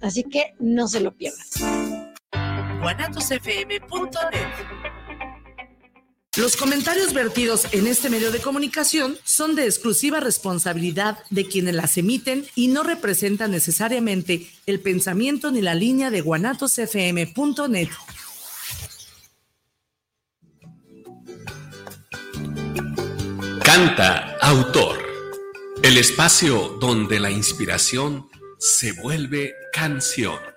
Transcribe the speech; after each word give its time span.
Así 0.00 0.24
que 0.24 0.54
no 0.58 0.88
se 0.88 1.00
lo 1.00 1.16
pierdan. 1.16 1.46
Los 6.36 6.56
comentarios 6.56 7.14
vertidos 7.14 7.66
en 7.72 7.88
este 7.88 8.10
medio 8.10 8.30
de 8.30 8.38
comunicación 8.38 9.18
son 9.24 9.56
de 9.56 9.64
exclusiva 9.64 10.20
responsabilidad 10.20 11.18
de 11.30 11.46
quienes 11.46 11.74
las 11.74 11.98
emiten 11.98 12.46
y 12.54 12.68
no 12.68 12.84
representan 12.84 13.50
necesariamente 13.50 14.48
el 14.66 14.78
pensamiento 14.78 15.50
ni 15.50 15.62
la 15.62 15.74
línea 15.74 16.10
de 16.10 16.20
guanatosfm.net. 16.20 17.88
Canta 23.64 24.36
autor. 24.40 24.98
El 25.82 25.96
espacio 25.96 26.76
donde 26.80 27.18
la 27.18 27.30
inspiración 27.30 28.28
se 28.58 28.92
vuelve 28.92 29.54
canción. 29.78 30.47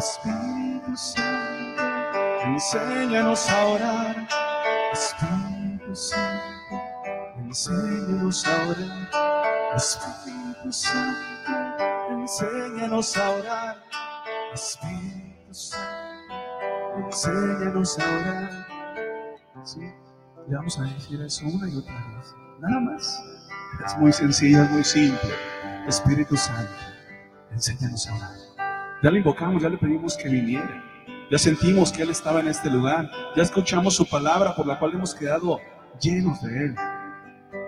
Espíritu 0.00 0.96
Santo, 0.96 1.82
enséñanos 2.46 3.50
a 3.50 3.66
orar. 3.66 4.28
Espíritu 4.94 5.94
Santo, 5.94 6.74
enséñanos 7.36 8.46
a 8.46 8.50
orar. 8.66 9.76
Espíritu 9.76 10.72
Santo, 10.72 11.82
enséñanos 12.12 13.16
a 13.18 13.30
orar. 13.30 13.76
Espíritu 14.54 15.52
Santo, 15.52 16.34
enséñanos 17.04 17.98
a 17.98 18.04
orar. 18.04 18.66
Sí, 19.64 19.80
vamos 20.48 20.78
a 20.78 20.82
decir 20.84 21.20
eso 21.20 21.44
una 21.44 21.68
y 21.68 21.76
otra 21.76 21.92
vez. 21.92 22.34
Nada 22.58 22.80
más. 22.80 23.22
Es 23.84 23.98
muy 23.98 24.14
sencillo, 24.14 24.62
es 24.62 24.70
muy 24.70 24.82
simple. 24.82 25.34
Espíritu 25.86 26.38
Santo, 26.38 26.72
enséñanos 27.50 28.08
a 28.08 28.14
orar. 28.14 28.49
Ya 29.02 29.10
le 29.10 29.18
invocamos, 29.18 29.62
ya 29.62 29.68
le 29.68 29.78
pedimos 29.78 30.16
que 30.16 30.28
viniera. 30.28 30.84
Ya 31.30 31.38
sentimos 31.38 31.90
que 31.92 32.02
Él 32.02 32.10
estaba 32.10 32.40
en 32.40 32.48
este 32.48 32.68
lugar. 32.68 33.10
Ya 33.34 33.42
escuchamos 33.42 33.94
su 33.94 34.06
palabra 34.06 34.54
por 34.54 34.66
la 34.66 34.78
cual 34.78 34.94
hemos 34.94 35.14
quedado 35.14 35.58
llenos 36.00 36.42
de 36.42 36.66
Él. 36.66 36.76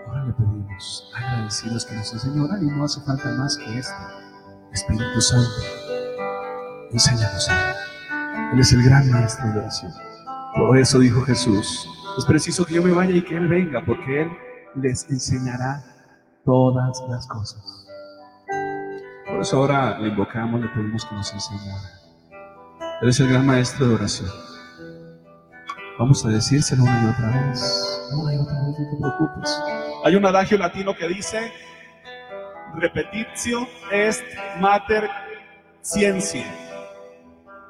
Ahora 0.06 0.24
le 0.26 0.32
pedimos, 0.34 1.10
agradecidos 1.14 1.86
que 1.86 1.94
nos 1.94 2.12
enseñó 2.12 2.46
y 2.60 2.66
no 2.66 2.84
hace 2.84 3.00
falta 3.02 3.30
más 3.32 3.56
que 3.56 3.78
esto. 3.78 3.94
Espíritu 4.72 5.20
Santo, 5.20 5.50
enséñanos 6.90 7.48
a 7.48 7.52
orar. 7.52 7.76
Él 8.52 8.60
es 8.60 8.72
el 8.72 8.82
gran 8.82 9.10
maestro 9.10 9.52
de 9.52 9.60
oración. 9.60 9.92
Por 10.56 10.76
eso 10.76 10.98
dijo 10.98 11.22
Jesús, 11.22 11.88
es 12.18 12.24
preciso 12.26 12.66
que 12.66 12.74
yo 12.74 12.82
me 12.82 12.92
vaya 12.92 13.14
y 13.14 13.22
que 13.22 13.36
Él 13.36 13.48
venga, 13.48 13.82
porque 13.84 14.22
Él 14.22 14.30
les 14.76 15.08
enseñará 15.08 15.82
todas 16.44 17.02
las 17.08 17.26
cosas. 17.26 17.81
Por 19.32 19.40
eso 19.40 19.56
ahora 19.56 19.98
le 19.98 20.08
invocamos, 20.08 20.60
le 20.60 20.68
pedimos 20.68 21.06
que 21.06 21.14
nos 21.14 21.32
enseñe. 21.32 21.72
Él 23.00 23.08
es 23.08 23.18
el 23.18 23.30
gran 23.30 23.46
maestro 23.46 23.88
de 23.88 23.94
oración. 23.94 24.30
Vamos 25.98 26.24
a 26.26 26.28
decírselo 26.28 26.82
una 26.82 27.02
y 27.02 27.06
otra 27.06 27.48
vez. 27.48 28.10
Una 28.12 28.34
y 28.34 28.38
otra 28.38 28.54
vez, 28.54 28.78
no 28.78 28.90
te 28.90 28.96
preocupes. 29.00 29.62
Hay 30.04 30.16
un 30.16 30.26
adagio 30.26 30.58
latino 30.58 30.94
que 30.94 31.08
dice, 31.08 31.50
repetitio 32.74 33.66
est 33.90 34.22
mater 34.60 35.08
ciencia. 35.80 36.44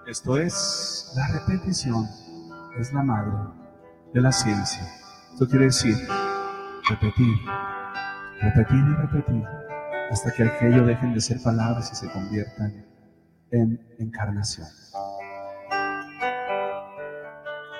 Esto 0.06 0.36
es, 0.36 1.12
la 1.14 1.28
repetición 1.28 2.08
es 2.76 2.92
la 2.92 3.04
madre 3.04 3.32
de 4.12 4.20
la 4.20 4.32
ciencia. 4.32 4.82
Esto 5.32 5.46
quiere 5.46 5.66
decir, 5.66 5.96
repetir, 6.88 7.36
repetir 8.40 8.78
y 8.78 8.94
repetir, 8.94 9.44
hasta 10.12 10.30
que 10.30 10.42
aquello 10.42 10.84
dejen 10.84 11.14
de 11.14 11.22
ser 11.22 11.42
palabras 11.42 11.90
y 11.90 11.96
se 11.96 12.12
conviertan 12.12 12.84
en 13.50 13.80
encarnación. 13.98 14.68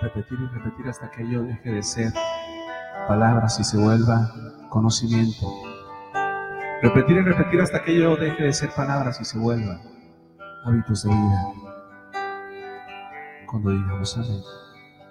Repetir 0.00 0.38
y 0.40 0.46
repetir 0.46 0.88
hasta 0.88 1.10
que 1.10 1.22
aquello 1.24 1.42
deje 1.42 1.70
de 1.70 1.82
ser 1.82 2.12
palabras 3.06 3.60
y 3.60 3.64
se 3.64 3.76
vuelva 3.76 4.32
conocimiento. 4.70 5.46
Repetir 6.80 7.18
y 7.18 7.20
repetir 7.20 7.60
hasta 7.60 7.84
que 7.84 7.96
ello 7.96 8.16
deje 8.16 8.44
de 8.44 8.52
ser 8.54 8.70
palabras 8.70 9.20
y 9.20 9.26
se 9.26 9.38
vuelva 9.38 9.78
hábitos 10.64 11.02
de 11.02 11.10
vida. 11.10 11.52
Cuando 13.46 13.72
digamos 13.72 14.16
amén, 14.16 14.40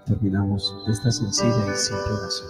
terminamos 0.07 0.75
esta 0.89 1.11
sencilla 1.11 1.71
y 1.71 1.77
simple 1.77 2.13
oración. 2.13 2.49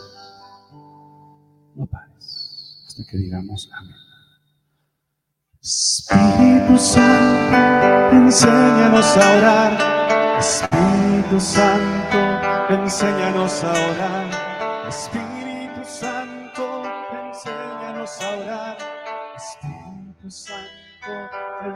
No 1.75 1.85
pares 1.87 2.85
hasta 2.87 3.03
que 3.11 3.17
digamos 3.17 3.69
amén. 3.73 4.00
Espíritu 5.63 6.75
Santo, 6.75 7.55
enséñanos 8.13 9.15
a 9.15 9.37
orar. 9.37 9.77
Espíritu 10.39 11.39
Santo, 11.39 12.17
enséñanos 12.67 13.63
a 13.63 13.69
orar. 13.69 14.25
Espíritu 14.89 15.85
Santo, 15.85 16.81
enséñanos 17.13 18.21
a 18.21 18.29
orar. 18.41 18.77
Espíritu 19.37 20.31
Santo, 20.31 20.81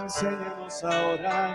enséñanos 0.02 0.84
a 0.84 0.90
orar. 1.14 1.54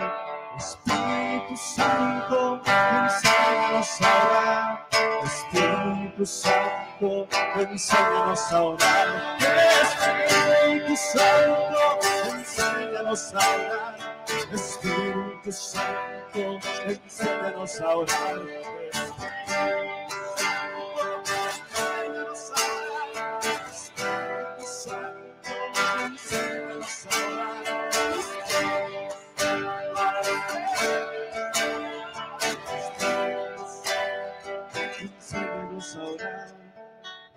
Espíritu 0.56 1.56
Santo, 1.56 2.62
enséñanos 3.02 4.00
a 4.02 4.10
orar. 4.22 4.86
Espíritu 5.24 6.26
Santo, 6.26 7.26
enséñanos 7.56 8.52
a 8.52 8.62
orar. 8.62 9.08
Espíritu 9.82 10.96
Santo, 10.96 11.99
enciéndenos 13.00 13.34
a 13.34 13.38
orar, 13.38 13.96
Espíritu 14.52 15.52
Santo, 15.52 16.60
enciéndenos 16.86 17.80
a 17.80 17.96
orar. 17.96 18.38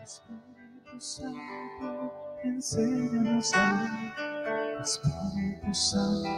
Espíritu 0.03 0.99
Santo, 0.99 2.11
enséñanos 2.43 3.53
a 3.53 3.57
orar. 3.57 4.02
Santo, 5.73 6.29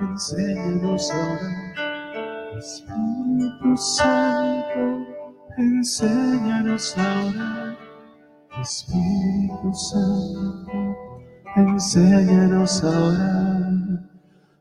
enséñanos 0.00 1.10
a 1.10 1.16
orar. 1.16 2.58
Espíritu 2.58 3.76
Santo, 3.76 5.06
enséñanos 5.56 6.98
a 6.98 7.24
orar. 7.26 7.78
Espíritu 8.60 9.72
Santo, 9.72 10.96
enséñanos 11.56 12.84
a 12.84 12.88
orar. 12.88 13.62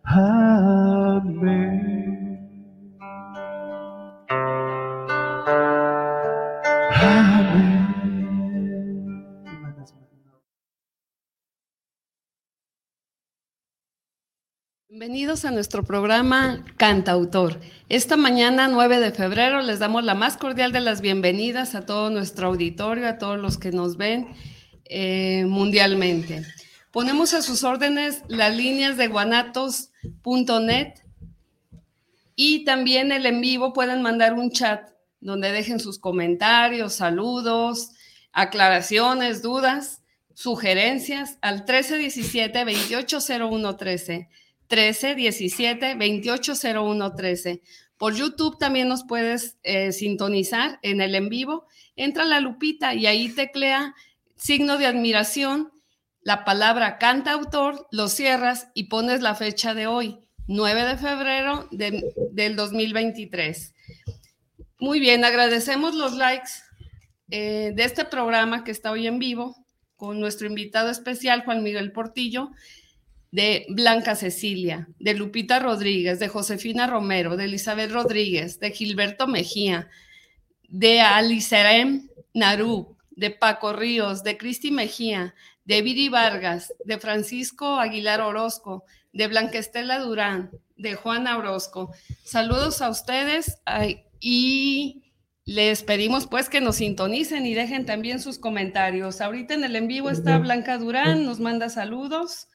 Amén. 0.04 1.61
Bienvenidos 15.01 15.45
a 15.45 15.51
nuestro 15.51 15.83
programa 15.83 16.63
Cantautor. 16.77 17.59
Esta 17.89 18.18
mañana, 18.18 18.68
9 18.68 19.00
de 19.00 19.12
febrero, 19.12 19.63
les 19.63 19.80
damos 19.80 20.03
la 20.03 20.13
más 20.13 20.38
cordial 20.38 20.71
de 20.71 20.80
las 20.80 21.01
bienvenidas 21.01 21.74
a 21.74 21.88
todo 21.88 22.12
nuestro 22.12 22.50
auditorio, 22.50 23.07
a 23.07 23.18
todos 23.18 23.39
los 23.39 23.57
que 23.57 23.71
nos 23.71 23.98
ven 23.98 24.27
eh, 24.86 25.45
mundialmente. 25.48 26.45
Ponemos 26.92 27.33
a 27.33 27.42
sus 27.42 27.63
órdenes 27.63 28.21
las 28.27 28.56
líneas 28.56 28.95
de 28.95 29.07
guanatos.net 29.07 30.94
Y 32.36 32.63
también 32.63 33.12
el 33.12 33.25
en 33.25 33.42
vivo 33.42 33.74
pueden 33.74 34.03
mandar 34.03 34.36
un 34.36 34.51
chat 34.51 34.88
donde 35.19 35.51
dejen 35.51 35.80
sus 35.80 35.98
comentarios, 35.98 36.94
saludos, 36.94 37.89
aclaraciones, 38.33 39.42
dudas, 39.42 40.03
sugerencias 40.36 41.39
al 41.42 41.65
1317 44.72 45.96
280113 45.96 47.50
1317 47.50 47.62
280113 47.62 47.62
Por 47.98 48.16
YouTube 48.16 48.58
también 48.58 48.88
nos 48.88 49.04
puedes 49.04 49.58
eh, 49.64 49.92
sintonizar 49.92 50.80
en 50.82 51.02
el 51.02 51.14
en 51.16 51.30
vivo. 51.30 51.68
Entra 51.96 52.26
la 52.26 52.40
lupita 52.40 52.96
y 52.96 53.06
ahí 53.06 53.30
teclea 53.30 53.94
signo 54.42 54.80
de 54.80 54.88
admiración, 54.88 55.72
la 56.24 56.46
palabra 56.46 56.98
canta 56.98 57.34
autor, 57.34 57.88
lo 57.92 58.08
cierras 58.08 58.70
y 58.74 58.86
pones 58.86 59.22
la 59.22 59.36
fecha 59.36 59.76
de 59.76 59.86
hoy, 59.86 60.20
9 60.48 60.84
de 60.84 60.98
febrero 60.98 61.68
del 61.72 62.56
2023. 62.56 63.76
Muy 64.80 65.00
bien, 65.00 65.24
agradecemos 65.24 65.94
los 65.94 66.14
likes 66.14 66.50
eh, 67.30 67.72
de 67.76 67.84
este 67.84 68.04
programa 68.04 68.64
que 68.64 68.72
está 68.72 68.92
hoy 68.92 69.06
en 69.06 69.20
vivo 69.20 69.56
con 69.96 70.20
nuestro 70.20 70.48
invitado 70.48 70.90
especial, 70.90 71.44
Juan 71.46 71.62
Miguel 71.62 71.92
Portillo, 71.92 72.50
de 73.31 73.66
Blanca 73.69 74.16
Cecilia, 74.16 74.89
de 75.00 75.13
Lupita 75.13 75.60
Rodríguez, 75.60 76.19
de 76.19 76.28
Josefina 76.28 76.86
Romero, 76.86 77.38
de 77.38 77.45
Elizabeth 77.45 77.92
Rodríguez, 77.92 78.60
de 78.60 78.72
Gilberto 78.72 79.25
Mejía, 79.25 79.89
de 80.68 81.01
Alicerem 81.01 82.10
Narú, 82.33 82.98
de 83.12 83.31
Paco 83.31 83.74
Ríos, 83.74 84.24
de 84.24 84.38
Cristi 84.38 84.72
Mejía, 84.72 85.33
de 85.63 85.81
Viri 85.81 86.10
Vargas, 86.10 86.74
de 86.83 87.00
Francisco 87.00 87.80
Aguilar 87.80 88.19
Orozco, 88.22 88.83
de 89.13 89.28
Blanca 89.28 89.57
Estela 89.57 90.00
Durán, 90.00 90.51
de 90.75 90.95
Juana 90.95 91.38
Orozco. 91.38 91.94
Saludos 92.24 92.81
a 92.81 92.89
ustedes 92.89 93.60
y 94.19 95.04
les 95.45 95.84
pedimos 95.84 96.27
pues 96.27 96.50
que 96.50 96.62
nos 96.62 96.77
sintonicen 96.77 97.45
y 97.45 97.54
dejen 97.54 97.86
también 97.86 98.19
sus 98.19 98.39
comentarios. 98.39 99.22
Ahorita 99.22 99.54
en 99.54 99.63
el 99.63 99.75
en 99.75 99.88
vivo 99.88 100.10
está 100.10 100.38
Blanca 100.38 100.77
Durán, 100.77 101.25
nos 101.25 101.39
manda 101.39 101.69
saludos. 101.69 102.48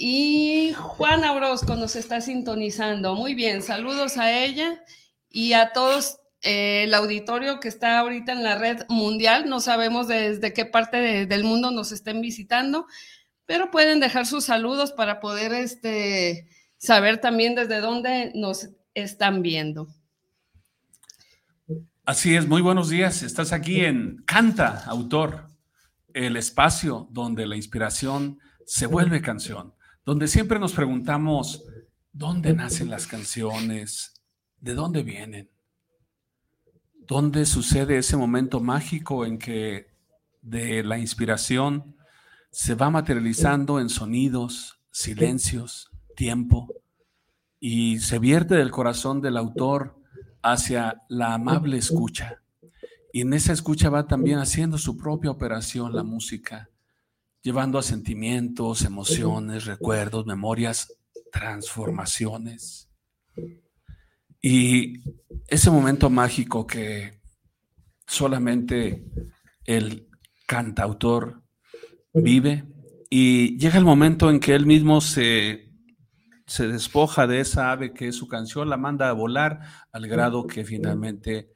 Y 0.00 0.72
Juana 0.76 1.32
Orozco 1.32 1.74
nos 1.74 1.96
está 1.96 2.20
sintonizando. 2.20 3.16
Muy 3.16 3.34
bien, 3.34 3.62
saludos 3.62 4.16
a 4.16 4.32
ella 4.32 4.80
y 5.28 5.54
a 5.54 5.72
todos 5.72 6.20
eh, 6.42 6.84
el 6.84 6.94
auditorio 6.94 7.58
que 7.58 7.66
está 7.66 7.98
ahorita 7.98 8.30
en 8.30 8.44
la 8.44 8.56
red 8.56 8.84
mundial. 8.88 9.48
No 9.48 9.58
sabemos 9.58 10.06
desde 10.06 10.52
qué 10.52 10.64
parte 10.64 11.26
del 11.26 11.42
mundo 11.42 11.72
nos 11.72 11.90
estén 11.90 12.20
visitando, 12.20 12.86
pero 13.44 13.72
pueden 13.72 13.98
dejar 13.98 14.24
sus 14.24 14.44
saludos 14.44 14.92
para 14.92 15.18
poder 15.18 15.52
este, 15.52 16.48
saber 16.76 17.20
también 17.20 17.56
desde 17.56 17.80
dónde 17.80 18.30
nos 18.36 18.68
están 18.94 19.42
viendo. 19.42 19.88
Así 22.04 22.36
es, 22.36 22.46
muy 22.46 22.62
buenos 22.62 22.88
días. 22.88 23.24
Estás 23.24 23.52
aquí 23.52 23.84
en 23.84 24.22
Canta, 24.24 24.84
autor, 24.86 25.48
el 26.14 26.36
espacio 26.36 27.08
donde 27.10 27.48
la 27.48 27.56
inspiración 27.56 28.38
se 28.64 28.86
vuelve 28.86 29.20
canción, 29.20 29.74
donde 30.08 30.26
siempre 30.26 30.58
nos 30.58 30.72
preguntamos, 30.72 31.64
¿dónde 32.14 32.54
nacen 32.54 32.88
las 32.88 33.06
canciones? 33.06 34.14
¿De 34.58 34.72
dónde 34.72 35.02
vienen? 35.02 35.50
¿Dónde 36.94 37.44
sucede 37.44 37.98
ese 37.98 38.16
momento 38.16 38.58
mágico 38.58 39.26
en 39.26 39.36
que 39.36 39.88
de 40.40 40.82
la 40.82 40.96
inspiración 40.96 41.94
se 42.50 42.74
va 42.74 42.88
materializando 42.88 43.80
en 43.80 43.90
sonidos, 43.90 44.80
silencios, 44.90 45.90
tiempo, 46.16 46.68
y 47.60 47.98
se 47.98 48.18
vierte 48.18 48.54
del 48.54 48.70
corazón 48.70 49.20
del 49.20 49.36
autor 49.36 50.00
hacia 50.42 51.02
la 51.10 51.34
amable 51.34 51.76
escucha? 51.76 52.40
Y 53.12 53.20
en 53.20 53.34
esa 53.34 53.52
escucha 53.52 53.90
va 53.90 54.06
también 54.06 54.38
haciendo 54.38 54.78
su 54.78 54.96
propia 54.96 55.30
operación 55.30 55.94
la 55.94 56.02
música, 56.02 56.70
llevando 57.42 57.78
a 57.78 57.82
sentimientos, 57.82 58.82
emociones, 58.82 59.64
recuerdos, 59.64 60.26
memorias, 60.26 60.98
transformaciones. 61.32 62.90
Y 64.40 65.00
ese 65.46 65.70
momento 65.70 66.10
mágico 66.10 66.66
que 66.66 67.20
solamente 68.06 69.04
el 69.64 70.08
cantautor 70.46 71.42
vive 72.14 72.64
y 73.10 73.58
llega 73.58 73.78
el 73.78 73.84
momento 73.84 74.30
en 74.30 74.40
que 74.40 74.54
él 74.54 74.66
mismo 74.66 75.00
se, 75.00 75.72
se 76.46 76.68
despoja 76.68 77.26
de 77.26 77.40
esa 77.40 77.72
ave 77.72 77.92
que 77.92 78.08
es 78.08 78.16
su 78.16 78.28
canción, 78.28 78.68
la 78.68 78.76
manda 78.76 79.08
a 79.08 79.12
volar 79.12 79.60
al 79.92 80.06
grado 80.06 80.46
que 80.46 80.64
finalmente 80.64 81.52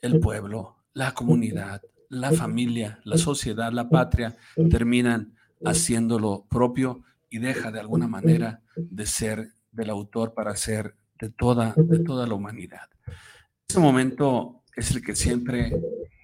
el 0.00 0.20
pueblo, 0.20 0.84
la 0.94 1.12
comunidad, 1.12 1.82
la 2.10 2.32
familia, 2.32 3.00
la 3.04 3.16
sociedad, 3.16 3.72
la 3.72 3.88
patria 3.88 4.36
terminan 4.68 5.32
haciéndolo 5.64 6.44
propio 6.50 7.02
y 7.30 7.38
deja 7.38 7.70
de 7.70 7.80
alguna 7.80 8.08
manera 8.08 8.60
de 8.76 9.06
ser 9.06 9.52
del 9.72 9.90
autor 9.90 10.34
para 10.34 10.54
ser 10.56 10.94
de 11.18 11.30
toda, 11.30 11.72
de 11.76 12.00
toda 12.00 12.26
la 12.26 12.34
humanidad. 12.34 12.88
Ese 13.68 13.78
momento 13.78 14.62
es 14.74 14.90
el 14.90 15.02
que 15.02 15.14
siempre 15.14 15.72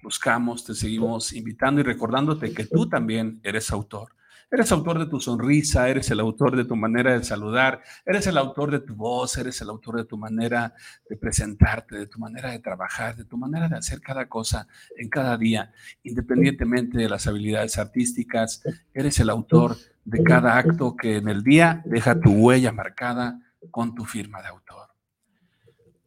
buscamos, 0.03 0.65
te 0.65 0.75
seguimos 0.75 1.31
invitando 1.33 1.79
y 1.79 1.83
recordándote 1.83 2.53
que 2.53 2.65
tú 2.65 2.89
también 2.89 3.39
eres 3.43 3.71
autor. 3.71 4.09
Eres 4.49 4.71
autor 4.71 4.97
de 4.99 5.07
tu 5.07 5.19
sonrisa, 5.19 5.89
eres 5.89 6.09
el 6.09 6.21
autor 6.21 6.55
de 6.55 6.63
tu 6.63 6.77
manera 6.77 7.17
de 7.17 7.23
saludar, 7.23 7.81
eres 8.05 8.27
el 8.27 8.37
autor 8.37 8.71
de 8.71 8.79
tu 8.79 8.95
voz, 8.95 9.37
eres 9.37 9.59
el 9.61 9.69
autor 9.69 9.97
de 9.97 10.05
tu 10.05 10.17
manera 10.17 10.73
de 11.09 11.17
presentarte, 11.17 11.97
de 11.97 12.07
tu 12.07 12.17
manera 12.17 12.51
de 12.51 12.59
trabajar, 12.59 13.17
de 13.17 13.25
tu 13.25 13.37
manera 13.37 13.67
de 13.67 13.75
hacer 13.75 13.99
cada 13.99 14.29
cosa 14.29 14.65
en 14.95 15.09
cada 15.09 15.37
día, 15.37 15.73
independientemente 16.03 16.97
de 16.97 17.09
las 17.09 17.27
habilidades 17.27 17.77
artísticas. 17.77 18.63
Eres 18.93 19.19
el 19.19 19.29
autor 19.29 19.75
de 20.05 20.23
cada 20.23 20.57
acto 20.57 20.95
que 20.95 21.17
en 21.17 21.27
el 21.27 21.43
día 21.43 21.81
deja 21.83 22.17
tu 22.17 22.31
huella 22.31 22.71
marcada 22.71 23.41
con 23.69 23.93
tu 23.95 24.05
firma 24.05 24.41
de 24.41 24.47
autor. 24.47 24.87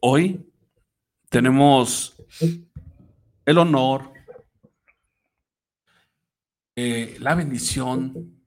Hoy 0.00 0.50
tenemos 1.28 2.16
el 3.44 3.58
honor, 3.58 4.14
eh, 6.82 7.18
la 7.18 7.34
bendición 7.34 8.40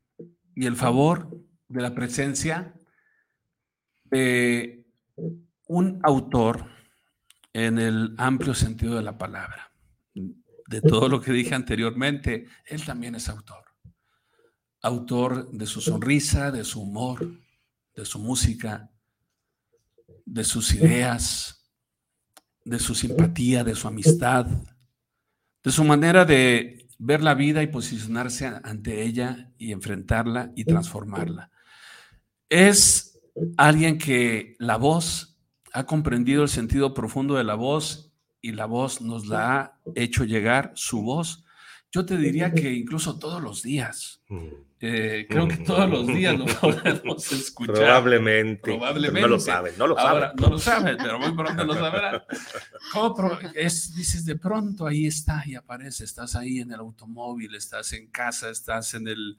y 0.55 0.65
el 0.65 0.75
favor 0.75 1.39
de 1.67 1.81
la 1.81 1.93
presencia 1.93 2.73
de 4.05 4.87
un 5.67 5.99
autor 6.01 6.67
en 7.53 7.77
el 7.77 8.15
amplio 8.17 8.55
sentido 8.55 8.95
de 8.95 9.03
la 9.03 9.19
palabra. 9.19 9.71
De 10.15 10.81
todo 10.81 11.09
lo 11.09 11.21
que 11.21 11.31
dije 11.31 11.53
anteriormente, 11.53 12.47
él 12.65 12.83
también 12.83 13.13
es 13.13 13.29
autor. 13.29 13.65
Autor 14.81 15.51
de 15.51 15.67
su 15.67 15.79
sonrisa, 15.79 16.49
de 16.49 16.63
su 16.63 16.81
humor, 16.81 17.39
de 17.95 18.03
su 18.03 18.17
música, 18.17 18.89
de 20.25 20.43
sus 20.43 20.73
ideas, 20.73 21.71
de 22.65 22.79
su 22.79 22.95
simpatía, 22.95 23.63
de 23.63 23.75
su 23.75 23.87
amistad, 23.87 24.47
de 25.63 25.71
su 25.71 25.83
manera 25.83 26.25
de 26.25 26.82
ver 27.05 27.21
la 27.21 27.33
vida 27.33 27.61
y 27.61 27.67
posicionarse 27.67 28.47
ante 28.63 29.03
ella 29.03 29.51
y 29.57 29.73
enfrentarla 29.73 30.51
y 30.55 30.63
transformarla. 30.63 31.51
Es 32.47 33.19
alguien 33.57 33.97
que 33.97 34.55
la 34.57 34.77
voz 34.77 35.37
ha 35.73 35.85
comprendido 35.85 36.43
el 36.43 36.49
sentido 36.49 36.93
profundo 36.93 37.35
de 37.35 37.43
la 37.43 37.55
voz 37.55 38.13
y 38.41 38.53
la 38.53 38.65
voz 38.65 39.01
nos 39.01 39.27
la 39.27 39.59
ha 39.59 39.79
hecho 39.95 40.23
llegar, 40.23 40.71
su 40.75 41.01
voz. 41.01 41.45
Yo 41.93 42.03
te 42.03 42.17
diría 42.17 42.51
que 42.51 42.73
incluso 42.73 43.19
todos 43.19 43.39
los 43.39 43.61
días. 43.61 44.23
Mm. 44.27 44.47
Eh, 44.79 45.27
creo 45.29 45.47
que 45.47 45.57
todos 45.57 45.87
los 45.87 46.07
días 46.07 46.35
lo 46.37 46.45
podemos 46.59 47.31
escuchar. 47.31 47.75
Probablemente. 47.75 48.63
Probablemente. 48.63 49.21
No 49.21 49.27
lo 49.27 49.39
saben, 49.39 49.73
no 49.77 49.85
lo 49.85 49.95
saben. 49.95 50.31
no 50.35 50.49
lo 50.49 50.57
saben, 50.57 50.97
pero 50.97 51.19
muy 51.19 51.33
pronto 51.33 51.63
lo 51.63 51.75
sabrán. 51.75 52.23
¿Cómo 52.91 53.37
es, 53.53 53.93
dices, 53.95 54.25
de 54.25 54.35
pronto 54.35 54.87
ahí 54.87 55.05
está 55.05 55.43
y 55.45 55.53
aparece. 55.53 56.03
Estás 56.03 56.35
ahí 56.35 56.61
en 56.61 56.71
el 56.71 56.79
automóvil, 56.79 57.53
estás 57.53 57.93
en 57.93 58.07
casa, 58.07 58.49
estás 58.49 58.95
en 58.95 59.07
el, 59.07 59.37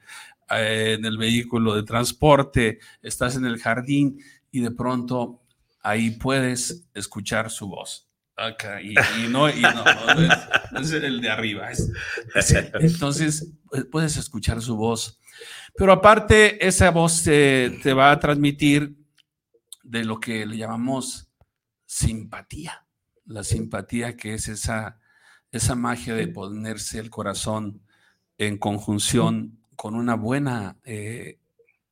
eh, 0.51 0.95
en 0.97 1.05
el 1.05 1.19
vehículo 1.19 1.75
de 1.75 1.83
transporte, 1.83 2.79
estás 3.03 3.35
en 3.35 3.47
el 3.47 3.59
jardín 3.59 4.21
y 4.53 4.61
de 4.61 4.71
pronto 4.71 5.43
ahí 5.83 6.13
puedes 6.13 6.87
escuchar 6.95 7.51
su 7.51 7.67
voz. 7.67 8.09
Acá, 8.37 8.83
y, 8.83 8.95
no, 9.29 9.49
y 9.49 9.61
no, 9.61 9.85
no, 10.73 10.81
es, 10.81 10.93
el 10.93 11.21
de 11.21 11.31
arriba. 11.31 11.69
entonces, 12.81 13.53
puedes 13.91 14.17
escuchar 14.17 14.61
su 14.61 14.77
voz 14.77 15.21
pero 15.77 15.93
aparte, 15.93 16.65
esa 16.67 16.91
voz 16.91 17.25
te, 17.25 17.95
va 17.95 18.13
a 18.13 18.21
transmitir 18.21 18.97
de 19.83 20.05
lo 20.05 20.21
que 20.21 20.47
le 20.47 20.57
llamamos 20.57 21.29
simpatía. 21.85 22.87
La 23.27 23.43
simpatía 23.43 24.17
que 24.17 24.35
es 24.35 24.49
esa, 24.49 25.01
esa 25.51 25.75
magia 25.75 26.15
de 26.15 26.29
ponerse 26.29 27.01
el 27.01 27.11
corazón 27.11 27.83
en 28.39 28.59
conjunción 28.59 29.59
con 29.75 29.97
una 29.97 30.15
buena 30.15 30.77
eh, 30.85 31.39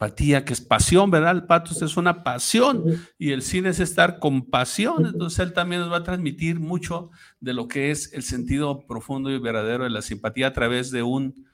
empatía, 0.03 0.45
que 0.45 0.53
es 0.53 0.61
pasión, 0.61 1.11
¿verdad? 1.11 1.33
El 1.33 1.45
patos 1.45 1.81
es 1.81 1.97
una 1.97 2.25
pasión 2.25 2.85
y 3.19 3.31
el 3.31 3.43
cine 3.43 3.69
es 3.69 3.79
estar 3.79 4.19
con 4.19 4.51
pasión. 4.51 5.07
Entonces 5.07 5.39
él 5.39 5.53
también 5.53 5.83
nos 5.83 5.93
va 5.93 5.99
a 5.99 6.03
transmitir 6.03 6.59
mucho 6.59 7.11
de 7.41 7.53
lo 7.55 7.69
que 7.69 7.91
es 7.91 8.13
el 8.13 8.23
sentido 8.23 8.85
profundo 8.87 9.31
y 9.31 9.39
verdadero 9.39 9.85
de 9.85 9.91
la 9.91 10.03
simpatía 10.03 10.49
a 10.49 10.53
través 10.53 10.91
de 10.91 11.03
un, 11.03 11.47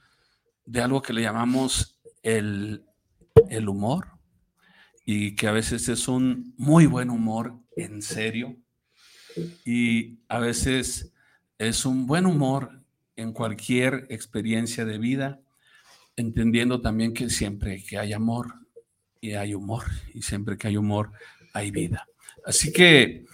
de 0.65 0.81
algo 0.81 1.01
que 1.01 1.13
le 1.13 1.21
llamamos 1.21 1.99
el, 2.23 2.85
el 3.49 3.69
humor 3.69 4.07
y 5.05 5.35
que 5.35 5.47
a 5.47 5.51
veces 5.51 5.87
es 5.87 6.07
un 6.07 6.53
muy 6.57 6.87
buen 6.87 7.09
humor 7.09 7.55
en 7.75 8.01
serio 8.01 8.57
y 9.63 10.19
a 10.27 10.39
veces 10.39 11.13
es 11.59 11.85
un 11.85 12.07
buen 12.07 12.25
humor 12.25 12.83
en 13.15 13.31
cualquier 13.31 14.07
experiencia 14.09 14.85
de 14.85 14.97
vida 14.97 15.39
entendiendo 16.19 16.81
también 16.81 17.13
que 17.13 17.29
siempre 17.29 17.83
que 17.83 17.97
hay 17.97 18.13
amor 18.13 18.53
y 19.21 19.31
hay 19.31 19.53
humor, 19.53 19.83
y 20.13 20.21
siempre 20.21 20.57
que 20.57 20.67
hay 20.67 20.77
humor 20.77 21.11
hay 21.53 21.71
vida. 21.71 22.07
Así 22.45 22.71
que, 22.71 23.25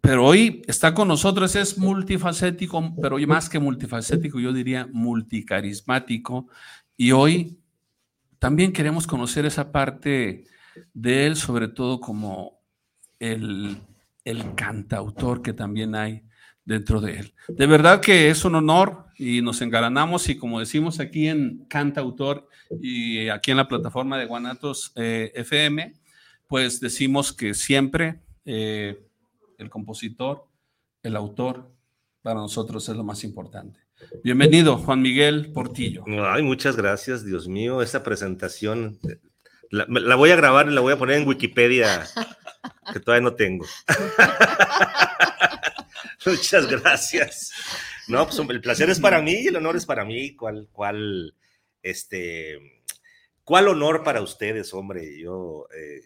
pero 0.00 0.24
hoy 0.24 0.62
está 0.66 0.94
con 0.94 1.08
nosotros, 1.08 1.54
es 1.56 1.78
multifacético, 1.78 2.94
pero 3.00 3.18
más 3.26 3.48
que 3.48 3.58
multifacético, 3.58 4.40
yo 4.40 4.52
diría 4.52 4.88
multicarismático, 4.92 6.48
y 6.96 7.12
hoy 7.12 7.58
también 8.38 8.72
queremos 8.72 9.06
conocer 9.06 9.46
esa 9.46 9.70
parte 9.70 10.44
de 10.94 11.26
él, 11.26 11.36
sobre 11.36 11.68
todo 11.68 12.00
como 12.00 12.60
el, 13.18 13.76
el 14.24 14.54
cantautor 14.54 15.42
que 15.42 15.52
también 15.52 15.94
hay 15.94 16.22
dentro 16.64 17.00
de 17.00 17.18
él. 17.18 17.34
De 17.48 17.66
verdad 17.66 18.00
que 18.00 18.30
es 18.30 18.44
un 18.44 18.54
honor 18.54 19.06
y 19.22 19.40
nos 19.40 19.62
engalanamos 19.62 20.28
y 20.28 20.36
como 20.36 20.58
decimos 20.58 20.98
aquí 20.98 21.28
en 21.28 21.64
Canta 21.68 22.00
Autor 22.00 22.48
y 22.80 23.28
aquí 23.28 23.52
en 23.52 23.56
la 23.56 23.68
plataforma 23.68 24.18
de 24.18 24.26
Guanatos 24.26 24.92
eh, 24.96 25.30
FM, 25.36 25.94
pues 26.48 26.80
decimos 26.80 27.32
que 27.32 27.54
siempre 27.54 28.20
eh, 28.44 29.00
el 29.58 29.70
compositor, 29.70 30.48
el 31.04 31.14
autor, 31.14 31.70
para 32.20 32.40
nosotros 32.40 32.88
es 32.88 32.96
lo 32.96 33.04
más 33.04 33.22
importante. 33.22 33.78
Bienvenido, 34.24 34.76
Juan 34.78 35.00
Miguel 35.00 35.52
Portillo. 35.52 36.02
Ay, 36.06 36.42
muchas 36.42 36.74
gracias, 36.74 37.24
Dios 37.24 37.46
mío, 37.46 37.80
esa 37.80 38.02
presentación 38.02 38.98
la, 39.70 39.86
la 39.88 40.16
voy 40.16 40.30
a 40.30 40.36
grabar 40.36 40.66
y 40.66 40.72
la 40.72 40.80
voy 40.80 40.94
a 40.94 40.98
poner 40.98 41.20
en 41.20 41.28
Wikipedia, 41.28 42.08
que 42.92 42.98
todavía 42.98 43.30
no 43.30 43.36
tengo. 43.36 43.66
Muchas 46.26 46.66
gracias. 46.66 47.52
No, 48.12 48.26
pues 48.26 48.38
el 48.38 48.60
placer 48.60 48.90
es 48.90 49.00
para 49.00 49.22
mí 49.22 49.32
y 49.32 49.46
el 49.46 49.56
honor 49.56 49.74
es 49.74 49.86
para 49.86 50.04
mí. 50.04 50.36
¿Cuál, 50.36 50.68
cuál, 50.70 51.34
este, 51.82 52.84
cuál 53.42 53.68
honor 53.68 54.04
para 54.04 54.20
ustedes, 54.20 54.74
hombre? 54.74 55.18
Yo 55.18 55.66
eh, 55.74 56.02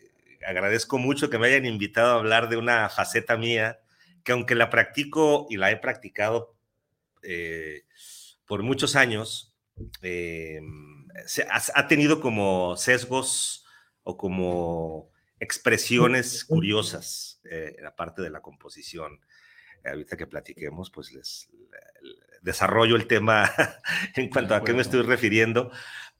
agradezco 0.46 0.98
mucho 0.98 1.28
que 1.28 1.38
me 1.38 1.48
hayan 1.48 1.66
invitado 1.66 2.12
a 2.12 2.18
hablar 2.20 2.48
de 2.48 2.58
una 2.58 2.88
faceta 2.88 3.36
mía 3.36 3.80
que 4.22 4.30
aunque 4.30 4.54
la 4.54 4.70
practico 4.70 5.48
y 5.50 5.56
la 5.56 5.72
he 5.72 5.76
practicado 5.78 6.54
eh, 7.22 7.82
por 8.46 8.62
muchos 8.62 8.94
años, 8.94 9.56
eh, 10.02 10.60
se, 11.26 11.42
ha, 11.42 11.60
ha 11.74 11.88
tenido 11.88 12.20
como 12.20 12.76
sesgos 12.76 13.64
o 14.04 14.16
como 14.16 15.10
expresiones 15.40 16.44
curiosas 16.44 17.40
en 17.44 17.82
la 17.82 17.96
parte 17.96 18.22
de 18.22 18.30
la 18.30 18.40
composición 18.40 19.20
ahorita 19.88 20.16
que 20.16 20.26
platiquemos, 20.26 20.90
pues 20.90 21.12
les, 21.12 21.48
desarrollo 22.42 22.96
el 22.96 23.06
tema 23.06 23.50
en 24.14 24.28
cuanto 24.30 24.54
a 24.54 24.64
qué 24.64 24.72
me 24.72 24.82
estoy 24.82 25.02
refiriendo, 25.02 25.70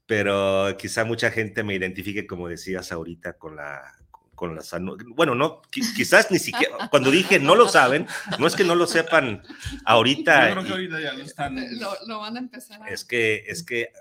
pero 0.05 0.75
quizá 0.77 1.05
mucha 1.05 1.31
gente 1.31 1.63
me 1.63 1.75
identifique, 1.75 2.27
como 2.27 2.47
decías 2.47 2.91
ahorita, 2.91 3.33
con 3.33 3.55
la 3.55 3.93
con 4.35 4.55
las 4.55 4.71
bueno, 5.15 5.33
no, 5.33 5.63
quizás 5.71 6.29
ni 6.29 6.37
siquiera, 6.37 6.89
cuando 6.91 7.09
dije 7.09 7.39
no 7.39 7.55
lo 7.55 7.67
saben, 7.67 8.05
no 8.37 8.45
es 8.45 8.55
que 8.55 8.63
no 8.63 8.75
lo 8.75 8.85
sepan 8.85 9.41
ahorita. 9.83 10.49
Yo 10.49 10.53
creo 10.53 10.63
que 10.63 10.71
ahorita 10.73 11.01
ya 11.01 11.13
lo 11.13 11.23
están. 11.23 11.79
Lo, 11.79 11.91
lo 12.05 12.19
van 12.19 12.35
a 12.35 12.39
empezar 12.39 12.83
a... 12.83 12.87
Es 12.87 13.03
que, 13.03 13.45
es 13.47 13.63
que 13.63 13.91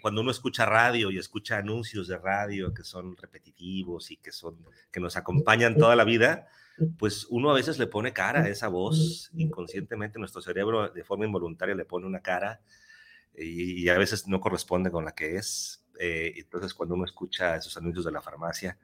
cuando 0.00 0.22
uno 0.22 0.30
escucha 0.30 0.64
radio 0.64 1.10
y 1.10 1.18
escucha 1.18 1.58
anuncios 1.58 2.08
de 2.08 2.16
radio 2.16 2.72
que 2.72 2.82
son 2.82 3.16
repetitivos 3.16 4.10
y 4.10 4.16
que 4.16 4.32
son, 4.32 4.56
que 4.90 5.00
nos 5.00 5.16
acompañan 5.16 5.76
toda 5.76 5.96
la 5.96 6.04
vida, 6.04 6.48
pues 6.98 7.26
uno 7.30 7.50
a 7.50 7.54
veces 7.54 7.78
le 7.78 7.86
pone 7.86 8.12
cara 8.12 8.42
a 8.42 8.48
esa 8.48 8.68
voz, 8.68 9.30
inconscientemente 9.34 10.18
nuestro 10.18 10.42
cerebro 10.42 10.88
de 10.88 11.04
forma 11.04 11.24
involuntaria 11.24 11.74
le 11.74 11.84
pone 11.84 12.06
una 12.06 12.20
cara 12.20 12.60
y, 13.36 13.88
a 13.88 13.98
veces 13.98 14.26
no 14.26 14.40
corresponde 14.40 14.90
con 14.90 15.04
la 15.04 15.12
que 15.12 15.36
es. 15.36 15.82
Eh, 15.98 16.32
entonces 16.36 16.74
cuando 16.74 16.96
uno 16.96 17.04
escucha 17.04 17.56
esos 17.56 17.76
anuncios 17.76 18.04
de 18.04 18.12
la 18.12 18.20
farmacia, 18.20 18.76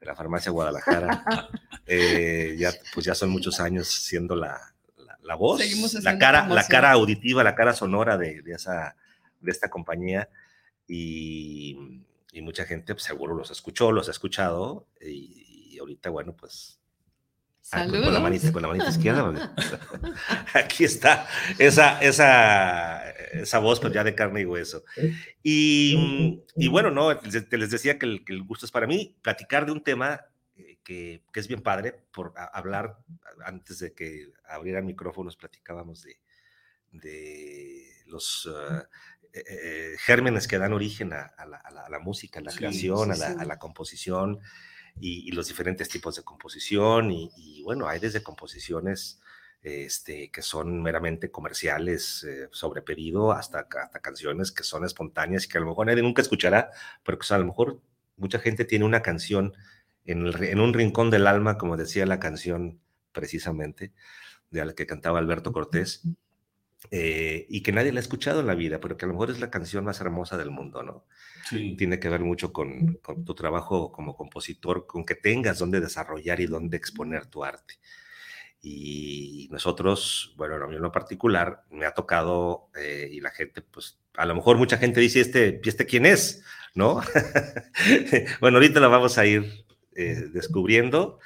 de 0.00 0.06
la 0.06 0.16
farmacia 0.16 0.50
Guadalajara, 0.50 1.24
eh, 1.86 2.56
ya, 2.58 2.72
pues 2.92 3.06
ya 3.06 3.14
son 3.14 3.30
muchos 3.30 3.60
años 3.60 3.88
siendo 3.88 4.34
la, 4.34 4.74
la, 5.22 5.36
voz, 5.36 5.60
la 6.02 6.18
cara, 6.18 6.48
la 6.48 6.66
cara 6.66 6.90
auditiva, 6.90 7.44
la 7.44 7.54
cara 7.54 7.72
sonora 7.72 8.18
de, 8.18 8.42
de, 8.42 8.52
esa, 8.52 8.96
de 9.40 9.50
esta 9.52 9.70
compañía 9.70 10.28
y, 10.88 12.02
y 12.32 12.42
mucha 12.42 12.64
gente 12.64 12.94
pues, 12.94 13.04
seguro 13.04 13.34
los 13.34 13.52
escuchó, 13.52 13.92
los 13.92 14.08
ha 14.08 14.10
escuchado 14.10 14.88
y, 15.00 15.70
y 15.70 15.78
ahorita, 15.78 16.10
bueno, 16.10 16.34
pues 16.34 16.81
Saludos. 17.62 18.06
Con 18.06 18.14
la 18.14 18.20
manita, 18.20 18.52
con 18.52 18.62
la 18.62 18.68
manita 18.68 18.88
izquierda. 18.90 19.54
Aquí 20.54 20.84
está 20.84 21.28
esa, 21.58 22.02
esa, 22.02 23.08
esa 23.10 23.58
voz, 23.60 23.78
pues 23.78 23.92
ya 23.92 24.02
de 24.02 24.16
carne 24.16 24.40
y 24.40 24.44
hueso. 24.44 24.84
Y, 25.42 26.42
y 26.56 26.68
bueno, 26.68 26.90
no, 26.90 27.16
te 27.16 27.56
les 27.56 27.70
decía 27.70 27.98
que 28.00 28.06
el, 28.06 28.24
que 28.24 28.32
el, 28.32 28.42
gusto 28.42 28.66
es 28.66 28.72
para 28.72 28.88
mí 28.88 29.16
platicar 29.22 29.64
de 29.64 29.72
un 29.72 29.82
tema 29.82 30.22
eh, 30.56 30.78
que, 30.82 31.22
que, 31.32 31.38
es 31.38 31.46
bien 31.46 31.62
padre, 31.62 32.02
por 32.12 32.34
hablar, 32.36 32.98
antes 33.46 33.78
de 33.78 33.94
que 33.94 34.32
abrieran 34.44 34.84
micrófonos, 34.84 35.36
platicábamos 35.36 36.02
de, 36.02 36.18
de 36.90 37.86
los 38.06 38.44
uh, 38.46 38.82
eh, 39.32 39.94
gérmenes 40.00 40.48
que 40.48 40.58
dan 40.58 40.72
origen 40.72 41.12
a, 41.12 41.22
a, 41.22 41.46
la, 41.46 41.58
a, 41.58 41.70
la, 41.70 41.88
la, 41.88 41.98
música, 42.00 42.40
a 42.40 42.42
la 42.42 42.50
sí, 42.50 42.58
creación, 42.58 43.14
sí, 43.14 43.22
sí. 43.22 43.34
a 43.38 43.44
la 43.44 43.58
composición 43.60 44.40
y, 45.00 45.28
y, 45.28 45.32
los 45.32 45.48
diferentes 45.48 45.88
tipos 45.88 46.16
de 46.16 46.22
composición 46.22 47.10
y, 47.10 47.30
y, 47.36 47.62
bueno, 47.62 47.88
hay 47.88 47.98
desde 47.98 48.22
composiciones 48.22 49.20
este, 49.62 50.30
que 50.30 50.42
son 50.42 50.82
meramente 50.82 51.30
comerciales 51.30 52.24
eh, 52.24 52.48
sobre 52.50 52.82
pedido 52.82 53.30
hasta, 53.32 53.60
hasta 53.60 54.00
canciones 54.00 54.50
que 54.50 54.64
son 54.64 54.84
espontáneas 54.84 55.44
y 55.44 55.48
que 55.48 55.58
a 55.58 55.60
lo 55.60 55.68
mejor 55.68 55.86
nadie 55.86 56.02
nunca 56.02 56.20
escuchará, 56.20 56.70
pero 57.04 57.16
que 57.18 57.22
o 57.22 57.24
sea, 57.24 57.36
a 57.36 57.40
lo 57.40 57.46
mejor 57.46 57.80
mucha 58.16 58.40
gente 58.40 58.64
tiene 58.64 58.84
una 58.84 59.02
canción 59.02 59.54
en, 60.04 60.26
el, 60.26 60.42
en, 60.42 60.60
un 60.60 60.74
rincón 60.74 61.10
del 61.10 61.28
alma, 61.28 61.58
como 61.58 61.76
decía 61.76 62.06
la 62.06 62.18
canción 62.18 62.80
precisamente, 63.12 63.92
de 64.50 64.64
la 64.64 64.74
que 64.74 64.86
cantaba 64.86 65.20
Alberto 65.20 65.52
Cortés, 65.52 66.02
eh, 66.90 67.46
y 67.48 67.62
que 67.62 67.72
nadie 67.72 67.92
la 67.92 68.00
ha 68.00 68.02
escuchado 68.02 68.40
en 68.40 68.46
la 68.46 68.54
vida, 68.54 68.80
pero 68.80 68.96
que 68.96 69.04
a 69.04 69.08
lo 69.08 69.14
mejor 69.14 69.30
es 69.30 69.40
la 69.40 69.50
canción 69.50 69.84
más 69.84 70.00
hermosa 70.00 70.36
del 70.36 70.50
mundo, 70.50 70.82
¿no? 70.82 71.06
Sí. 71.48 71.76
Tiene 71.76 71.98
que 71.98 72.08
ver 72.08 72.20
mucho 72.20 72.52
con, 72.52 72.94
con, 73.02 73.24
tu 73.24 73.34
trabajo 73.34 73.92
como 73.92 74.16
compositor, 74.16 74.86
con 74.86 75.04
que 75.04 75.14
tengas 75.14 75.58
dónde 75.58 75.80
desarrollar 75.80 76.40
y 76.40 76.46
dónde 76.46 76.76
exponer 76.76 77.26
tu 77.26 77.44
arte. 77.44 77.74
Y 78.60 79.48
nosotros, 79.50 80.34
bueno, 80.36 80.54
a 80.56 80.68
mí 80.68 80.76
en 80.76 80.82
lo 80.82 80.92
particular, 80.92 81.64
me 81.70 81.84
ha 81.84 81.94
tocado, 81.94 82.68
eh, 82.76 83.08
y 83.10 83.20
la 83.20 83.30
gente, 83.30 83.60
pues, 83.62 83.98
a 84.16 84.24
lo 84.24 84.34
mejor 84.34 84.56
mucha 84.56 84.78
gente 84.78 85.00
dice, 85.00 85.20
¿este, 85.20 85.60
este 85.64 85.86
quién 85.86 86.06
es? 86.06 86.44
¿No? 86.74 87.00
bueno, 88.40 88.58
ahorita 88.58 88.80
lo 88.80 88.88
vamos 88.88 89.18
a 89.18 89.26
ir 89.26 89.64
eh, 89.94 90.26
descubriendo 90.32 91.18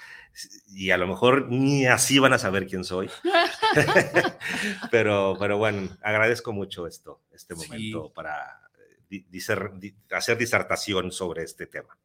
y 0.68 0.90
a 0.90 0.98
lo 0.98 1.06
mejor 1.06 1.48
ni 1.50 1.86
así 1.86 2.18
van 2.18 2.32
a 2.32 2.38
saber 2.38 2.66
quién 2.66 2.84
soy. 2.84 3.10
pero, 4.90 5.36
pero 5.38 5.58
bueno, 5.58 5.88
agradezco 6.02 6.52
mucho 6.52 6.86
esto, 6.86 7.22
este 7.32 7.54
momento 7.54 8.06
sí. 8.06 8.12
para 8.14 8.60
diser, 9.08 9.72
hacer 10.10 10.38
disertación 10.38 11.12
sobre 11.12 11.42
este 11.42 11.66
tema. 11.66 11.96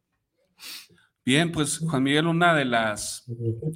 Bien, 1.24 1.52
pues 1.52 1.78
Juan 1.78 2.02
Miguel, 2.02 2.26
una 2.26 2.52
de 2.52 2.64
las 2.64 3.24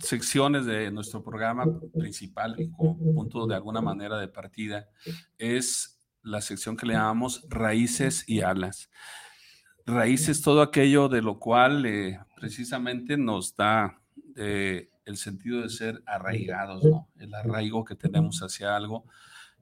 secciones 0.00 0.66
de 0.66 0.90
nuestro 0.90 1.22
programa 1.22 1.64
principal, 1.94 2.56
como 2.76 2.98
punto 2.98 3.46
de 3.46 3.54
alguna 3.54 3.80
manera 3.80 4.18
de 4.18 4.26
partida, 4.26 4.88
es 5.38 6.00
la 6.22 6.40
sección 6.40 6.76
que 6.76 6.86
le 6.86 6.94
llamamos 6.94 7.46
raíces 7.48 8.24
y 8.28 8.40
alas. 8.40 8.90
Raíces, 9.86 10.42
todo 10.42 10.60
aquello 10.60 11.08
de 11.08 11.22
lo 11.22 11.38
cual 11.38 11.86
eh, 11.86 12.18
precisamente 12.34 13.16
nos 13.16 13.54
da 13.54 14.02
eh, 14.36 14.90
el 15.04 15.16
sentido 15.16 15.62
de 15.62 15.68
ser 15.68 16.02
arraigados, 16.06 16.84
¿no? 16.84 17.08
El 17.18 17.34
arraigo 17.34 17.84
que 17.84 17.94
tenemos 17.94 18.40
hacia 18.40 18.76
algo, 18.76 19.06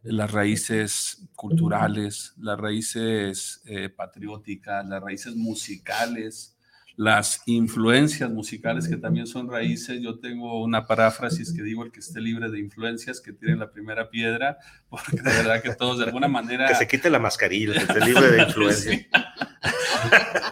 las 0.02 0.30
raíces 0.30 1.26
culturales, 1.34 2.34
las 2.38 2.58
raíces 2.58 3.62
eh, 3.66 3.88
patrióticas, 3.88 4.86
las 4.86 5.02
raíces 5.02 5.34
musicales, 5.34 6.56
las 6.96 7.42
influencias 7.46 8.30
musicales 8.30 8.86
que 8.86 8.96
también 8.96 9.26
son 9.26 9.50
raíces. 9.50 10.00
Yo 10.00 10.18
tengo 10.18 10.62
una 10.62 10.86
paráfrasis 10.86 11.52
que 11.52 11.62
digo, 11.62 11.84
el 11.84 11.90
que 11.90 12.00
esté 12.00 12.20
libre 12.20 12.50
de 12.50 12.60
influencias, 12.60 13.20
que 13.20 13.32
tiene 13.32 13.56
la 13.56 13.70
primera 13.70 14.10
piedra, 14.10 14.58
porque 14.88 15.16
de 15.16 15.22
verdad 15.22 15.62
que 15.62 15.74
todos 15.74 15.98
de 15.98 16.04
alguna 16.04 16.28
manera... 16.28 16.68
Que 16.68 16.74
se 16.74 16.86
quite 16.86 17.10
la 17.10 17.18
mascarilla, 17.18 17.72
que 17.72 17.78
esté 17.80 18.04
libre 18.04 18.30
de 18.30 18.42
influencias. 18.46 19.06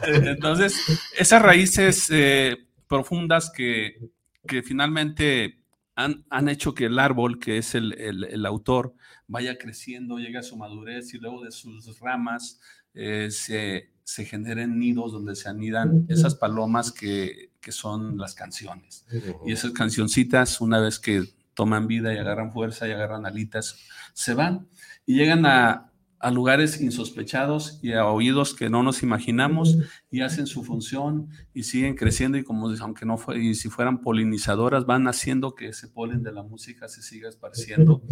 Entonces, 0.07 0.81
esas 1.17 1.43
raíces 1.43 2.09
eh, 2.11 2.57
profundas 2.93 3.51
que, 3.51 4.11
que 4.47 4.63
finalmente 4.63 5.63
han, 5.95 6.27
han, 6.29 6.51
hecho 6.51 6.75
que 6.75 6.85
el 6.85 6.99
árbol, 6.99 7.39
que 7.39 7.57
es 7.57 7.75
el, 7.75 7.95
el, 7.95 8.45
autor, 8.45 8.95
vaya 9.27 9.57
creciendo, 9.57 10.19
llegue 10.19 10.37
a 10.37 10.43
su 10.43 10.59
madurez 10.59 11.15
y 11.15 11.19
luego 11.19 11.43
de 11.43 11.53
sus 11.53 11.99
ramas 12.01 12.61
eh, 12.93 13.29
se, 13.31 13.89
se, 14.05 14.27
generen 14.27 14.79
nidos 14.79 15.13
donde 15.13 15.37
se 15.37 15.49
anidan 15.49 16.05
esas 16.11 16.35
palomas 16.35 16.93
que, 16.93 17.53
que 17.63 17.73
son 17.73 18.19
las 18.19 18.35
canciones. 18.35 19.07
Y 19.47 19.53
esas 19.53 19.71
cancioncitas, 19.71 20.61
una 20.61 20.79
vez 20.79 20.99
que 20.99 21.25
toman 21.55 21.87
vida 21.87 22.13
y 22.13 22.19
agarran 22.19 22.53
fuerza 22.53 22.87
y 22.87 22.91
agarran 22.91 23.25
alitas, 23.25 23.79
se 24.13 24.35
van 24.35 24.69
y 25.07 25.15
llegan 25.15 25.47
a, 25.47 25.92
a 26.23 26.31
lugares 26.31 26.81
insospechados 26.81 27.81
y 27.83 27.93
a 27.95 28.07
oídos 28.07 28.55
que 28.55 28.71
no 28.71 28.85
nos 28.85 29.03
imaginamos 29.03 29.77
y 30.09 30.21
hacen 30.21 30.47
su 30.47 30.63
función 30.63 31.29
y 31.53 31.65
siguen 31.65 31.97
creciendo 31.97 32.39
y 32.39 32.45
como 32.45 32.71
aunque 32.81 33.05
no 33.05 33.19
fue, 33.19 33.43
y 33.43 33.57
si 33.57 33.69
fueran 33.69 34.01
polinizadoras 34.01 34.87
van 34.87 35.09
haciendo 35.09 35.57
que 35.57 35.69
ese 35.69 35.89
polen 35.89 36.23
de 36.23 36.31
la 36.31 36.45
música 36.45 36.87
se 36.89 37.03
siga 37.03 37.29
esparciendo 37.29 38.03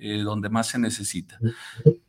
eh, 0.00 0.22
donde 0.22 0.48
más 0.48 0.66
se 0.66 0.80
necesita. 0.80 1.38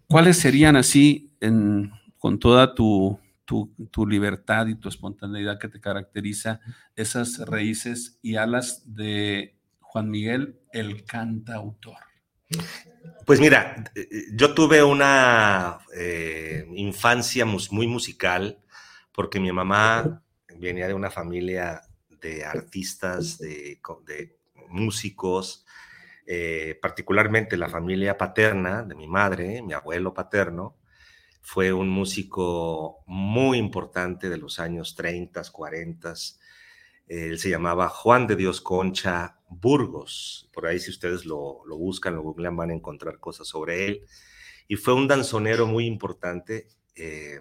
¿Cuáles 0.08 0.38
serían 0.38 0.76
así 0.76 1.36
en, 1.40 1.92
con 2.18 2.40
toda 2.40 2.74
tu, 2.74 3.20
tu, 3.46 3.72
tu, 3.92 4.08
libertad 4.08 4.66
y 4.66 4.76
tu 4.76 4.90
espontaneidad 4.90 5.60
que 5.60 5.68
te 5.68 5.80
caracteriza 5.80 6.62
esas 6.96 7.38
raíces 7.46 8.18
y 8.24 8.38
alas 8.38 8.82
de 8.92 9.56
Juan 9.82 10.10
Miguel 10.10 10.60
el 10.72 11.06
cantautor? 11.06 12.13
Pues 13.26 13.40
mira, 13.40 13.86
yo 14.34 14.54
tuve 14.54 14.84
una 14.84 15.80
eh, 15.96 16.66
infancia 16.76 17.46
muy 17.46 17.88
musical 17.88 18.60
porque 19.14 19.40
mi 19.40 19.52
mamá 19.52 20.24
venía 20.58 20.88
de 20.88 20.94
una 20.94 21.10
familia 21.10 21.82
de 22.22 22.44
artistas, 22.44 23.38
de, 23.38 23.80
músicos, 24.70 25.66
eh, 26.26 26.80
particularmente 26.82 27.58
la 27.58 27.70
familia 27.70 28.18
paterna 28.18 28.84
de 28.84 28.96
mi 28.96 29.08
madre, 29.08 29.62
mi 29.62 29.74
abuelo 29.74 30.14
paterno, 30.14 30.78
fue 31.42 31.74
un 31.74 31.90
músico 31.90 33.04
muy 33.06 33.58
importante 33.58 34.30
de 34.30 34.38
los 34.38 34.60
años 34.60 34.96
30, 34.96 35.44
40. 35.52 36.14
Él 37.08 37.38
se 37.38 37.50
llamaba 37.50 37.90
Juan 37.90 38.26
de 38.28 38.36
Dios 38.36 38.62
Concha 38.62 39.38
Burgos. 39.60 40.50
Por 40.54 40.66
ahí 40.66 40.80
si 40.80 40.90
ustedes 40.92 41.26
lo, 41.26 41.62
lo 41.66 41.78
buscan, 41.78 42.16
lo 42.16 42.22
googlean, 42.22 42.56
van 42.56 42.72
a 42.72 42.74
encontrar 42.74 43.20
cosas 43.20 43.48
sobre 43.48 43.88
él. 43.88 44.02
Y 44.68 44.76
fue 44.76 44.94
un 44.94 45.08
danzonero 45.08 45.68
muy 45.68 45.86
importante, 45.86 46.68
eh, 46.96 47.40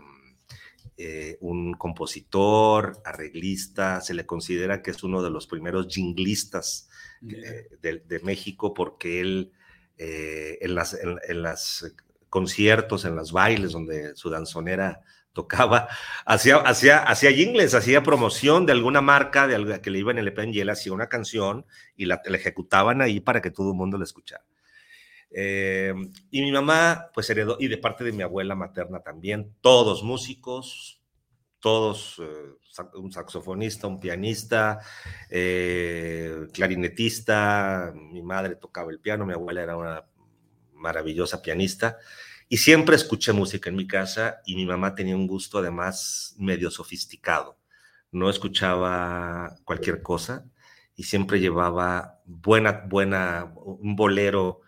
eh, 0.96 1.38
un 1.40 1.74
compositor, 1.74 3.00
arreglista, 3.04 4.00
se 4.00 4.14
le 4.14 4.26
considera 4.26 4.82
que 4.82 4.90
es 4.90 5.02
uno 5.02 5.22
de 5.22 5.30
los 5.30 5.46
primeros 5.46 5.88
jinglistas 5.88 6.88
eh, 7.28 7.68
de, 7.80 8.00
de, 8.00 8.20
México 8.20 8.74
porque 8.74 9.20
él 9.20 9.52
en 9.96 10.74
las, 10.74 10.94
en, 10.94 11.16
en 11.28 11.42
las 11.42 11.94
conciertos, 12.28 13.04
en 13.04 13.14
los 13.14 13.30
bailes 13.30 13.72
donde 13.72 14.16
su 14.16 14.30
danzonera 14.30 15.00
tocaba, 15.32 15.88
hacía, 16.26 16.56
hacía, 16.56 16.98
hacía 16.98 17.32
jingles, 17.32 17.74
hacía 17.74 18.02
promoción 18.02 18.66
de 18.66 18.72
alguna 18.72 19.00
marca 19.00 19.46
de 19.46 19.54
algo 19.54 19.80
que 19.80 19.90
le 19.90 19.98
iba 19.98 20.10
en 20.10 20.18
el 20.18 20.32
y 20.52 20.60
él 20.60 20.70
hacía 20.70 20.92
una 20.92 21.08
canción 21.08 21.66
y 21.96 22.06
la, 22.06 22.20
la, 22.24 22.36
ejecutaban 22.36 23.00
ahí 23.00 23.20
para 23.20 23.40
que 23.40 23.50
todo 23.50 23.70
el 23.70 23.76
mundo 23.76 23.98
la 23.98 24.04
escuchara. 24.04 24.44
Eh, 25.34 25.94
y 26.30 26.42
mi 26.42 26.52
mamá, 26.52 27.10
pues 27.14 27.30
heredó, 27.30 27.56
y 27.58 27.68
de 27.68 27.78
parte 27.78 28.04
de 28.04 28.12
mi 28.12 28.22
abuela 28.22 28.54
materna 28.54 29.00
también, 29.00 29.54
todos 29.62 30.02
músicos, 30.02 31.00
todos, 31.58 32.20
eh, 32.20 32.82
un 32.94 33.12
saxofonista, 33.12 33.86
un 33.86 34.00
pianista, 34.00 34.80
eh, 35.30 36.48
clarinetista, 36.52 37.92
mi 37.94 38.22
madre 38.22 38.56
tocaba 38.56 38.90
el 38.90 39.00
piano, 39.00 39.24
mi 39.24 39.32
abuela 39.32 39.62
era 39.62 39.76
una 39.76 40.04
maravillosa 40.74 41.40
pianista. 41.40 41.98
Y 42.52 42.58
siempre 42.58 42.96
escuché 42.96 43.32
música 43.32 43.70
en 43.70 43.76
mi 43.76 43.86
casa 43.86 44.42
y 44.44 44.56
mi 44.56 44.66
mamá 44.66 44.94
tenía 44.94 45.16
un 45.16 45.26
gusto 45.26 45.56
además 45.56 46.34
medio 46.36 46.70
sofisticado. 46.70 47.58
No 48.10 48.28
escuchaba 48.28 49.56
cualquier 49.64 50.02
cosa 50.02 50.44
y 50.94 51.04
siempre 51.04 51.40
llevaba 51.40 52.20
buena, 52.26 52.72
buena, 52.86 53.50
un 53.56 53.96
bolero 53.96 54.60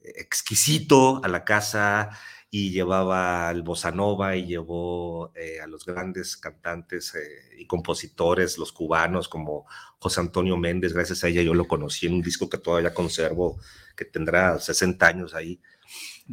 exquisito 0.00 1.20
a 1.24 1.26
la 1.26 1.44
casa 1.44 2.10
y 2.48 2.70
llevaba 2.70 3.50
el 3.50 3.62
bossa 3.62 3.90
nova 3.90 4.36
y 4.36 4.46
llevó 4.46 5.32
eh, 5.34 5.60
a 5.60 5.66
los 5.66 5.84
grandes 5.84 6.36
cantantes 6.36 7.12
eh, 7.16 7.56
y 7.58 7.66
compositores, 7.66 8.56
los 8.56 8.70
cubanos 8.70 9.28
como 9.28 9.66
José 9.98 10.20
Antonio 10.20 10.56
Méndez, 10.56 10.92
gracias 10.92 11.24
a 11.24 11.28
ella 11.28 11.42
yo 11.42 11.54
lo 11.54 11.66
conocí 11.66 12.06
en 12.06 12.14
un 12.14 12.22
disco 12.22 12.48
que 12.48 12.58
todavía 12.58 12.94
conservo, 12.94 13.58
que 13.94 14.04
tendrá 14.04 14.58
60 14.58 15.06
años 15.06 15.34
ahí 15.34 15.60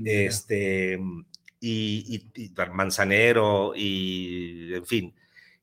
este, 0.05 0.99
y, 1.59 2.29
y, 2.35 2.43
y, 2.43 2.53
Manzanero, 2.71 3.73
y 3.75 4.73
en 4.73 4.85
fin. 4.85 5.15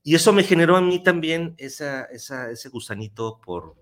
Y 0.03 0.15
eso 0.15 0.33
me 0.33 0.45
generó 0.45 0.77
a 0.77 0.81
mí 0.81 1.03
también 1.03 1.55
esa, 1.59 2.05
esa, 2.05 2.51
ese 2.51 2.69
gusanito 2.69 3.41
por, 3.41 3.75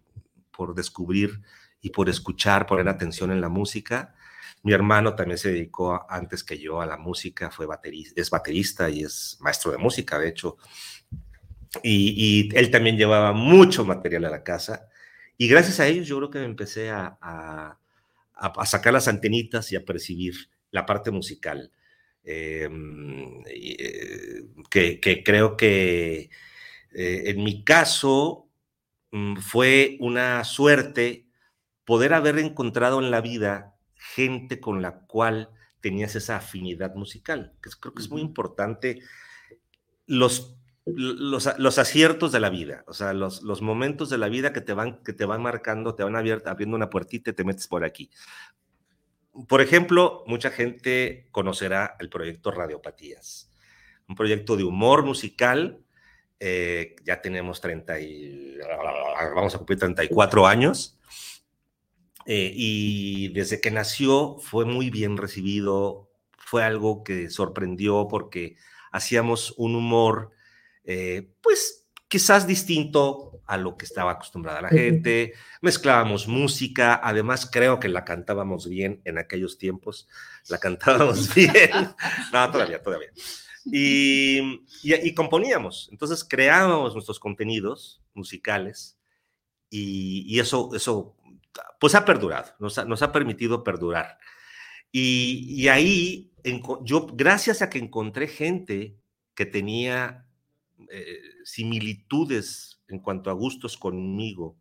por 0.51 0.75
descubrir 0.75 1.43
y 1.81 1.91
por 1.91 2.09
escuchar, 2.09 2.67
poner 2.67 2.89
atención 2.89 3.31
en 3.31 3.41
la 3.41 3.49
música. 3.49 4.15
Mi 4.63 4.73
hermano 4.73 5.15
también 5.15 5.37
se 5.37 5.53
dedicó 5.53 5.95
a, 5.95 6.07
antes 6.09 6.43
que 6.43 6.59
yo 6.59 6.81
a 6.81 6.87
la 6.87 6.97
música, 6.97 7.51
fue 7.51 7.67
baterista, 7.67 8.21
es 8.21 8.31
baterista 8.31 8.89
y 8.89 9.03
es 9.03 9.37
maestro 9.41 9.71
de 9.73 9.79
música, 9.79 10.19
de 10.19 10.29
hecho. 10.29 10.57
Y, 11.83 12.49
y, 12.49 12.57
él 12.57 12.71
también 12.71 12.97
llevaba 12.97 13.33
mucho 13.33 13.85
material 13.85 14.25
a 14.25 14.31
la 14.31 14.43
casa. 14.43 14.89
Y 15.37 15.49
gracias 15.49 15.81
a 15.81 15.87
ellos 15.89 16.07
yo 16.07 16.17
creo 16.19 16.31
que 16.31 16.39
me 16.39 16.45
empecé 16.47 16.91
a, 16.91 17.19
a, 17.21 17.79
a, 18.35 18.49
a 18.49 18.67
sacar 18.67 18.93
las 18.93 19.09
antenitas 19.09 19.73
y 19.73 19.77
a 19.77 19.85
percibir 19.85 20.35
la 20.71 20.87
parte 20.87 21.11
musical. 21.11 21.71
Em, 22.27 23.43
eh, 23.47 24.45
que, 24.71 24.99
que, 24.99 25.23
creo 25.23 25.59
que 25.59 26.31
eh, 26.95 27.23
en 27.27 27.45
mi 27.45 27.65
caso 27.65 28.49
mm, 29.13 29.37
fue 29.37 29.99
una 30.01 30.43
suerte 30.45 31.27
poder 31.85 32.15
haber 32.15 32.39
encontrado 32.39 33.01
en 33.01 33.11
la 33.11 33.21
vida 33.21 33.77
gente 33.95 34.59
con 34.59 34.81
la 34.81 35.01
cual 35.07 35.51
tenías 35.81 36.17
esa 36.17 36.37
afinidad 36.37 36.95
musical, 36.95 37.53
que 37.63 37.69
creo 37.79 37.93
que 37.93 38.03
es 38.03 38.11
muy 38.11 38.23
importante 38.23 39.03
los 40.07 40.57
los, 40.87 41.59
los, 41.59 41.79
aciertos 41.79 42.31
de 42.33 42.41
la 42.41 42.51
vida, 42.51 42.85
o 42.87 42.93
sea, 42.93 43.15
los, 43.15 43.43
los, 43.43 43.63
momentos 43.63 44.11
de 44.11 44.19
la 44.19 44.29
vida 44.29 44.53
que 44.53 44.61
te 44.61 44.75
van, 44.75 45.03
que 45.03 45.15
te 45.15 45.25
van 45.25 45.43
marcando, 45.43 45.95
te 45.95 46.05
van 46.05 46.15
abriendo, 46.15 46.49
abriendo 46.49 46.77
una 46.77 46.91
puertita 46.91 47.31
y 47.31 47.35
te 47.35 47.45
metes 47.45 47.67
por 47.69 47.85
aquí. 47.85 48.11
Por 49.49 49.63
ejemplo, 49.63 50.23
mucha 50.27 50.51
gente 50.51 51.27
conocerá 51.31 51.97
el 51.99 52.11
proyecto 52.11 52.51
Radiopatías, 52.51 53.51
un 54.09 54.15
proyecto 54.15 54.57
de 54.57 54.65
humor 54.65 55.05
musical. 55.05 55.81
Eh, 56.39 56.97
ya 57.03 57.23
tenemos 57.23 57.61
30 57.61 58.01
y, 58.01 58.59
vamos 59.35 59.55
a 59.55 59.59
cumplir 59.59 59.79
34 59.79 60.47
años. 60.47 60.99
Eh, 62.27 62.53
y 62.55 63.29
desde 63.29 63.61
que 63.61 63.71
nació 63.71 64.39
fue 64.39 64.67
muy 64.67 64.91
bien 64.91 65.17
recibido, 65.17 66.11
fue 66.39 66.63
algo 66.63 67.05
que 67.05 67.29
sorprendió 67.31 68.07
porque 68.09 68.57
hacíamos 68.93 69.55
un 69.57 69.75
humor 69.75 70.31
eh, 70.85 71.33
pues 71.43 71.87
quizás 72.09 72.47
distinto 72.47 73.43
a 73.47 73.57
lo 73.57 73.77
que 73.77 73.85
estaba 73.85 74.13
acostumbrada 74.13 74.63
la 74.63 74.69
gente, 74.69 75.35
mezclábamos 75.61 76.29
música, 76.29 77.01
además 77.03 77.49
creo 77.51 77.81
que 77.81 77.89
la 77.89 78.05
cantábamos 78.05 78.69
bien 78.69 79.03
en 79.05 79.19
aquellos 79.19 79.59
tiempos, 79.59 80.09
la 80.49 80.59
cantábamos 80.59 81.35
bien, 81.35 81.95
no, 82.33 82.51
todavía, 82.51 82.83
todavía. 82.83 83.09
Y, 83.67 84.39
y, 84.83 84.95
y, 84.95 85.15
componíamos, 85.15 85.89
entonces 85.91 86.23
creábamos 86.25 86.95
nuestros 86.95 87.19
contenidos 87.19 88.03
musicales 88.13 88.99
y, 89.71 90.25
y 90.27 90.39
eso, 90.39 90.71
eso 90.75 91.17
pues 91.81 91.95
ha 91.95 92.05
perdurado, 92.05 92.53
nos 92.59 92.79
ha, 92.79 92.85
nos 92.85 93.03
ha 93.03 93.13
permitido 93.13 93.65
perdurar. 93.65 94.19
Y, 94.93 95.47
y 95.49 95.69
ahí, 95.69 96.33
en, 96.45 96.63
yo, 96.83 97.07
gracias 97.13 97.63
a 97.63 97.71
que 97.71 97.79
encontré 97.79 98.29
gente 98.29 98.97
que 99.35 99.47
tenía 99.47 100.27
eh, 100.91 101.21
similitudes 101.45 102.81
en 102.89 102.99
cuanto 102.99 103.31
a 103.31 103.35
gustos 103.35 103.77
conmigo, 103.77 104.57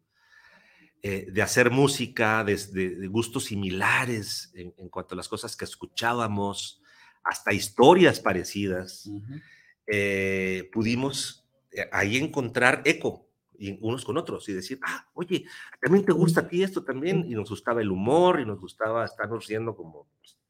eh, 1.01 1.27
de 1.31 1.41
hacer 1.41 1.69
música, 1.69 2.43
de, 2.43 2.55
de, 2.71 2.95
de 2.95 3.07
gustos 3.07 3.45
similares 3.45 4.51
en, 4.55 4.73
en, 4.77 4.89
cuanto 4.89 5.15
a 5.15 5.17
las 5.17 5.27
cosas 5.27 5.55
que 5.55 5.65
escuchábamos, 5.65 6.81
hasta 7.23 7.53
historias 7.53 8.19
parecidas, 8.19 9.05
uh 9.07 9.21
-huh. 9.21 9.41
eh, 9.87 10.69
pudimos 10.71 11.45
ahí 11.91 12.17
encontrar 12.17 12.81
eco 12.85 13.27
y 13.57 13.77
unos 13.81 14.05
con 14.05 14.17
otros 14.17 14.47
y 14.49 14.53
decir, 14.53 14.79
ah, 14.83 15.07
oye, 15.13 15.45
también 15.81 16.05
te 16.05 16.11
gusta 16.11 16.41
a 16.41 16.47
ti 16.47 16.63
esto 16.63 16.83
también, 16.83 17.25
y 17.27 17.35
nos 17.35 17.49
gustaba 17.49 17.81
el 17.81 17.91
humor 17.91 18.39
y 18.39 18.45
nos 18.45 18.59
gustaba 18.59 19.05
estarnos 19.05 19.47
riendo 19.47 19.75
como 19.75 20.07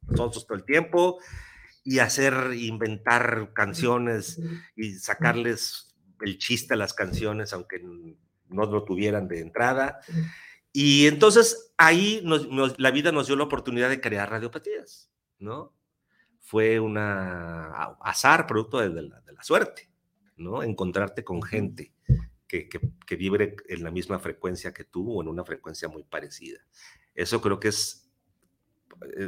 nosotros 0.08 0.46
todo 0.46 0.58
el 0.58 0.66
tiempo, 0.66 1.20
y 1.84 2.00
hacer, 2.00 2.54
inventar 2.56 3.52
canciones 3.54 4.40
y 4.76 4.94
sacarles 4.94 5.96
el 6.22 6.38
chiste 6.38 6.74
a 6.74 6.78
las 6.78 6.94
canciones, 6.94 7.52
aunque 7.54 7.80
no 7.82 8.66
lo 8.66 8.84
tuvieran 8.86 9.28
de 9.28 9.40
entrada. 9.42 10.00
Y 10.72 11.08
entonces 11.08 11.74
ahí 11.78 12.22
nos- 12.24 12.48
nos- 12.50 12.80
la 12.80 12.92
vida 12.92 13.12
nos 13.12 13.28
dio 13.28 13.36
la 13.36 13.44
oportunidad 13.44 13.90
de 13.90 14.00
crear 14.02 14.30
radiopatías, 14.30 15.12
¿no? 15.40 15.74
Fue 16.40 16.80
una 16.80 17.66
a- 17.68 17.98
azar, 18.02 18.48
producto 18.48 18.80
de, 18.80 18.90
de 18.90 19.02
la, 19.04 19.20
de 19.22 19.34
la 19.34 19.44
suerte, 19.44 19.90
¿no? 20.38 20.64
Encontrarte 20.64 21.24
con 21.24 21.42
gente 21.42 21.94
que, 22.48 22.70
que, 22.70 22.80
que 23.06 23.16
vibre 23.16 23.56
en 23.68 23.84
la 23.84 23.92
misma 23.92 24.20
frecuencia 24.20 24.74
que 24.74 24.84
tú 24.84 25.12
o 25.18 25.22
en 25.22 25.28
una 25.28 25.44
frecuencia 25.44 25.88
muy 25.90 26.04
parecida. 26.04 26.60
Eso 27.16 27.42
creo 27.42 27.60
que 27.60 27.68
es, 27.70 28.03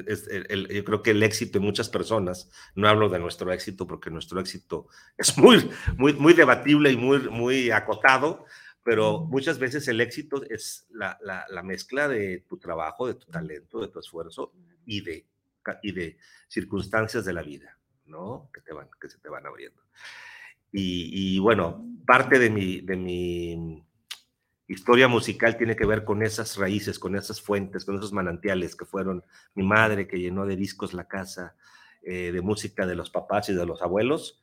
es 0.07 0.27
el- 0.27 0.45
el- 0.49 0.67
yo 0.67 0.83
creo 0.83 1.01
que 1.03 1.11
el 1.11 1.23
éxito 1.23 1.59
de 1.59 1.65
muchas 1.65 1.89
personas, 1.89 2.49
no 2.75 2.87
hablo 2.87 3.09
de 3.09 3.19
nuestro 3.19 3.51
éxito 3.51 3.87
porque 3.87 4.09
nuestro 4.09 4.39
éxito 4.39 4.87
es 5.17 5.37
muy, 5.37 5.69
muy, 5.97 6.13
muy 6.13 6.33
debatible 6.33 6.91
y 6.91 6.97
muy, 6.97 7.19
muy 7.29 7.71
acotado, 7.71 8.45
pero 8.83 9.21
muchas 9.25 9.57
veces 9.59 9.87
el 9.87 9.99
éxito 10.01 10.43
es 10.49 10.85
la, 10.91 11.17
la, 11.21 11.45
la 11.49 11.63
mezcla 11.63 12.07
de 12.07 12.45
tu 12.47 12.57
trabajo, 12.57 13.07
de 13.07 13.15
tu 13.15 13.25
talento, 13.31 13.81
de 13.81 13.87
tu 13.87 13.99
esfuerzo 13.99 14.53
y 14.85 15.01
de, 15.01 15.25
y 15.81 15.91
de 15.91 16.17
circunstancias 16.47 17.25
de 17.25 17.33
la 17.33 17.41
vida, 17.41 17.79
¿no? 18.05 18.49
Que, 18.53 18.61
te 18.61 18.73
van, 18.73 18.87
que 19.01 19.09
se 19.09 19.17
te 19.17 19.29
van 19.29 19.45
abriendo. 19.47 19.81
Y, 20.71 21.35
y 21.35 21.39
bueno, 21.39 21.83
parte 22.05 22.37
de 22.37 22.49
mi, 22.49 22.81
de 22.81 22.95
mi 22.95 23.83
historia 24.67 25.07
musical 25.07 25.57
tiene 25.57 25.75
que 25.75 25.85
ver 25.85 26.03
con 26.03 26.23
esas 26.23 26.57
raíces, 26.57 26.99
con 26.99 27.15
esas 27.15 27.41
fuentes, 27.41 27.85
con 27.85 27.97
esos 27.97 28.13
manantiales 28.13 28.75
que 28.75 28.85
fueron 28.85 29.23
mi 29.53 29.63
madre 29.63 30.07
que 30.07 30.19
llenó 30.19 30.45
de 30.45 30.55
discos 30.55 30.93
la 30.93 31.07
casa, 31.07 31.55
eh, 32.01 32.31
de 32.31 32.41
música 32.41 32.85
de 32.85 32.95
los 32.95 33.09
papás 33.09 33.49
y 33.49 33.53
de 33.53 33.65
los 33.65 33.81
abuelos, 33.81 34.41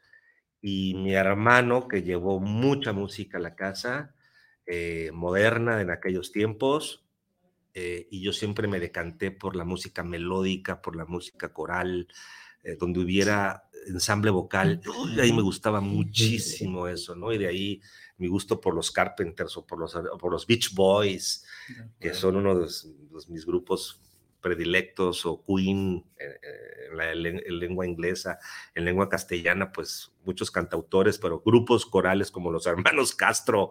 y 0.61 0.95
mi 0.95 1.15
hermano 1.15 1.89
que 1.89 2.03
llevó 2.03 2.41
mucha 2.41 2.93
música 2.93 3.39
a 3.39 3.41
la 3.41 3.57
casa, 3.57 4.15
eh, 4.67 5.11
moderna 5.13 5.81
en 5.81 5.91
aquellos 5.91 6.31
tiempos, 6.31 7.05
eh, 7.75 8.07
y 8.11 8.23
yo 8.23 8.33
siempre 8.33 8.69
me 8.69 8.79
decanté 8.79 9.31
por 9.31 9.57
la 9.57 9.65
música 9.65 10.05
melódica, 10.05 10.83
por 10.83 10.95
la 10.95 11.05
música 11.05 11.53
coral, 11.53 12.09
donde 12.79 13.01
hubiera 13.01 13.65
ensamble 13.87 14.31
vocal. 14.31 14.81
Uy, 15.03 15.21
ahí 15.21 15.33
me 15.33 15.43
gustaba 15.43 15.81
muchísimo 15.81 16.89
eso, 16.89 17.15
¿no? 17.17 17.33
Y 17.33 17.39
de 17.39 17.49
ahí 17.49 17.81
mi 18.19 18.29
gusto 18.29 18.61
por 18.61 18.75
los 18.75 18.91
Carpenters 18.91 19.57
o 19.57 19.67
por 19.67 19.79
los, 19.79 19.95
o 19.95 20.19
por 20.19 20.33
los 20.33 20.47
Beach 20.47 20.73
Boys, 20.75 21.45
que 22.01 22.15
son 22.15 22.37
uno 22.37 22.55
de, 22.55 22.61
los- 22.63 23.29
mis 23.29 23.45
grupos 23.47 24.01
predilectos, 24.41 25.25
o 25.25 25.45
Queen 25.47 26.05
eh, 26.19 26.25
eh, 26.43 26.89
en, 26.91 26.97
la, 26.97 27.13
en 27.13 27.59
lengua 27.61 27.87
inglesa, 27.87 28.39
en 28.75 28.85
lengua 28.85 29.09
castellana, 29.09 29.71
pues 29.71 30.11
muchos 30.25 30.51
cantautores, 30.51 31.19
pero 31.19 31.41
grupos 31.41 31.87
corales 31.87 32.31
como 32.33 32.51
los 32.51 32.67
hermanos 32.97 33.15
Castro, 33.15 33.71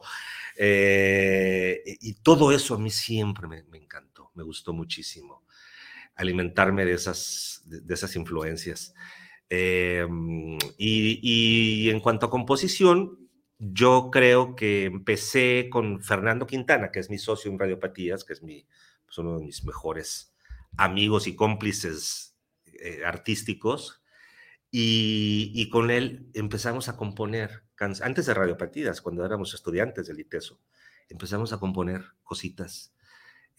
eh, 0.56 1.84
y 2.00 2.14
todo 2.16 2.52
eso 2.52 2.76
a 2.76 2.78
mí 2.80 2.90
siempre 2.90 3.48
me, 3.48 3.64
me 3.64 3.78
encantó, 3.80 4.32
me 4.36 4.44
gustó 4.44 4.74
muchísimo 4.74 5.44
alimentarme 6.16 6.86
de 6.86 6.94
esas, 6.94 7.62
de 7.66 7.94
esas 7.94 8.16
influencias. 8.16 8.94
Eh, 9.54 10.08
y, 10.78 11.20
y 11.22 11.90
en 11.90 12.00
cuanto 12.00 12.28
a 12.28 12.30
composición, 12.30 13.30
yo 13.60 14.10
creo 14.12 14.56
que 14.56 14.86
empecé 14.86 15.68
con 15.70 16.02
Fernando 16.02 16.48
Quintana, 16.48 16.90
que 16.90 17.02
es 17.02 17.10
mi 17.10 17.18
socio 17.18 17.52
en 17.52 17.60
Radiopatías, 17.60 18.24
que 18.24 18.32
es 18.32 18.42
mi, 18.42 18.66
pues, 19.06 19.18
uno 19.18 19.38
de 19.38 19.46
mis 19.46 19.66
mejores 19.66 20.34
amigos 20.78 21.28
y 21.28 21.36
cómplices 21.36 22.38
eh, 22.66 23.04
artísticos. 23.06 24.02
Y, 24.72 25.52
y 25.54 25.70
con 25.70 25.92
él 25.92 26.30
empezamos 26.34 26.88
a 26.88 26.96
componer, 26.96 27.66
antes 27.78 28.26
de 28.26 28.34
Radiopatías, 28.34 29.02
cuando 29.02 29.26
éramos 29.26 29.54
estudiantes 29.54 30.08
del 30.08 30.22
ITESO, 30.22 30.62
empezamos 31.10 31.52
a 31.52 31.60
componer 31.60 32.06
cositas 32.24 32.94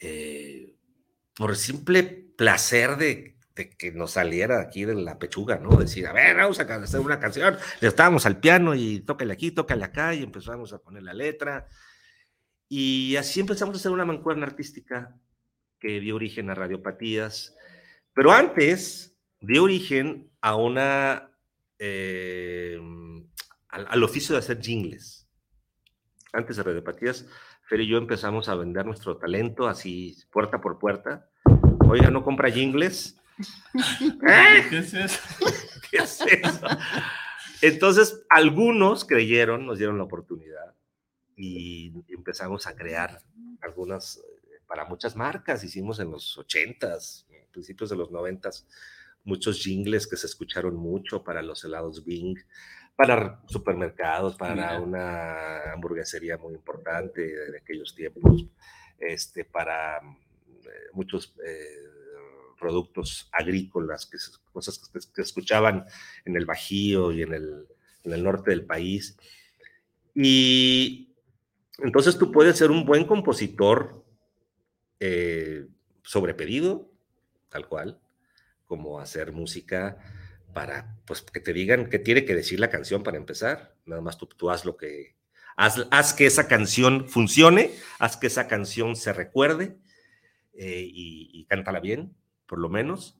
eh, 0.01 0.75
por 1.35 1.55
simple 1.55 2.03
placer 2.03 2.97
de, 2.97 3.37
de 3.55 3.71
que 3.71 3.93
nos 3.93 4.13
saliera 4.13 4.61
aquí 4.61 4.85
de 4.85 4.95
la 4.95 5.19
pechuga, 5.19 5.59
¿no? 5.59 5.77
Decir, 5.77 6.07
a 6.07 6.13
ver, 6.13 6.37
vamos 6.37 6.59
a 6.61 6.63
hacer 6.63 7.01
una 7.01 7.21
canción. 7.21 7.57
Le 7.81 7.89
estábamos 7.89 8.25
al 8.27 8.41
piano 8.41 8.75
y 8.75 9.01
tócale 9.01 9.33
aquí, 9.33 9.51
tócale 9.51 9.85
acá, 9.85 10.15
y 10.15 10.23
empezamos 10.23 10.73
a 10.73 10.79
poner 10.79 11.03
la 11.03 11.15
letra. 11.15 11.67
Y 12.69 13.17
así 13.17 13.41
empezamos 13.41 13.77
a 13.77 13.79
hacer 13.79 13.93
una 13.93 14.05
mancuerna 14.05 14.47
artística 14.47 15.15
que 15.79 16.01
dio 16.01 16.15
origen 16.15 16.49
a 16.49 16.55
Radiopatías. 16.55 17.55
Pero 18.15 18.33
antes 18.33 19.17
dio 19.41 19.65
origen 19.65 20.31
a 20.41 20.57
una. 20.57 21.31
eh, 21.79 22.79
al, 23.69 23.87
al 23.89 24.03
oficio 24.05 24.35
de 24.35 24.39
hacer 24.39 24.61
jingles. 24.61 25.29
Antes 26.33 26.57
de 26.57 26.63
Radiopatías, 26.63 27.27
Fer 27.69 27.81
y 27.81 27.89
yo 27.89 27.99
empezamos 27.99 28.49
a 28.49 28.55
vender 28.55 28.87
nuestro 28.87 29.17
talento 29.19 29.67
así, 29.69 30.17
puerta 30.31 30.61
por 30.61 30.79
puerta. 30.79 31.29
Oiga, 31.89 32.11
¿no 32.11 32.23
compra 32.25 32.51
jingles? 32.51 33.19
¿Eh? 33.39 34.67
¿Qué 34.69 34.79
es 34.79 34.95
eso? 34.95 35.21
¿Qué 35.91 35.99
es 35.99 36.21
eso? 36.21 36.67
Entonces, 37.61 38.25
algunos 38.29 39.05
creyeron, 39.05 39.67
nos 39.67 39.79
dieron 39.79 39.99
la 39.99 40.05
oportunidad 40.05 40.75
y 41.37 41.93
empezamos 42.09 42.67
a 42.67 42.75
crear 42.75 43.23
algunas 43.61 44.19
eh, 44.19 44.61
para 44.67 44.85
muchas 44.85 45.17
marcas. 45.17 45.65
Hicimos 45.65 46.01
en 46.01 46.11
los 46.11 46.39
80s, 46.39 47.27
principios 47.53 47.91
de 47.91 47.97
los 47.97 48.11
90s, 48.11 48.67
muchos 49.25 49.63
jingles 49.63 50.07
que 50.07 50.17
se 50.17 50.27
escucharon 50.27 50.75
mucho 50.75 51.23
para 51.23 51.43
los 51.43 51.65
helados 51.65 52.05
Bing, 52.05 52.39
para 52.97 53.41
supermercados, 53.47 54.37
para 54.37 54.81
una 54.81 55.73
hamburguesería 55.73 56.37
muy 56.39 56.55
importante 56.55 57.23
de 57.23 57.59
aquellos 57.59 57.95
tiempos, 57.95 58.47
este, 58.99 59.45
para 59.45 59.99
eh, 59.99 60.91
muchos 60.93 61.35
eh, 61.45 62.02
productos 62.63 63.29
agrícolas, 63.33 64.07
que, 64.07 64.19
cosas 64.53 64.79
que, 64.79 65.21
escuchaban 65.21 65.85
en 66.25 66.37
el 66.37 66.47
Bajío 66.47 67.11
y 67.11 67.23
en 67.23 67.35
el, 67.35 67.67
en 68.05 68.13
el 68.13 68.23
norte 68.23 68.53
del 68.53 68.65
país. 68.65 69.17
Y 70.15 71.13
entonces 71.79 72.17
tú 72.17 72.31
puedes 72.31 72.57
ser 72.57 72.71
un 72.71 72.87
buen 72.87 73.05
compositor 73.05 74.05
eh, 75.01 75.67
sobre 76.05 76.35
pedido, 76.35 76.89
tal 77.49 77.67
cual, 77.67 78.01
como 78.67 79.01
hacer 79.01 79.33
música 79.33 79.99
para 80.55 80.97
pues, 81.05 81.23
que 81.23 81.41
te 81.41 81.53
digan 81.53 81.91
qué 81.91 81.99
tiene 81.99 82.25
que 82.25 82.37
decir 82.37 82.61
la 82.61 82.71
canción 82.71 83.03
para 83.03 83.17
empezar. 83.17 83.75
Nada 83.87 84.03
más 84.03 84.19
tú, 84.19 84.27
tú 84.27 84.51
haz 84.51 84.65
lo 84.65 84.77
que... 84.77 85.17
Haz, 85.57 85.87
haz 85.91 86.15
que 86.15 86.27
esa 86.27 86.47
canción 86.47 87.09
funcione, 87.09 87.73
haz 87.99 88.17
que 88.17 88.29
esa 88.29 88.47
canción 88.47 88.95
se 88.97 89.13
recuerde 89.13 89.77
eh, 90.55 90.87
y, 90.87 91.29
y 91.33 91.45
cántala 91.45 91.81
bien, 91.81 92.15
por 92.47 92.59
lo 92.59 92.69
menos. 92.69 93.19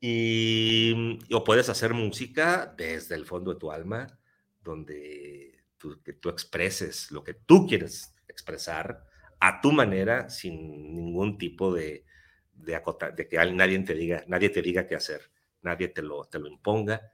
Y, 0.00 1.18
o 1.32 1.44
puedes 1.44 1.68
hacer 1.68 1.94
música 1.94 2.74
desde 2.76 3.14
el 3.14 3.24
fondo 3.26 3.54
de 3.54 3.60
tu 3.60 3.72
alma, 3.72 4.18
donde 4.62 5.64
tú, 5.78 5.98
expreses 6.28 7.10
lo 7.10 7.24
que 7.24 7.34
tú 7.34 7.66
quieres 7.66 8.14
expresar 8.28 9.04
a 9.40 9.60
tu 9.60 9.72
manera, 9.72 10.28
sin 10.30 10.94
ningún 10.94 11.38
tipo 11.38 11.74
de, 11.74 12.04
de, 12.52 12.76
acota- 12.76 13.10
de 13.10 13.28
que 13.28 13.36
nadie 13.52 13.78
te 13.80 13.94
diga, 13.94 14.24
nadie 14.28 14.50
te 14.50 14.62
diga 14.62 14.86
qué 14.86 14.96
hacer, 14.96 15.30
nadie 15.62 15.88
te 15.88 16.02
lo, 16.02 16.24
te 16.24 16.38
lo 16.38 16.48
imponga. 16.48 17.10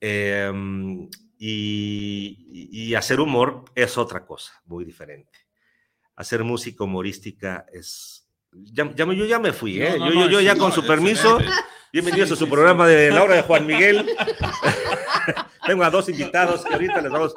Em, 0.00 1.08
y, 1.38 2.68
y 2.90 2.94
hacer 2.94 3.20
humor 3.20 3.64
es 3.74 3.98
otra 3.98 4.24
cosa, 4.26 4.52
muy 4.66 4.84
diferente. 4.84 5.38
Hacer 6.16 6.44
música 6.44 6.84
humorística 6.84 7.66
es... 7.72 8.21
Ya, 8.52 8.90
ya 8.94 9.06
me- 9.06 9.16
yo 9.16 9.24
ya 9.24 9.38
me 9.38 9.52
fui, 9.52 9.80
¿eh? 9.80 9.96
No, 9.98 10.06
no, 10.06 10.12
yo, 10.12 10.28
yo, 10.30 10.40
ya 10.40 10.56
con 10.56 10.72
su 10.72 10.84
permiso. 10.86 11.38
Bienvenidos 11.92 12.28
Sí, 12.28 12.34
a 12.34 12.36
su 12.36 12.44
sí, 12.44 12.50
programa 12.50 12.86
de 12.86 13.10
la 13.10 13.22
hora 13.22 13.36
de 13.36 13.42
Juan 13.42 13.66
Miguel. 13.66 14.06
Tengo 15.66 15.84
a 15.84 15.90
dos 15.90 16.08
invitados 16.08 16.64
que 16.64 16.72
ahorita 16.74 17.00
les 17.00 17.10
vamos. 17.12 17.34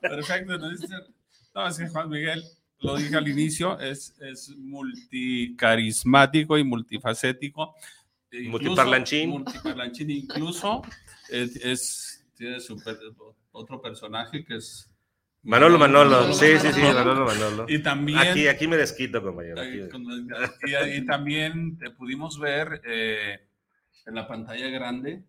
Perfecto. 0.00 0.58
No, 0.58 0.70
es, 0.70 0.80
no, 1.54 1.66
es 1.68 1.78
que 1.78 1.88
Juan 1.88 2.08
Miguel, 2.08 2.42
lo 2.80 2.96
dije 2.96 3.16
al 3.16 3.28
inicio, 3.28 3.78
es, 3.78 4.14
es 4.20 4.50
multicarismático 4.56 6.56
y 6.58 6.64
multifacético. 6.64 7.74
E 8.30 8.42
incluso- 8.44 8.50
Multiparlanchín. 8.64 9.30
Multiparlanchín, 9.30 10.10
incluso 10.10 10.82
es, 11.30 11.56
es- 11.56 12.24
tiene 12.34 12.60
su 12.60 12.76
per- 12.82 12.98
otro 13.52 13.80
personaje 13.82 14.44
que 14.44 14.56
es 14.56 14.88
Manolo 15.42 15.78
Manolo. 15.78 16.32
Sí, 16.32 16.58
sí, 16.58 16.72
sí, 16.72 16.80
Manolo 16.82 17.26
Manolo. 17.26 17.66
Y 17.68 17.82
también. 17.82 18.18
Aquí, 18.18 18.46
aquí 18.48 18.66
me 18.68 18.76
desquito, 18.76 19.22
compañero. 19.22 19.60
Aquí. 19.60 19.80
Y, 20.66 20.96
y 20.98 21.06
también 21.06 21.78
te 21.78 21.90
pudimos 21.90 22.38
ver 22.38 22.82
eh, 22.84 23.38
en 24.06 24.14
la 24.14 24.26
pantalla 24.26 24.68
grande 24.68 25.22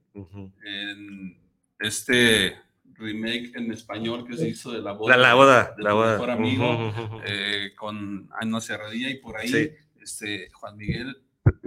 en 0.65 1.37
este 1.79 2.57
remake 2.95 3.51
en 3.55 3.71
español 3.71 4.25
que 4.27 4.35
se 4.35 4.49
hizo 4.49 4.71
de 4.71 4.81
la 4.81 4.91
boda. 4.91 5.15
La, 5.15 5.29
la 5.29 5.33
boda, 5.35 5.73
de 5.77 5.83
la 5.83 5.93
boda. 5.93 6.11
mejor 6.13 6.31
amigo 6.31 6.93
eh, 7.25 7.71
con 7.77 8.29
Ana 8.39 8.59
Serradilla 8.59 9.09
y 9.09 9.15
por 9.19 9.37
ahí 9.37 9.47
Sí. 9.47 9.69
este, 10.01 10.49
Juan 10.51 10.75
Miguel 10.75 11.17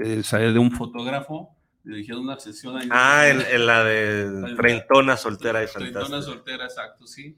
eh, 0.04 0.22
sale 0.22 0.52
de 0.52 0.58
un 0.58 0.70
fotógrafo 0.72 1.56
dirigiendo 1.84 2.22
una 2.22 2.38
sesión 2.38 2.76
ahí. 2.76 2.88
Ah, 2.90 3.28
en, 3.28 3.40
en 3.40 3.66
la 3.66 3.82
de 3.84 4.54
Treintona 4.56 5.16
Soltera 5.16 5.60
Treintona 5.66 5.92
Fantástica. 6.06 6.22
soltera, 6.22 6.64
exacto, 6.64 7.06
sí. 7.06 7.36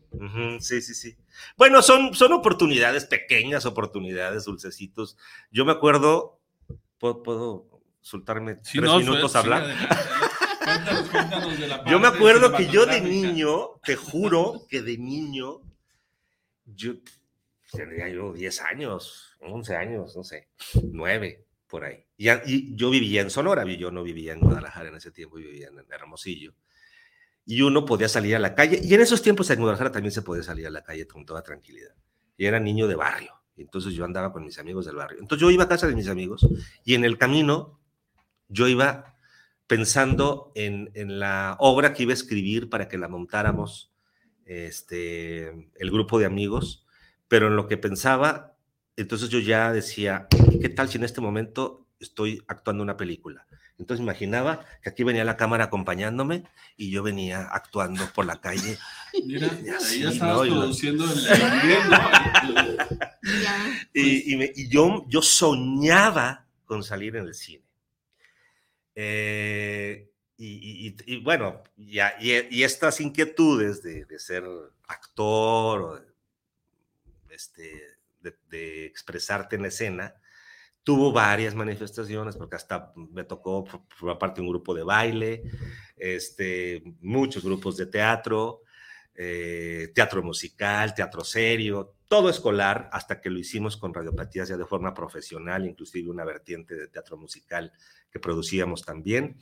Sí, 0.60 0.82
sí, 0.82 0.94
sí. 0.94 1.16
Bueno, 1.56 1.80
son, 1.82 2.14
son 2.14 2.32
oportunidades, 2.32 3.06
pequeñas 3.06 3.64
oportunidades, 3.66 4.44
dulcecitos. 4.44 5.16
Yo 5.50 5.64
me 5.64 5.72
acuerdo, 5.72 6.40
¿puedo, 6.98 7.22
puedo 7.22 7.82
soltarme 8.00 8.56
Sí, 8.62 8.78
tres 8.78 8.90
no, 8.90 8.98
minutos 8.98 9.34
a 9.34 9.38
hablar? 9.40 9.62
adelante. 9.62 9.94
Cuéntanos, 10.64 11.08
cuéntanos 11.10 11.58
de 11.58 11.68
la 11.68 11.84
Yo 11.84 11.98
me 12.00 12.08
acuerdo 12.08 12.52
que 12.52 12.66
yo 12.68 12.86
de 12.86 13.00
niño, 13.00 13.80
te 13.84 13.96
juro 13.96 14.66
que 14.68 14.82
de 14.82 14.96
niño, 14.98 15.60
yo 16.64 16.94
tendría 17.70 18.08
yo 18.08 18.32
10 18.32 18.60
años, 18.62 19.36
11 19.40 19.76
años, 19.76 20.16
no 20.16 20.24
sé, 20.24 20.48
9 20.82 21.44
por 21.66 21.84
ahí. 21.84 22.03
Y, 22.16 22.76
yo 22.76 22.90
vivía 22.90 23.22
en 23.22 23.30
Sonora, 23.30 23.64
yo 23.64 23.90
no 23.90 24.02
vivía 24.02 24.32
en 24.32 24.40
Guadalajara 24.40 24.88
en 24.88 24.96
ese 24.96 25.10
tiempo, 25.10 25.36
vivía 25.36 25.68
en 25.68 25.84
Hermosillo. 25.90 26.54
Y 27.44 27.62
uno 27.62 27.84
podía 27.84 28.08
salir 28.08 28.36
a 28.36 28.38
la 28.38 28.54
calle, 28.54 28.80
y 28.82 28.94
en 28.94 29.00
esos 29.00 29.20
tiempos 29.20 29.50
en 29.50 29.60
Guadalajara 29.60 29.92
también 29.92 30.12
se 30.12 30.22
podía 30.22 30.42
salir 30.42 30.66
a 30.66 30.70
la 30.70 30.82
calle 30.82 31.06
con 31.06 31.26
toda 31.26 31.42
tranquilidad. 31.42 31.94
Y 32.36 32.46
era 32.46 32.58
niño 32.58 32.88
de 32.88 32.94
barrio, 32.94 33.32
entonces 33.56 33.92
yo 33.94 34.04
andaba 34.04 34.32
con 34.32 34.44
mis 34.44 34.58
amigos 34.58 34.86
del 34.86 34.96
barrio. 34.96 35.20
Entonces 35.20 35.42
yo 35.42 35.50
iba 35.50 35.64
a 35.64 35.68
casa 35.68 35.86
de 35.86 35.94
mis 35.94 36.08
amigos, 36.08 36.46
y 36.84 36.94
en 36.94 37.04
el 37.04 37.18
camino 37.18 37.80
yo 38.48 38.68
iba 38.68 39.16
pensando 39.66 40.52
en, 40.54 40.90
en 40.94 41.18
la 41.18 41.56
obra 41.58 41.92
que 41.92 42.04
iba 42.04 42.12
a 42.12 42.14
escribir 42.14 42.70
para 42.70 42.88
que 42.88 42.98
la 42.98 43.08
montáramos 43.08 43.92
este, 44.46 45.48
el 45.48 45.90
grupo 45.90 46.18
de 46.18 46.26
amigos, 46.26 46.86
pero 47.28 47.48
en 47.48 47.56
lo 47.56 47.66
que 47.66 47.76
pensaba, 47.76 48.56
entonces 48.96 49.28
yo 49.28 49.38
ya 49.38 49.72
decía, 49.72 50.28
"¿Y 50.50 50.60
¿qué 50.60 50.68
tal 50.68 50.88
si 50.88 50.98
en 50.98 51.04
este 51.04 51.20
momento 51.20 51.83
estoy 52.04 52.42
actuando 52.46 52.82
una 52.82 52.96
película? 52.96 53.46
Entonces 53.78 54.02
imaginaba 54.02 54.64
que 54.82 54.90
aquí 54.90 55.02
venía 55.02 55.24
la 55.24 55.36
cámara 55.36 55.64
acompañándome 55.64 56.44
y 56.76 56.90
yo 56.90 57.02
venía 57.02 57.42
actuando 57.50 58.06
por 58.14 58.24
la 58.24 58.40
calle. 58.40 58.78
Mira, 59.26 59.48
Y 59.62 59.68
ahí 59.68 59.74
así, 59.76 60.00
ya 60.00 60.10
estabas 60.10 60.48
¿no? 60.48 60.54
Produciendo. 60.60 61.04
Ya. 63.24 63.56
Y, 63.94 64.34
y 64.34 64.36
me- 64.36 64.52
y 64.54 64.68
yo, 64.68 65.04
yo 65.08 65.22
soñaba 65.22 66.46
con 66.66 66.82
salir 66.84 67.16
en 67.16 67.26
el 67.26 67.34
cine. 67.34 67.64
Eh, 68.94 70.10
y, 70.36 70.46
y- 70.46 70.88
y- 70.88 71.14
y 71.14 71.22
bueno, 71.22 71.62
ya, 71.76 72.14
y, 72.20 72.32
y 72.54 72.62
estas 72.64 73.00
inquietudes 73.00 73.82
de, 73.82 74.04
de 74.04 74.18
ser 74.18 74.44
actor 74.88 75.80
o 75.82 75.94
de, 76.00 77.34
este, 77.34 77.96
de, 78.20 78.36
de 78.50 78.84
expresarte 78.86 79.56
en 79.56 79.62
la 79.62 79.68
escena, 79.68 80.14
tuvo 80.84 81.12
varias 81.12 81.54
manifestaciones, 81.54 82.36
porque 82.36 82.56
hasta 82.56 82.92
me 82.94 83.24
tocó 83.24 83.64
for- 83.66 83.82
formar 83.88 84.18
parte 84.18 84.40
de 84.40 84.46
un 84.46 84.52
grupo 84.52 84.74
de 84.74 84.82
baile, 84.84 85.42
este, 85.96 86.82
muchos 87.00 87.42
grupos 87.44 87.76
de 87.76 87.86
teatro, 87.86 88.62
eh, 89.14 89.90
teatro 89.94 90.22
musical, 90.22 90.94
teatro 90.94 91.24
serio, 91.24 91.94
todo 92.08 92.28
escolar, 92.28 92.88
hasta 92.92 93.20
que 93.20 93.30
lo 93.30 93.38
hicimos 93.38 93.76
con 93.76 93.94
radiopatías 93.94 94.48
ya 94.48 94.56
de 94.56 94.66
forma 94.66 94.92
profesional, 94.92 95.66
inclusive 95.66 96.10
una 96.10 96.24
vertiente 96.24 96.74
de 96.74 96.88
teatro 96.88 97.16
musical 97.16 97.72
que 98.10 98.20
producíamos 98.20 98.82
también. 98.82 99.36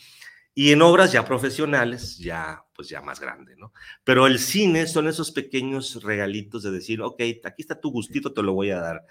Y 0.55 0.73
en 0.73 0.83
obras 0.83 1.13
ya 1.13 1.25
profesionales, 1.25 2.19
ya 2.19 2.63
pues 2.75 2.89
ya 2.89 3.01
más 3.01 3.19
grande, 3.21 3.57
¿no? 3.57 3.73
Pero 4.05 4.27
el 4.27 4.39
cine 4.39 4.87
son 4.87 5.09
esos 5.09 5.31
pequeños 5.33 6.03
regalitos 6.03 6.63
de 6.63 6.71
decir, 6.71 7.01
ok, 7.01 7.21
aquí 7.45 7.63
está 7.63 7.81
tu 7.81 7.91
gustito, 7.91 8.35
te 8.35 8.43
lo 8.43 8.53
voy 8.53 8.71
a 8.71 8.79
dar. 8.81 9.07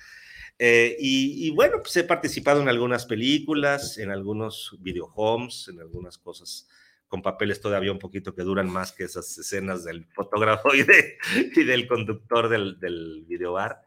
Eh, 0.64 0.96
y, 1.00 1.48
y 1.48 1.50
bueno, 1.52 1.78
pues 1.82 1.96
he 1.98 2.04
participado 2.04 2.62
en 2.62 2.70
algunas 2.70 3.08
películas, 3.08 3.98
en 3.98 4.12
algunos 4.12 4.78
videohomes, 4.80 5.68
en 5.70 5.80
algunas 5.80 6.18
cosas 6.20 6.68
con 7.08 7.22
papeles 7.24 7.60
todavía 7.60 7.92
un 7.92 7.98
poquito 8.00 8.36
que 8.36 8.44
duran 8.44 8.70
más 8.70 8.92
que 8.92 9.04
esas 9.06 9.36
escenas 9.38 9.84
del 9.84 10.06
fotógrafo 10.14 10.74
y, 10.76 10.84
de- 10.84 11.18
y 11.56 11.64
del 11.64 11.88
conductor 11.88 12.48
del, 12.48 12.80
del 12.80 13.26
videobar. 13.28 13.82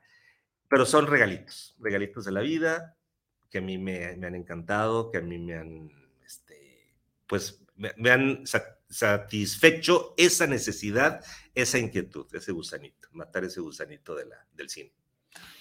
Pero 0.69 0.87
son 0.87 1.07
regalitos, 1.07 1.77
regalitos 1.79 2.25
de 2.25 2.33
la 2.33 2.41
vida 2.41 2.97
que 3.51 3.59
a 3.59 3.63
mí 3.63 3.79
me, 3.79 4.05
han 4.07 4.35
encantado, 4.35 5.11
que 5.13 5.19
a 5.19 5.21
mí 5.21 5.39
me 5.39 5.55
han, 5.55 5.91
este, 6.27 6.93
pues, 7.29 7.63
me, 7.77 8.11
han 8.11 8.47
sa- 8.47 8.79
satisfecho 8.89 10.15
esa 10.17 10.49
necesidad, 10.49 11.25
esa 11.55 11.79
inquietud, 11.79 12.27
ese 12.35 12.51
gusanito, 12.51 13.09
matar 13.13 13.45
ese 13.45 13.61
gusanito 13.61 14.17
del 14.17 14.69
cine. 14.69 14.93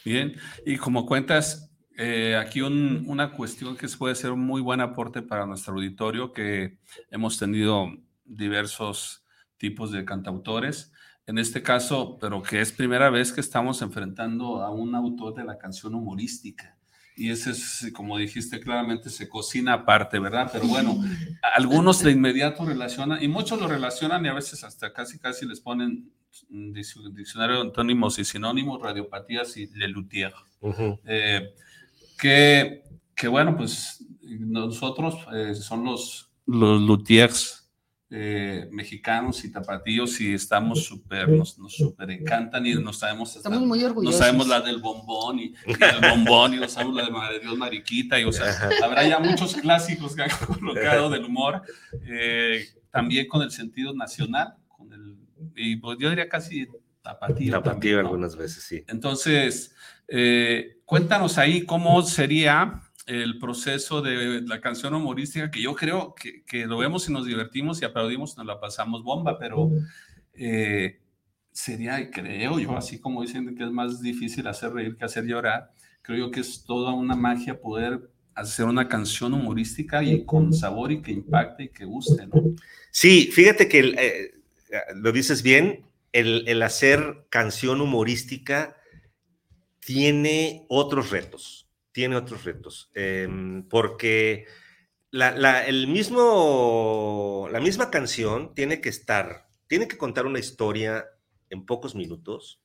Bien, 0.05 0.35
y 0.65 0.77
como 0.77 1.05
cuentas, 1.05 1.71
eh, 1.97 2.35
aquí 2.35 2.61
un- 2.61 3.03
una 3.07 3.31
cuestión 3.31 3.77
que 3.77 3.87
puede 3.87 4.15
ser 4.15 4.31
un 4.31 4.41
muy 4.41 4.61
buen 4.61 4.81
aporte 4.81 5.21
para 5.21 5.45
nuestro 5.45 5.73
auditorio, 5.75 6.33
que 6.33 6.79
hemos 7.11 7.37
tenido 7.37 7.87
diversos 8.25 9.23
tipos 9.57 9.91
de 9.91 10.03
cantautores. 10.03 10.91
En 11.25 11.37
este 11.37 11.63
caso, 11.63 12.17
pero 12.19 12.41
que 12.43 12.59
es 12.59 12.73
primera 12.73 13.09
vez 13.09 13.31
que 13.31 13.39
estamos 13.41 13.81
enfrentando 13.81 14.61
a 14.61 14.71
un 14.71 14.93
autor 14.93 15.33
de 15.35 15.45
la 15.45 15.57
canción 15.57 15.95
humorística. 15.95 16.77
Y 17.15 17.29
ese 17.29 17.51
es, 17.51 17.91
como 17.93 18.17
dijiste 18.17 18.59
claramente, 18.59 19.09
se 19.09 19.29
cocina 19.29 19.73
aparte, 19.73 20.19
¿verdad? 20.19 20.49
Pero 20.51 20.65
bueno, 20.65 20.97
algunos 21.55 22.01
de 22.01 22.11
inmediato 22.11 22.65
relacionan, 22.65 23.21
y 23.23 23.27
muchos 23.27 23.61
lo 23.61 23.67
relacionan 23.67 24.25
y 24.25 24.29
a 24.29 24.33
veces 24.33 24.63
hasta 24.63 24.91
casi 24.91 25.19
casi 25.19 25.45
les 25.45 25.61
ponen 25.61 26.11
diccionario 26.49 27.55
de 27.57 27.61
antónimos 27.61 28.17
y 28.19 28.25
sinónimos, 28.25 28.81
radiopatías 28.81 29.55
y 29.57 29.67
Lelutier. 29.75 30.33
Eh, 31.05 31.53
que, 32.17 32.83
que 33.15 33.27
bueno, 33.27 33.55
pues 33.57 34.05
nosotros 34.21 35.15
eh, 35.33 35.55
son 35.55 35.83
los, 35.83 36.29
los 36.45 36.81
luthiers 36.81 37.59
eh, 38.15 38.67
mexicanos 38.71 39.43
y 39.43 39.51
tapatíos 39.51 40.21
y 40.21 40.33
estamos 40.33 40.83
súper, 40.85 41.27
nos, 41.29 41.57
nos 41.57 41.73
súper 41.75 42.11
encantan 42.11 42.65
y 42.65 42.75
nos 42.75 42.99
sabemos, 42.99 43.29
hasta- 43.29 43.39
Estamos 43.49 43.67
muy 43.67 43.79
no 43.79 43.87
orgullosos. 43.87 44.19
sabemos 44.19 44.47
la 44.47 44.61
del 44.61 44.77
bombón 44.77 45.39
y, 45.39 45.45
y 45.45 45.53
el 45.67 46.09
bombón 46.11 46.53
y 46.53 46.57
no 46.57 46.69
sabemos 46.69 46.95
la 46.95 47.05
de 47.05 47.11
Madre 47.11 47.39
Dios 47.39 47.57
Mariquita 47.57 48.19
y 48.19 48.23
o 48.25 48.31
sea, 48.31 48.45
habrá 48.83 49.07
ya 49.07 49.17
muchos 49.19 49.55
clásicos 49.55 50.15
que 50.15 50.23
han 50.23 50.29
colocado 50.47 51.09
del 51.09 51.25
humor, 51.25 51.63
eh, 52.07 52.65
también 52.91 53.27
con 53.27 53.41
el 53.41 53.49
sentido 53.49 53.93
nacional, 53.95 54.53
y 55.55 55.75
pues 55.77 55.97
yo 55.99 56.09
diría 56.09 56.29
casi 56.29 56.67
tapatío. 57.01 57.51
Tapatío 57.51 57.99
algunas 57.99 58.35
veces, 58.35 58.63
sí. 58.63 58.83
Entonces, 58.87 59.75
eh, 60.07 60.77
cuéntanos 60.85 61.37
ahí 61.37 61.65
cómo 61.65 62.01
sería 62.03 62.81
el 63.05 63.37
proceso 63.37 64.01
de 64.01 64.41
la 64.41 64.61
canción 64.61 64.93
humorística, 64.93 65.51
que 65.51 65.61
yo 65.61 65.75
creo 65.75 66.15
que, 66.15 66.43
que 66.45 66.65
lo 66.65 66.77
vemos 66.77 67.07
y 67.09 67.13
nos 67.13 67.25
divertimos 67.25 67.81
y 67.81 67.85
aplaudimos, 67.85 68.37
nos 68.37 68.45
la 68.45 68.59
pasamos 68.59 69.03
bomba, 69.03 69.37
pero 69.37 69.71
eh, 70.33 71.01
sería, 71.51 72.09
creo 72.09 72.59
yo, 72.59 72.77
así 72.77 72.99
como 72.99 73.21
dicen 73.21 73.55
que 73.55 73.63
es 73.63 73.71
más 73.71 74.01
difícil 74.01 74.47
hacer 74.47 74.73
reír 74.73 74.95
que 74.95 75.05
hacer 75.05 75.25
llorar, 75.25 75.71
creo 76.01 76.27
yo 76.27 76.31
que 76.31 76.39
es 76.39 76.63
toda 76.63 76.93
una 76.93 77.15
magia 77.15 77.59
poder 77.59 78.09
hacer 78.35 78.65
una 78.65 78.87
canción 78.87 79.33
humorística 79.33 80.03
y 80.03 80.25
con 80.25 80.53
sabor 80.53 80.91
y 80.91 81.01
que 81.01 81.11
impacte 81.11 81.63
y 81.63 81.69
que 81.69 81.85
guste, 81.85 82.25
¿no? 82.27 82.41
Sí, 82.89 83.29
fíjate 83.31 83.67
que 83.67 83.79
eh, 83.79 84.31
lo 84.95 85.11
dices 85.11 85.43
bien, 85.43 85.85
el, 86.11 86.61
hacer 86.61 87.25
canción 87.29 87.81
humorística 87.81 88.77
tiene 89.79 90.65
otros 90.69 91.11
retos, 91.11 91.69
tiene 91.91 92.15
otros 92.15 92.43
retos, 92.45 92.89
em, 92.93 93.67
porque 93.67 94.45
la, 95.11 95.31
la- 95.31 95.65
el 95.65 95.87
mismo, 95.87 97.47
la 97.51 97.59
misma 97.59 97.91
canción 97.91 98.53
tiene 98.55 98.81
que 98.81 98.89
estar, 98.89 99.49
tiene 99.67 99.87
que 99.87 99.97
contar 99.97 100.25
una 100.25 100.39
historia 100.39 101.05
en 101.49 101.65
pocos 101.65 101.95
minutos, 101.95 102.61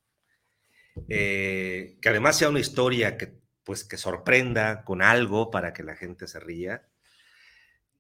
eh, 1.09 1.97
que 2.01 2.09
además 2.09 2.37
sea 2.37 2.49
una 2.49 2.61
historia 2.61 3.17
que, 3.17 3.35
pues, 3.65 3.85
que 3.85 3.97
sorprenda 3.97 4.85
con 4.85 5.03
algo 5.03 5.51
para 5.51 5.73
que 5.73 5.83
la 5.83 5.97
gente 5.97 6.27
se 6.27 6.41
ría 6.41 6.89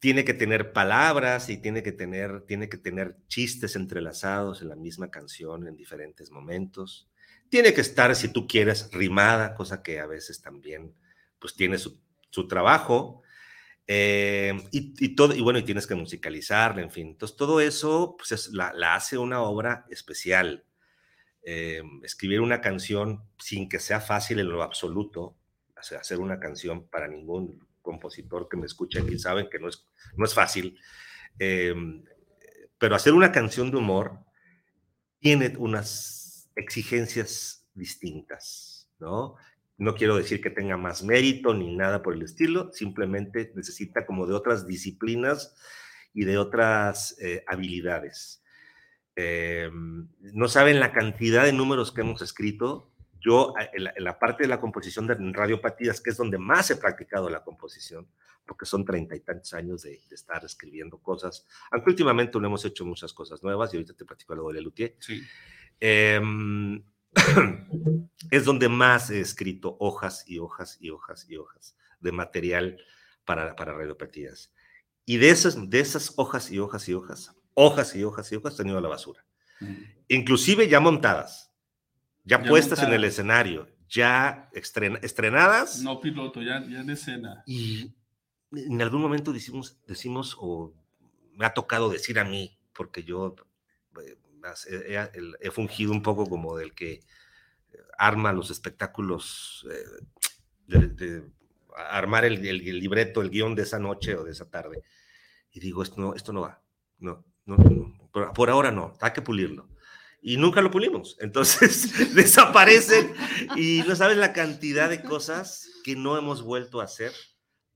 tiene 0.00 0.24
que 0.24 0.34
tener 0.34 0.72
palabras 0.72 1.48
y 1.50 1.56
tiene 1.58 1.82
que 1.82 1.92
tener, 1.92 2.42
tiene 2.42 2.68
que 2.68 2.78
tener 2.78 3.16
chistes 3.28 3.76
entrelazados 3.76 4.62
en 4.62 4.68
la 4.68 4.76
misma 4.76 5.10
canción 5.10 5.66
en 5.66 5.76
diferentes 5.76 6.30
momentos. 6.30 7.08
Tiene 7.48 7.74
que 7.74 7.80
estar, 7.80 8.14
si 8.14 8.28
tú 8.32 8.46
quieres, 8.46 8.90
rimada, 8.92 9.54
cosa 9.54 9.82
que 9.82 10.00
a 10.00 10.06
veces 10.06 10.40
también 10.42 10.94
pues 11.38 11.54
tiene 11.54 11.78
su, 11.78 11.98
su 12.30 12.46
trabajo. 12.46 13.22
Eh, 13.86 14.52
y, 14.70 15.14
todo, 15.16 15.34
y 15.34 15.40
bueno, 15.40 15.58
y 15.58 15.64
tienes 15.64 15.86
que 15.86 15.94
musicalizarla, 15.94 16.82
en 16.82 16.90
fin. 16.90 17.08
Entonces, 17.08 17.36
todo 17.36 17.60
eso 17.60 18.16
pues 18.18 18.32
es- 18.32 18.48
la, 18.52 18.72
hace 18.94 19.18
una 19.18 19.42
obra 19.42 19.86
especial. 19.90 20.64
Eh, 21.42 21.82
escribir 22.02 22.40
una 22.40 22.60
canción 22.60 23.22
sin 23.38 23.68
que 23.68 23.78
sea 23.80 24.00
fácil 24.00 24.40
en 24.40 24.50
lo 24.50 24.62
absoluto, 24.62 25.36
hacer 25.76 26.18
una 26.20 26.40
canción 26.40 26.86
para 26.88 27.08
ningún 27.08 27.66
compositor 27.82 28.48
que 28.48 28.56
me 28.56 28.66
escuche 28.66 29.00
aquí 29.00 29.18
saben 29.18 29.48
que 29.50 29.58
no 29.58 29.68
es, 29.68 29.86
no 30.16 30.24
es 30.24 30.34
fácil, 30.34 30.78
eh, 31.38 31.74
pero 32.78 32.94
hacer 32.94 33.12
una 33.12 33.32
canción 33.32 33.70
de 33.70 33.76
humor 33.76 34.18
tiene 35.18 35.54
unas 35.58 36.50
exigencias 36.54 37.66
distintas, 37.74 38.88
¿no? 38.98 39.36
No 39.76 39.94
quiero 39.94 40.16
decir 40.16 40.40
que 40.40 40.50
tenga 40.50 40.76
más 40.76 41.04
mérito 41.04 41.54
ni 41.54 41.76
nada 41.76 42.02
por 42.02 42.14
el 42.14 42.22
estilo, 42.22 42.72
simplemente 42.72 43.52
necesita 43.54 44.06
como 44.06 44.26
de 44.26 44.34
otras 44.34 44.66
disciplinas 44.66 45.54
y 46.12 46.24
de 46.24 46.36
otras 46.36 47.16
eh, 47.20 47.44
habilidades. 47.46 48.42
Eh, 49.14 49.70
no 49.72 50.48
saben 50.48 50.80
la 50.80 50.92
cantidad 50.92 51.44
de 51.44 51.52
números 51.52 51.92
que 51.92 52.00
hemos 52.00 52.22
escrito. 52.22 52.90
Yo, 53.28 53.52
en 53.74 53.84
la, 53.84 53.92
en 53.94 54.04
la 54.04 54.18
parte 54.18 54.44
de 54.44 54.48
la 54.48 54.58
composición 54.58 55.06
de 55.06 55.14
radiopatías, 55.14 56.00
que 56.00 56.10
es 56.10 56.16
donde 56.16 56.38
más 56.38 56.70
he 56.70 56.76
practicado 56.76 57.28
la 57.28 57.44
composición, 57.44 58.08
porque 58.46 58.64
son 58.64 58.86
treinta 58.86 59.14
y 59.14 59.20
tantos 59.20 59.52
años 59.52 59.82
de, 59.82 60.00
de, 60.08 60.14
estar 60.14 60.42
escribiendo 60.42 60.96
cosas, 60.96 61.46
aunque 61.70 61.90
últimamente 61.90 62.38
no 62.38 62.46
hemos 62.46 62.64
hecho 62.64 62.86
muchas 62.86 63.12
cosas 63.12 63.42
nuevas, 63.42 63.74
y 63.74 63.76
ahorita 63.76 63.92
te 63.92 64.06
platico 64.06 64.32
algo 64.32 64.48
de 64.48 64.54
Lelutier. 64.54 64.96
Sí. 64.98 65.22
Eh, 65.78 66.18
es 68.30 68.44
donde 68.46 68.70
más 68.70 69.10
he 69.10 69.20
escrito 69.20 69.76
hojas 69.78 70.24
y 70.26 70.38
hojas 70.38 70.78
y 70.80 70.88
hojas 70.88 71.26
y 71.28 71.36
hojas 71.36 71.76
de 72.00 72.12
material 72.12 72.80
para, 73.24 73.54
para 73.56 73.74
radiopatías. 73.74 74.52
Y 75.04 75.18
de 75.18 75.30
esas, 75.30 75.68
de 75.68 75.80
esas 75.80 76.14
hojas 76.16 76.50
y 76.50 76.58
hojas 76.58 76.88
y 76.88 76.94
hojas, 76.94 77.34
hojas 77.54 77.94
y 77.94 78.04
hojas 78.04 78.32
y 78.32 78.36
hojas, 78.36 78.54
he 78.54 78.56
tenido 78.58 78.78
a 78.78 78.82
la 78.82 78.88
basura. 78.88 79.24
Mm. 79.60 79.74
Inclusive 80.08 80.68
ya 80.68 80.80
montadas, 80.80 81.47
ya, 82.28 82.42
ya 82.42 82.48
puestas 82.48 82.82
en 82.82 82.92
el 82.92 83.04
escenario, 83.04 83.68
ya 83.88 84.48
estren, 84.52 84.98
estrenadas. 85.02 85.80
No 85.82 86.00
piloto, 86.00 86.42
ya, 86.42 86.64
ya 86.68 86.80
en 86.80 86.90
escena. 86.90 87.42
Y 87.46 87.92
en 88.52 88.80
algún 88.82 89.00
momento 89.00 89.32
decimos, 89.32 89.78
decimos, 89.86 90.36
o 90.38 90.74
me 91.34 91.46
ha 91.46 91.54
tocado 91.54 91.88
decir 91.88 92.18
a 92.18 92.24
mí, 92.24 92.58
porque 92.74 93.02
yo 93.02 93.34
eh, 94.70 95.08
he, 95.14 95.46
he, 95.46 95.50
fungido 95.50 95.92
un 95.92 96.02
poco 96.02 96.26
como 96.26 96.56
del 96.56 96.74
que 96.74 97.00
arma 97.96 98.32
los 98.32 98.50
espectáculos, 98.50 99.66
eh, 99.70 100.04
de, 100.66 100.88
de, 100.88 101.24
armar 101.76 102.24
el, 102.24 102.44
el, 102.46 102.66
el, 102.68 102.78
libreto, 102.78 103.22
el 103.22 103.30
guion 103.30 103.54
de 103.54 103.62
esa 103.62 103.78
noche 103.78 104.16
o 104.16 104.24
de 104.24 104.32
esa 104.32 104.48
tarde. 104.50 104.82
Y 105.50 105.60
digo, 105.60 105.82
esto 105.82 106.00
no, 106.00 106.14
esto 106.14 106.32
no 106.32 106.42
va, 106.42 106.62
no, 106.98 107.24
no, 107.46 107.56
no 107.56 108.08
por, 108.12 108.32
por, 108.32 108.50
ahora 108.50 108.70
no, 108.70 108.94
hay 109.00 109.12
que 109.12 109.22
pulirlo. 109.22 109.68
Y 110.20 110.36
nunca 110.36 110.60
lo 110.60 110.70
pulimos, 110.70 111.16
entonces 111.20 112.14
desaparecen 112.14 113.12
y 113.56 113.82
no 113.86 113.94
sabes 113.94 114.16
la 114.16 114.32
cantidad 114.32 114.90
de 114.90 115.02
cosas 115.02 115.70
que 115.84 115.94
no 115.94 116.18
hemos 116.18 116.42
vuelto 116.42 116.80
a 116.80 116.84
hacer 116.84 117.12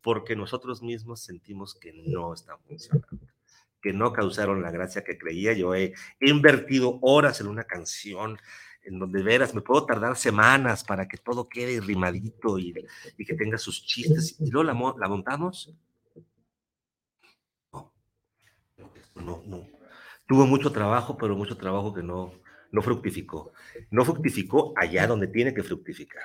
porque 0.00 0.34
nosotros 0.34 0.82
mismos 0.82 1.22
sentimos 1.22 1.74
que 1.74 1.92
no 1.92 2.34
están 2.34 2.58
funcionando 2.66 3.06
que 3.82 3.92
no 3.92 4.12
causaron 4.12 4.62
la 4.62 4.70
gracia 4.70 5.04
que 5.04 5.18
creía. 5.18 5.52
Yo 5.52 5.74
he, 5.74 5.92
invertido 6.20 6.98
horas 7.02 7.40
en 7.40 7.48
una 7.48 7.64
canción 7.64 8.38
en 8.84 8.98
donde 8.98 9.22
veras 9.22 9.54
me 9.54 9.60
puedo 9.60 9.84
tardar 9.84 10.16
semanas 10.16 10.82
para 10.84 11.06
que 11.06 11.16
todo 11.16 11.48
quede 11.48 11.80
rimadito 11.80 12.58
y, 12.58 12.74
y 13.18 13.24
que 13.24 13.34
tenga 13.34 13.58
sus 13.58 13.84
chistes. 13.84 14.36
Y 14.40 14.50
luego 14.50 14.64
la, 14.64 14.94
la 14.98 15.08
montamos. 15.08 15.74
No, 17.72 17.92
no, 19.16 19.42
no. 19.46 19.81
Tuvo 20.32 20.46
mucho 20.46 20.72
trabajo, 20.72 21.18
pero 21.18 21.36
mucho 21.36 21.58
trabajo 21.58 21.92
que 21.92 22.02
no, 22.02 22.32
no 22.70 22.80
fructificó. 22.80 23.52
No 23.90 24.02
fructificó 24.02 24.72
allá 24.78 25.06
donde 25.06 25.26
tiene 25.26 25.52
que 25.52 25.62
fructificar. 25.62 26.24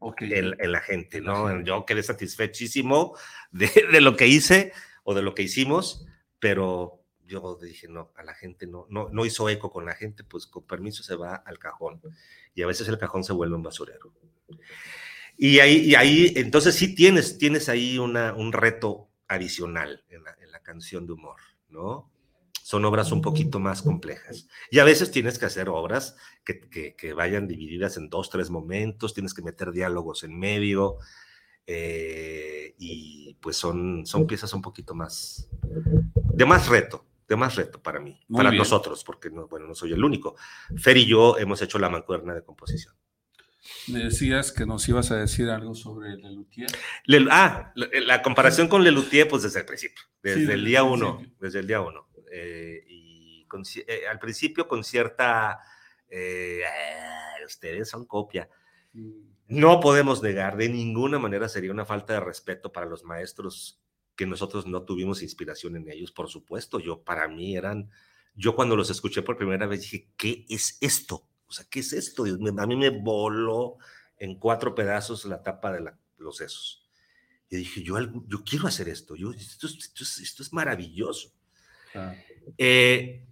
Okay. 0.00 0.32
En, 0.32 0.56
en, 0.58 0.72
la 0.72 0.80
gente, 0.80 1.20
¿no? 1.20 1.62
Yo 1.62 1.86
quedé 1.86 2.02
satisfechísimo 2.02 3.16
de, 3.52 3.70
de 3.92 4.00
lo 4.00 4.16
que 4.16 4.26
hice 4.26 4.72
o 5.04 5.14
de 5.14 5.22
lo 5.22 5.36
que 5.36 5.44
hicimos, 5.44 6.04
pero 6.40 7.04
yo 7.26 7.56
dije, 7.62 7.86
no, 7.86 8.10
a 8.16 8.24
la 8.24 8.34
gente 8.34 8.66
no, 8.66 8.86
no, 8.90 9.08
no 9.10 9.24
hizo 9.24 9.48
eco 9.48 9.70
con 9.70 9.86
la 9.86 9.94
gente, 9.94 10.24
pues 10.24 10.48
con 10.48 10.66
permiso 10.66 11.04
se 11.04 11.14
va 11.14 11.36
al 11.36 11.60
cajón. 11.60 12.00
Y 12.56 12.62
a 12.62 12.66
veces 12.66 12.88
el 12.88 12.98
cajón 12.98 13.22
se 13.22 13.34
vuelve 13.34 13.54
un 13.54 13.62
basurero. 13.62 14.12
Y 15.36 15.60
ahí, 15.60 15.76
y 15.76 15.94
ahí 15.94 16.32
entonces 16.34 16.74
sí 16.74 16.92
tienes, 16.92 17.38
tienes 17.38 17.68
ahí 17.68 18.00
una, 18.00 18.34
un 18.34 18.52
reto 18.52 19.10
adicional 19.28 20.04
en 20.08 20.24
la, 20.24 20.36
en 20.40 20.50
la 20.50 20.58
canción 20.58 21.06
de 21.06 21.12
humor, 21.12 21.40
¿no? 21.68 22.10
Son 22.68 22.84
obras 22.84 23.12
un 23.12 23.22
poquito 23.22 23.60
más 23.60 23.80
complejas. 23.80 24.46
Y 24.70 24.78
a 24.78 24.84
veces 24.84 25.10
tienes 25.10 25.38
que 25.38 25.46
hacer 25.46 25.70
obras 25.70 26.18
que, 26.44 26.60
que, 26.60 26.94
que 26.94 27.14
vayan 27.14 27.48
divididas 27.48 27.96
en 27.96 28.10
dos, 28.10 28.28
tres 28.28 28.50
momentos, 28.50 29.14
tienes 29.14 29.32
que 29.32 29.40
meter 29.40 29.72
diálogos 29.72 30.22
en 30.22 30.38
medio, 30.38 30.98
eh, 31.66 32.74
y 32.76 33.38
pues 33.40 33.56
son, 33.56 34.04
son 34.04 34.26
piezas 34.26 34.52
un 34.52 34.60
poquito 34.60 34.94
más, 34.94 35.48
de 35.62 36.44
más 36.44 36.68
reto, 36.68 37.06
de 37.26 37.36
más 37.36 37.56
reto 37.56 37.80
para 37.82 38.00
mí, 38.00 38.20
Muy 38.28 38.36
para 38.36 38.50
bien. 38.50 38.58
nosotros, 38.58 39.02
porque 39.02 39.30
no, 39.30 39.48
bueno, 39.48 39.66
no 39.66 39.74
soy 39.74 39.94
el 39.94 40.04
único. 40.04 40.36
Fer 40.76 40.98
y 40.98 41.06
yo 41.06 41.38
hemos 41.38 41.62
hecho 41.62 41.78
la 41.78 41.88
mancuerna 41.88 42.34
de 42.34 42.44
composición. 42.44 42.94
Me 43.86 44.00
decías 44.00 44.52
que 44.52 44.66
nos 44.66 44.86
ibas 44.90 45.10
a 45.10 45.16
decir 45.16 45.48
algo 45.48 45.74
sobre 45.74 46.18
Lelutier. 46.18 46.70
Le, 47.06 47.26
ah, 47.30 47.72
la, 47.74 47.88
la, 48.04 48.22
comparación 48.22 48.68
con 48.68 48.84
Lelutier, 48.84 49.26
pues 49.26 49.42
desde 49.42 49.60
el 49.60 49.64
principio, 49.64 50.04
desde 50.22 50.44
sí, 50.44 50.52
el 50.52 50.66
día 50.66 50.82
uno, 50.82 51.22
desde 51.40 51.60
el 51.60 51.66
día 51.66 51.80
uno. 51.80 52.07
Eh, 52.30 52.84
y 52.86 53.44
con, 53.46 53.62
eh, 53.86 54.06
al 54.08 54.18
principio 54.18 54.68
con 54.68 54.84
cierta, 54.84 55.60
eh, 56.08 56.62
ustedes 57.46 57.88
son 57.88 58.06
copia. 58.06 58.48
Mm. 58.92 59.28
No 59.48 59.80
podemos 59.80 60.22
negar, 60.22 60.58
de 60.58 60.68
ninguna 60.68 61.18
manera 61.18 61.48
sería 61.48 61.72
una 61.72 61.86
falta 61.86 62.12
de 62.12 62.20
respeto 62.20 62.70
para 62.70 62.86
los 62.86 63.04
maestros 63.04 63.82
que 64.14 64.26
nosotros 64.26 64.66
no 64.66 64.82
tuvimos 64.82 65.22
inspiración 65.22 65.76
en 65.76 65.88
ellos, 65.90 66.12
por 66.12 66.28
supuesto. 66.28 66.80
Yo, 66.80 67.02
para 67.02 67.28
mí, 67.28 67.56
eran, 67.56 67.88
yo 68.34 68.54
cuando 68.54 68.76
los 68.76 68.90
escuché 68.90 69.22
por 69.22 69.38
primera 69.38 69.66
vez 69.66 69.82
dije, 69.82 70.10
¿qué 70.18 70.44
es 70.50 70.76
esto? 70.82 71.26
O 71.46 71.52
sea, 71.52 71.64
¿qué 71.70 71.80
es 71.80 71.94
esto? 71.94 72.24
A 72.24 72.66
mí 72.66 72.76
me 72.76 72.90
voló 72.90 73.78
en 74.18 74.38
cuatro 74.38 74.74
pedazos 74.74 75.24
la 75.24 75.42
tapa 75.42 75.72
de 75.72 75.80
la, 75.80 75.98
los 76.18 76.36
sesos. 76.36 76.86
Y 77.48 77.56
dije, 77.56 77.82
yo, 77.82 77.96
yo 78.26 78.44
quiero 78.44 78.66
hacer 78.66 78.88
esto, 78.88 79.16
yo, 79.16 79.32
esto, 79.32 79.66
esto, 79.66 80.04
es, 80.04 80.18
esto 80.18 80.42
es 80.42 80.52
maravilloso. 80.52 81.32
Ah. 81.94 82.14
Eh, 82.56 83.24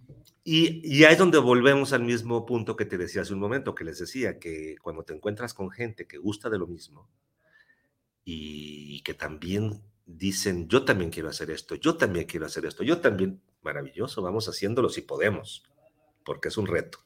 y, 0.43 0.81
y, 0.83 1.03
ahí 1.03 1.13
es 1.13 1.19
donde 1.19 1.39
volvemos 1.39 1.91
al 1.93 2.03
mismo 2.03 2.45
punto 2.45 2.75
que 2.75 2.85
te 2.85 2.97
decía 2.97 3.21
hace 3.21 3.33
un 3.33 3.39
momento, 3.39 3.75
que 3.75 3.83
les 3.83 3.99
decía, 3.99 4.39
que 4.39 4.75
cuando 4.81 5.03
te 5.03 5.13
encuentras 5.13 5.53
con 5.53 5.69
gente 5.69 6.07
que 6.07 6.17
gusta 6.17 6.49
de 6.49 6.57
lo 6.57 6.67
mismo 6.67 7.09
y 8.23 9.01
que 9.01 9.13
también 9.13 9.81
dicen, 10.07 10.67
yo 10.69 10.85
también 10.85 11.11
quiero 11.11 11.29
hacer 11.29 11.51
esto, 11.51 11.75
yo 11.75 11.97
también 11.97 12.25
quiero 12.25 12.45
hacer 12.45 12.65
esto, 12.65 12.83
yo 12.83 12.99
también, 12.99 13.41
maravilloso, 13.61 14.21
vamos 14.21 14.47
haciéndolo 14.47 14.89
si 14.89 15.01
podemos, 15.01 15.63
porque 16.23 16.47
es 16.47 16.57
un 16.57 16.65
reto. 16.65 16.99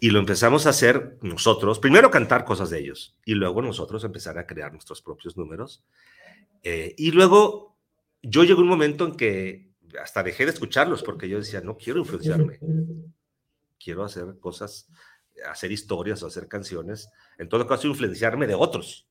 Y 0.00 0.10
lo 0.10 0.18
empezamos 0.18 0.66
a 0.66 0.70
hacer 0.70 1.18
nosotros, 1.22 1.78
primero 1.78 2.10
cantar 2.10 2.44
cosas 2.44 2.68
de 2.68 2.80
ellos, 2.80 3.16
y 3.24 3.34
luego 3.34 3.62
nosotros 3.62 4.04
empezar 4.04 4.38
a 4.38 4.46
crear 4.46 4.70
nuestros 4.72 5.00
propios 5.00 5.36
números. 5.36 5.82
Eh, 6.62 6.94
y 6.98 7.10
luego 7.10 7.78
yo 8.22 8.44
llegó 8.44 8.60
un 8.60 8.68
momento 8.68 9.06
en 9.06 9.16
que 9.16 9.73
hasta 10.00 10.22
dejé 10.22 10.44
de 10.44 10.52
escucharlos 10.52 11.02
porque 11.02 11.28
yo 11.28 11.38
decía, 11.38 11.60
no 11.60 11.76
quiero 11.76 12.00
influenciarme, 12.00 12.58
quiero 13.78 14.04
hacer 14.04 14.38
cosas, 14.40 14.88
hacer 15.48 15.72
historias 15.72 16.22
o 16.22 16.26
hacer 16.26 16.48
canciones, 16.48 17.08
en 17.38 17.48
todo 17.48 17.66
caso 17.66 17.88
influenciarme 17.88 18.46
de 18.46 18.54
otros, 18.54 19.06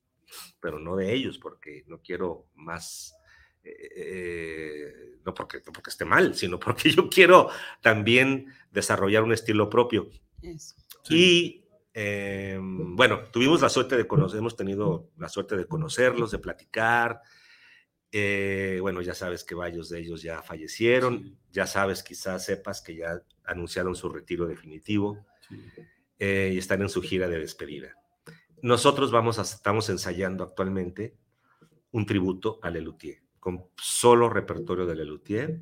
pero 0.59 0.79
no 0.79 0.95
de 0.95 1.13
ellos, 1.13 1.37
porque 1.37 1.83
no 1.87 2.01
quiero 2.01 2.47
más, 2.55 3.15
eh, 3.63 3.89
eh, 3.95 4.93
no, 5.25 5.33
porque, 5.33 5.61
no 5.65 5.71
porque 5.71 5.89
esté 5.89 6.05
mal, 6.05 6.35
sino 6.35 6.59
porque 6.59 6.89
yo 6.91 7.09
quiero 7.09 7.49
también 7.81 8.47
desarrollar 8.71 9.23
un 9.23 9.33
estilo 9.33 9.69
propio. 9.69 10.09
Sí. 11.03 11.15
Y 11.15 11.63
eh, 11.93 12.57
bueno, 12.59 13.19
tuvimos 13.31 13.61
la 13.61 13.69
suerte 13.69 13.95
de 13.95 14.07
conocer, 14.07 14.39
hemos 14.39 14.55
tenido 14.55 15.09
la 15.17 15.29
suerte 15.29 15.55
de 15.55 15.67
conocerlos, 15.67 16.31
de 16.31 16.39
platicar, 16.39 17.21
eh, 18.15 18.77
bueno, 18.79 19.01
ya 19.01 19.15
sabes 19.15 19.43
que 19.43 19.55
varios 19.55 19.89
de 19.89 19.99
ellos 19.99 20.21
ya 20.21 20.43
fallecieron, 20.43 21.23
sí. 21.23 21.37
ya 21.51 21.65
sabes, 21.65 22.03
quizás 22.03 22.45
sepas 22.45 22.79
que 22.83 22.95
ya 22.95 23.23
anunciaron 23.43 23.95
su 23.95 24.07
retiro 24.07 24.45
definitivo 24.45 25.25
sí. 25.49 25.55
eh, 26.19 26.51
y 26.53 26.59
están 26.59 26.83
en 26.83 26.89
su 26.89 27.01
gira 27.01 27.27
de 27.27 27.39
despedida. 27.39 27.97
Nosotros 28.61 29.09
vamos 29.09 29.39
a, 29.39 29.41
estamos 29.41 29.89
ensayando 29.89 30.43
actualmente 30.43 31.17
un 31.89 32.05
tributo 32.05 32.59
a 32.61 32.69
Lelutier, 32.69 33.17
con 33.39 33.65
solo 33.81 34.29
repertorio 34.29 34.85
de 34.85 34.95
Lelutier, 34.95 35.61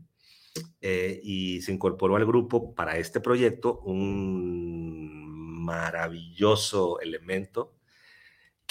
eh, 0.82 1.22
y 1.24 1.62
se 1.62 1.72
incorporó 1.72 2.18
al 2.18 2.26
grupo 2.26 2.76
para 2.76 2.98
este 2.98 3.22
proyecto 3.22 3.80
un 3.80 5.64
maravilloso 5.64 7.00
elemento 7.00 7.78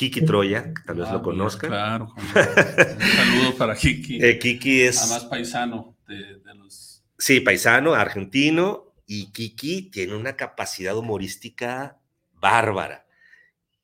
Kiki 0.01 0.23
Troya, 0.23 0.73
tal 0.87 0.97
vez 0.97 1.09
ah, 1.09 1.13
lo 1.13 1.23
conozcan. 1.23 1.69
Claro, 1.69 2.15
un 2.17 2.27
saludo 2.33 3.55
para 3.59 3.77
Kiki. 3.77 4.19
Eh, 4.25 4.39
Kiki 4.39 4.81
es. 4.81 4.99
Además, 5.03 5.27
paisano 5.27 5.95
de, 6.09 6.39
de, 6.39 6.55
los. 6.55 7.05
Sí, 7.19 7.41
paisano, 7.41 7.93
argentino, 7.93 8.95
y 9.07 9.31
Kiki 9.31 9.91
tiene 9.91 10.17
una 10.17 10.37
capacidad 10.37 10.97
humorística 10.97 12.01
bárbara. 12.33 13.07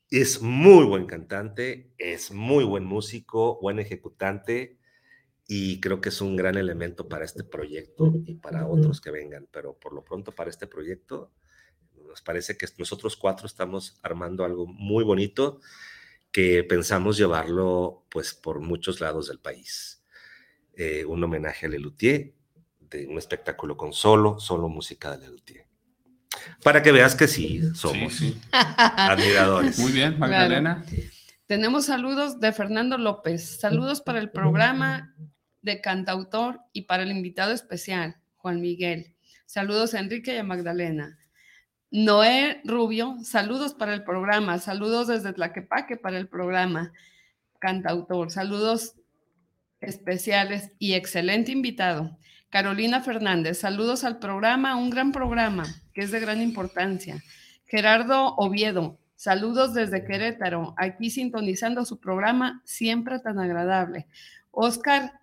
Es 0.09 0.41
muy 0.41 0.87
buen 0.87 1.05
cantante, 1.05 1.93
es 1.99 2.31
muy 2.31 2.65
buen 2.65 2.87
músico, 2.87 3.61
buen 3.61 3.79
ejecutante, 3.79 4.79
y 5.47 5.81
creo 5.81 6.01
que 6.01 6.09
es 6.09 6.23
un 6.23 6.35
gran 6.35 6.57
elemento 6.57 7.11
para 7.11 7.27
este 7.27 7.45
proyecto 7.45 8.15
y 8.25 8.37
para 8.37 8.67
otros 8.67 9.03
que 9.03 9.11
vengan. 9.11 9.49
Pero 9.53 9.79
por 9.79 9.93
lo 9.93 10.03
pronto, 10.03 10.33
para 10.33 10.49
este 10.49 10.67
proyecto, 10.67 11.31
nos 12.09 12.23
parece 12.23 12.57
que 12.57 12.67
nosotros 12.79 13.19
cuatro 13.19 13.47
estamos 13.47 14.01
armando 14.03 14.47
algo 14.47 14.67
muy 14.67 15.05
bonito 15.05 15.61
que 16.37 16.65
pensamos 16.65 17.17
llevarlo 17.17 18.05
pues 18.11 18.35
por 18.35 18.61
muchos 18.61 19.01
lados 19.01 19.29
del 19.29 19.39
país. 19.39 20.05
Eh, 20.75 21.03
un 21.07 21.25
homenaje 21.25 21.65
a 21.65 21.71
Lelutier, 21.71 22.35
de 22.79 23.07
un 23.07 23.17
espectáculo 23.17 23.79
con 23.79 23.95
solo, 23.95 24.39
solo 24.39 24.69
música 24.69 25.17
de 25.17 25.25
Lelutier. 25.25 25.65
Para 26.63 26.83
que 26.83 26.93
veas 26.93 27.15
que 27.15 27.27
sí, 27.27 27.63
somos 27.75 28.13
Sí, 28.13 28.33
sí. 28.35 28.41
admiradores. 28.53 29.79
Muy 29.79 29.93
bien, 29.93 30.19
Magdalena. 30.19 30.85
Tenemos 31.47 31.87
saludos 31.87 32.39
de 32.39 32.53
Fernando 32.53 32.99
López. 32.99 33.59
Saludos 33.59 34.03
para 34.03 34.19
el 34.19 34.31
programa 34.31 35.17
de 35.63 35.81
cantautor 35.81 36.61
y 36.75 36.83
para 36.83 37.05
el 37.05 37.13
invitado 37.13 37.53
especial, 37.53 38.17
Juan 38.37 38.61
Miguel. 38.61 39.17
Saludos 39.47 39.95
a 39.95 40.01
Enrique 40.01 40.35
y 40.35 40.37
a 40.37 40.45
Magdalena. 40.45 41.19
Noé 41.97 42.61
Rubio, 42.63 43.17
saludos 43.23 43.73
para 43.73 43.95
el 43.95 44.05
programa. 44.05 44.59
Saludos 44.59 45.07
desde 45.07 45.33
Tlaquepaque 45.33 45.97
para 45.97 46.19
el 46.19 46.29
programa. 46.29 46.93
Cantautor, 47.59 48.31
saludos 48.31 48.97
especiales 49.81 50.73
y 50.79 50.93
excelente 50.93 51.53
invitado. 51.53 52.19
Carolina 52.51 53.01
Fernández, 53.01 53.61
saludos 53.61 54.05
al 54.05 54.19
programa, 54.19 54.77
un 54.77 54.91
gran 54.91 55.11
programa 55.11 55.65
que 55.95 56.03
es 56.03 56.11
de 56.11 56.21
gran 56.21 56.43
importancia. 56.43 57.23
Gerardo 57.65 58.35
Oviedo, 58.37 58.99
saludos 59.15 59.73
desde 59.73 60.05
Querétaro, 60.05 60.75
aquí 60.77 61.09
sintonizando 61.09 61.87
su 61.87 61.99
programa 61.99 62.61
siempre 62.67 63.21
tan 63.21 63.39
agradable. 63.39 64.07
Oscar 64.51 65.15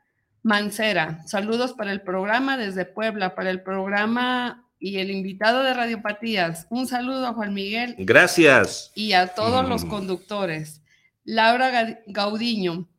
Mancera, 0.41 1.21
saludos 1.27 1.73
para 1.73 1.91
el 1.91 2.01
programa 2.01 2.57
desde 2.57 2.85
Puebla, 2.85 3.35
para 3.35 3.51
el 3.51 3.61
programa 3.61 4.63
y 4.85 4.97
el 4.97 5.11
invitado 5.11 5.63
de 5.63 5.73
Radiopatías. 5.73 6.67
Un 6.69 6.87
saludo 6.87 7.25
a 7.25 7.33
Juan 7.33 7.53
Miguel 7.53 7.95
Gracias. 7.99 8.91
y 8.95 9.13
a 9.13 9.27
todos 9.33 9.67
los 9.69 9.85
Mm. 9.85 9.89
conductores. 9.89 10.81
Laura 11.23 11.71
Ga- 11.71 11.99
Gaudiño, 12.07 12.89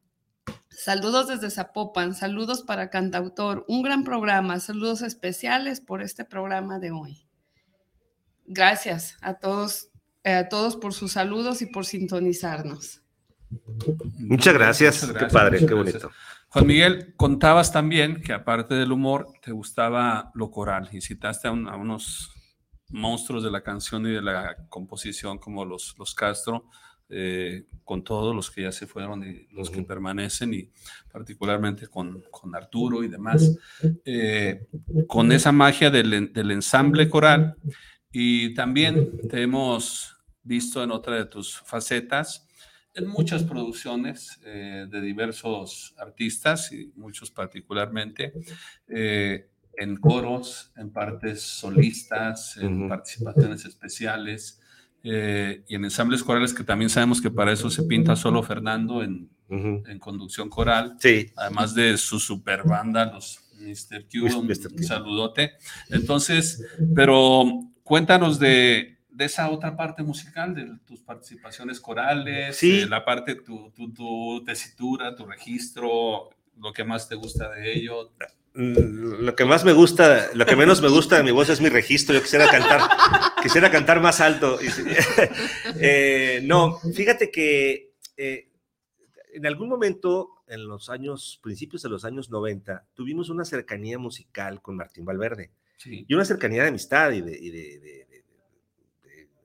saludos 0.70 1.28
desde 1.28 1.50
Zapopan, 1.50 2.14
saludos 2.14 2.62
para 2.62 2.88
Cantautor, 2.88 3.66
un 3.68 3.82
gran 3.82 4.02
programa, 4.02 4.60
saludos 4.60 5.02
especiales 5.02 5.80
por 5.82 6.00
este 6.00 6.24
programa 6.24 6.78
de 6.78 6.90
hoy. 6.90 7.26
Gracias 8.46 9.16
a 9.20 9.34
todos, 9.34 9.90
eh, 10.22 10.32
a 10.32 10.48
todos 10.48 10.76
por 10.76 10.94
sus 10.94 11.12
saludos 11.12 11.60
y 11.60 11.66
por 11.66 11.84
sintonizarnos. 11.84 13.02
Muchas 14.18 14.54
gracias. 14.54 15.02
Muchas 15.06 15.22
Qué 15.22 15.28
padre, 15.32 15.60
muchas 15.60 15.68
qué 15.68 15.74
gracias. 15.82 16.12
Juan 16.54 16.66
Miguel, 16.68 17.14
contabas 17.16 17.72
también 17.72 18.22
que 18.22 18.32
aparte 18.32 18.74
del 18.76 18.92
humor, 18.92 19.26
te 19.42 19.50
gustaba 19.50 20.30
lo 20.34 20.52
coral. 20.52 20.88
Y 20.92 21.00
citaste 21.00 21.48
a, 21.48 21.50
un- 21.50 21.68
a 21.68 21.74
unos 21.74 22.30
monstruos 22.90 23.42
de 23.42 23.50
la 23.50 23.60
canción 23.64 24.06
y 24.06 24.10
de 24.12 24.22
la 24.22 24.54
composición 24.68 25.38
como 25.38 25.64
los, 25.64 25.96
los 25.98 26.14
Castro, 26.14 26.70
eh, 27.08 27.66
con 27.82 28.04
todos 28.04 28.36
los 28.36 28.52
que 28.52 28.62
ya 28.62 28.70
se 28.70 28.86
fueron 28.86 29.24
y 29.28 29.48
los 29.52 29.68
que 29.68 29.82
permanecen 29.82 30.54
y 30.54 30.70
particularmente 31.12 31.88
con, 31.88 32.22
con 32.30 32.54
Arturo 32.54 33.02
y 33.02 33.08
demás, 33.08 33.58
eh, 34.04 34.68
con 35.08 35.32
esa 35.32 35.50
magia 35.50 35.90
del, 35.90 36.32
del 36.32 36.50
ensamble 36.52 37.08
coral. 37.08 37.56
Y 38.12 38.54
también 38.54 39.10
te 39.28 39.42
hemos 39.42 40.16
visto 40.44 40.84
en 40.84 40.92
otra 40.92 41.16
de 41.16 41.24
tus 41.24 41.58
facetas 41.62 42.46
en 42.94 43.06
muchas 43.08 43.42
producciones 43.42 44.40
eh, 44.44 44.86
de 44.88 45.00
diversos 45.00 45.94
artistas 45.98 46.72
y 46.72 46.92
muchos 46.96 47.30
particularmente, 47.30 48.32
eh, 48.88 49.48
en 49.76 49.96
coros, 49.96 50.72
en 50.76 50.90
partes 50.90 51.42
solistas, 51.42 52.56
en 52.58 52.88
participaciones 52.88 53.64
especiales 53.64 54.60
eh, 55.02 55.64
y 55.66 55.74
en 55.74 55.84
ensambles 55.84 56.22
corales 56.22 56.54
que 56.54 56.62
también 56.62 56.88
sabemos 56.88 57.20
que 57.20 57.30
para 57.30 57.52
eso 57.52 57.68
se 57.68 57.82
pinta 57.82 58.14
solo 58.14 58.42
Fernando 58.42 59.02
en, 59.02 59.28
en 59.48 59.98
conducción 59.98 60.48
coral, 60.48 60.96
Sí, 61.00 61.26
además 61.36 61.74
de 61.74 61.98
su 61.98 62.20
super 62.20 62.62
banda, 62.62 63.12
los 63.12 63.40
Mr. 63.58 64.06
Q, 64.08 64.38
un, 64.38 64.46
Mr. 64.46 64.68
Q. 64.68 64.76
un 64.78 64.84
saludote. 64.84 65.52
Entonces, 65.90 66.64
pero 66.94 67.44
cuéntanos 67.82 68.38
de, 68.38 68.93
de 69.14 69.24
esa 69.26 69.48
otra 69.50 69.76
parte 69.76 70.02
musical, 70.02 70.54
de 70.54 70.66
tus 70.86 71.00
participaciones 71.00 71.80
corales, 71.80 72.56
Sí. 72.56 72.80
eh, 72.80 72.86
la 72.86 73.04
parte, 73.04 73.36
tu, 73.36 73.70
tu, 73.70 73.92
tu 73.92 74.42
tesitura, 74.44 75.14
tu 75.14 75.24
registro, 75.24 76.30
lo 76.58 76.72
que 76.72 76.84
más 76.84 77.08
te 77.08 77.14
gusta 77.14 77.50
de 77.50 77.72
ello. 77.74 78.10
Mm, 78.54 79.24
Lo 79.24 79.34
que 79.34 79.44
más 79.44 79.64
me 79.64 79.72
gusta, 79.72 80.28
lo 80.34 80.46
que 80.46 80.54
menos 80.54 80.80
me 80.80 80.88
gusta 80.88 81.16
de 81.16 81.24
mi 81.24 81.32
voz 81.32 81.48
es 81.48 81.60
mi 81.60 81.68
registro. 81.68 82.14
Yo 82.14 82.22
quisiera 82.22 82.48
cantar, 82.48 82.82
quisiera 83.42 83.70
cantar 83.70 84.00
más 84.00 84.20
alto. 84.20 84.58
Eh, 85.80 86.40
no, 86.44 86.78
fíjate 86.94 87.30
que 87.30 87.92
eh, 88.16 88.48
en 89.32 89.46
algún 89.46 89.68
momento, 89.68 90.30
en 90.46 90.66
los 90.68 90.88
años, 90.90 91.40
principios 91.42 91.82
de 91.82 91.88
los 91.88 92.04
años 92.04 92.30
90, 92.30 92.84
tuvimos 92.94 93.28
una 93.30 93.44
cercanía 93.44 93.98
musical 93.98 94.60
con 94.62 94.76
Martín 94.76 95.04
Valverde 95.04 95.50
Sí. 95.76 96.04
y 96.08 96.14
una 96.14 96.24
cercanía 96.24 96.62
de 96.62 96.68
amistad 96.68 97.10
y 97.12 97.20
de, 97.20 97.36
y 97.38 97.50
de- 97.50 97.78
de, 97.80 98.03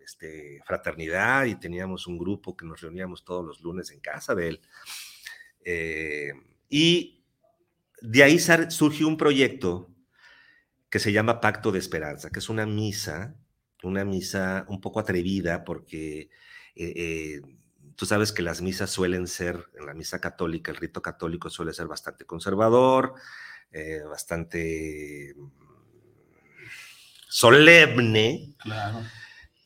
este, 0.10 0.60
fraternidad 0.66 1.46
y 1.46 1.56
teníamos 1.56 2.08
un 2.08 2.18
grupo 2.18 2.58
que 2.58 2.66
nos 2.66 2.82
reuníamos 2.82 3.24
todos 3.24 3.46
los 3.46 3.62
lunes 3.62 3.92
en 3.92 4.00
casa 4.00 4.34
de 4.34 4.48
él. 4.50 4.62
Eh, 5.64 6.32
y 6.68 7.24
de 8.02 8.24
ahí 8.24 8.40
surgió 8.40 9.08
un 9.08 9.18
proyecto 9.18 9.88
que 10.90 10.98
se 10.98 11.12
llama 11.12 11.42
Pacto 11.42 11.72
de 11.72 11.78
Esperanza, 11.78 12.32
que 12.32 12.40
es 12.40 12.50
una 12.50 12.66
misa, 12.66 13.36
una 13.84 14.04
misa 14.04 14.66
un 14.68 14.82
poco 14.82 15.00
atrevida 15.00 15.64
porque 15.64 16.32
eh, 16.76 16.94
eh, 16.96 17.42
tú 17.96 18.08
sabes 18.08 18.32
que 18.32 18.42
las 18.42 18.64
misas 18.64 18.90
suelen 18.90 19.28
ser, 19.28 19.68
en 19.78 19.86
la 19.86 19.94
misa 19.94 20.20
católica, 20.20 20.72
el 20.72 20.78
rito 20.78 21.04
católico 21.04 21.52
suele 21.52 21.74
ser 21.74 21.86
bastante 21.86 22.26
conservador, 22.26 23.14
bastante 24.10 25.36
mm, 25.38 25.48
solemne, 27.28 28.56
Claro. 28.58 29.04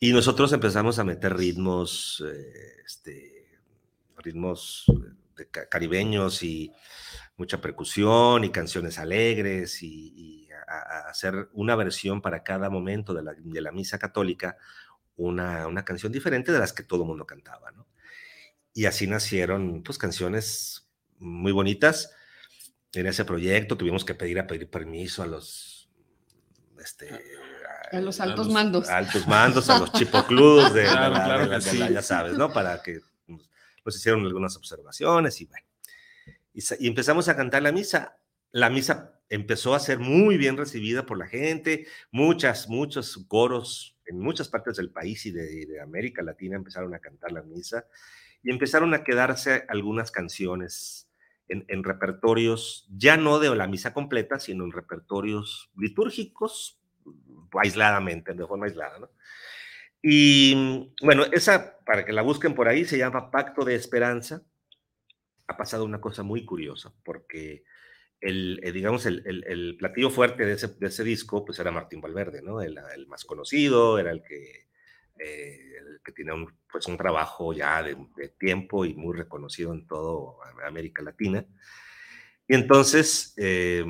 Y 0.04 0.12
nosotros 0.12 0.52
empezamos 0.52 0.98
a 0.98 1.04
meter 1.04 1.34
ritmos, 1.34 2.22
eh, 2.26 2.82
este, 2.84 3.58
ritmos 4.18 4.84
de 5.34 5.48
ca- 5.48 5.66
caribeños 5.66 6.42
y 6.42 6.70
mucha 7.38 7.58
percusión 7.60 8.44
y 8.44 8.50
canciones 8.50 8.98
alegres 8.98 9.82
y, 9.82 10.12
y 10.14 10.48
a, 10.52 11.06
a 11.06 11.10
hacer 11.10 11.48
una 11.54 11.74
versión 11.74 12.20
para 12.20 12.42
cada 12.42 12.68
momento 12.68 13.14
de 13.14 13.22
la, 13.22 13.34
de 13.34 13.60
la 13.62 13.72
misa 13.72 13.98
católica, 13.98 14.58
una, 15.16 15.66
una 15.68 15.86
canción 15.86 16.12
diferente 16.12 16.52
de 16.52 16.58
las 16.58 16.74
que 16.74 16.82
todo 16.82 17.04
el 17.04 17.08
mundo 17.08 17.24
cantaba, 17.24 17.70
¿no? 17.70 17.86
Y 18.74 18.84
así 18.84 19.06
nacieron, 19.06 19.82
pues, 19.82 19.96
canciones 19.96 20.86
muy 21.18 21.52
bonitas. 21.52 22.10
En 22.92 23.06
ese 23.06 23.24
proyecto 23.24 23.78
tuvimos 23.78 24.04
que 24.04 24.14
pedir 24.14 24.38
a 24.38 24.46
pedir 24.46 24.68
permiso 24.68 25.22
a 25.22 25.26
los, 25.26 25.88
este, 26.78 27.08
A 27.92 28.00
los 28.00 28.20
A 28.20 28.24
altos 28.24 28.46
los 28.46 28.54
mandos. 28.54 28.88
altos 28.88 29.26
mandos, 29.26 29.70
a 29.70 29.78
los 29.78 29.92
chipocludos 29.92 30.72
de, 30.74 30.84
Claro, 30.84 31.14
la- 31.14 31.24
claro 31.24 31.42
de 31.44 31.48
la- 31.50 31.58
que 31.60 31.70
de 31.70 31.78
la- 31.78 31.86
sí. 31.88 31.94
ya 31.94 32.02
sabes, 32.02 32.36
¿no? 32.38 32.52
Para 32.52 32.82
que 32.82 33.00
nos, 33.26 33.48
nos 33.84 33.96
hicieron 33.96 34.24
algunas 34.26 34.56
observaciones 34.56 35.40
y 35.40 35.46
bueno. 35.46 35.66
Y, 36.52 36.86
empezamos 36.86 37.28
a 37.28 37.36
cantar 37.36 37.62
la 37.62 37.72
misa. 37.72 38.16
La 38.52 38.70
misa 38.70 39.18
empezó 39.28 39.74
a 39.74 39.80
ser 39.80 39.98
muy 39.98 40.36
bien 40.36 40.56
recibida 40.56 41.04
por 41.04 41.18
la 41.18 41.26
gente. 41.26 41.86
Muchas, 42.12 42.68
muchos 42.68 43.24
coros 43.28 43.96
en 44.06 44.20
muchas 44.20 44.48
partes 44.48 44.76
del 44.76 44.90
país 44.90 45.26
y 45.26 45.32
de, 45.32 45.66
de 45.66 45.80
América 45.80 46.22
Latina 46.22 46.56
empezaron 46.56 46.94
a 46.94 46.98
cantar 47.00 47.32
la 47.32 47.42
misa 47.42 47.86
y 48.42 48.50
empezaron 48.50 48.92
a 48.94 49.02
quedarse 49.02 49.64
algunas 49.68 50.10
canciones 50.10 51.08
en, 51.48 51.64
en 51.68 51.82
repertorios, 51.82 52.86
ya 52.96 53.16
no 53.16 53.38
de 53.38 53.54
la 53.56 53.66
misa 53.66 53.92
completa, 53.92 54.38
sino 54.38 54.64
en 54.64 54.72
repertorios 54.72 55.70
litúrgicos, 55.76 56.78
aisladamente, 57.60 58.32
de 58.34 58.46
forma 58.46 58.66
aislada, 58.66 58.98
¿no? 58.98 59.10
Y 60.02 60.92
bueno, 61.02 61.24
esa, 61.32 61.78
para 61.84 62.04
que 62.04 62.12
la 62.12 62.22
busquen 62.22 62.54
por 62.54 62.68
ahí, 62.68 62.84
se 62.84 62.98
llama 62.98 63.30
Pacto 63.30 63.64
de 63.64 63.74
Esperanza. 63.74 64.42
Ha 65.46 65.56
pasado 65.56 65.84
una 65.84 66.00
cosa 66.00 66.22
muy 66.22 66.44
curiosa, 66.44 66.92
porque 67.04 67.64
el, 68.20 68.60
eh, 68.62 68.72
digamos, 68.72 69.06
el, 69.06 69.22
el- 69.26 69.44
el 69.46 69.76
platillo 69.78 70.10
fuerte 70.10 70.44
de 70.46 70.54
ese, 70.54 70.68
de 70.68 70.86
ese 70.88 71.04
disco, 71.04 71.44
pues 71.44 71.58
era 71.58 71.70
Martín 71.72 72.00
Valverde, 72.00 72.42
¿no? 72.42 72.62
El, 72.62 72.78
el 72.96 73.06
más 73.08 73.24
conocido, 73.24 73.98
era 73.98 74.10
el 74.12 74.22
que, 74.22 74.68
eh, 75.18 75.72
el 75.80 76.00
que 76.04 76.12
tiene 76.12 76.32
un, 76.34 76.54
pues 76.70 76.86
un 76.86 76.96
trabajo 76.98 77.52
ya 77.54 77.82
de, 77.82 77.96
de 78.16 78.28
tiempo 78.30 78.84
y 78.86 78.94
muy 78.94 79.16
reconocido 79.16 79.72
en 79.74 79.86
toda 79.86 80.34
América 80.66 81.02
Latina. 81.02 81.46
Y 82.48 82.54
entonces, 82.54 83.34
eh, 83.36 83.84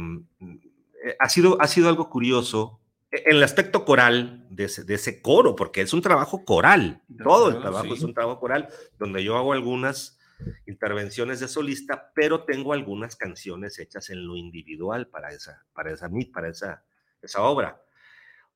eh, 1.04 1.16
ha, 1.18 1.28
sido, 1.28 1.60
ha 1.60 1.66
sido 1.66 1.88
algo 1.88 2.08
curioso 2.08 2.80
el 3.26 3.42
aspecto 3.42 3.84
coral 3.84 4.46
de 4.50 4.64
ese, 4.64 4.84
de 4.84 4.94
ese 4.94 5.22
coro, 5.22 5.54
porque 5.56 5.80
es 5.80 5.92
un 5.92 6.02
trabajo 6.02 6.44
coral, 6.44 7.02
todo 7.22 7.50
el 7.50 7.60
trabajo 7.60 7.86
sí. 7.86 7.92
es 7.94 8.02
un 8.02 8.14
trabajo 8.14 8.40
coral, 8.40 8.68
donde 8.98 9.22
yo 9.22 9.36
hago 9.36 9.52
algunas 9.52 10.18
intervenciones 10.66 11.40
de 11.40 11.48
solista, 11.48 12.12
pero 12.14 12.44
tengo 12.44 12.72
algunas 12.72 13.16
canciones 13.16 13.78
hechas 13.78 14.10
en 14.10 14.26
lo 14.26 14.36
individual 14.36 15.08
para 15.08 15.30
esa, 15.30 15.64
para 15.72 15.92
esa, 15.92 16.10
para 16.32 16.48
esa, 16.48 16.84
esa 17.22 17.42
obra. 17.42 17.82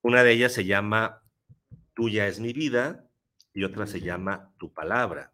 Una 0.02 0.22
de 0.22 0.32
ellas 0.32 0.52
se 0.52 0.64
llama 0.64 1.22
Tuya 1.94 2.26
es 2.26 2.40
mi 2.40 2.52
vida 2.52 3.04
y 3.52 3.64
otra 3.64 3.86
se 3.86 4.00
llama 4.00 4.52
Tu 4.58 4.72
palabra. 4.72 5.32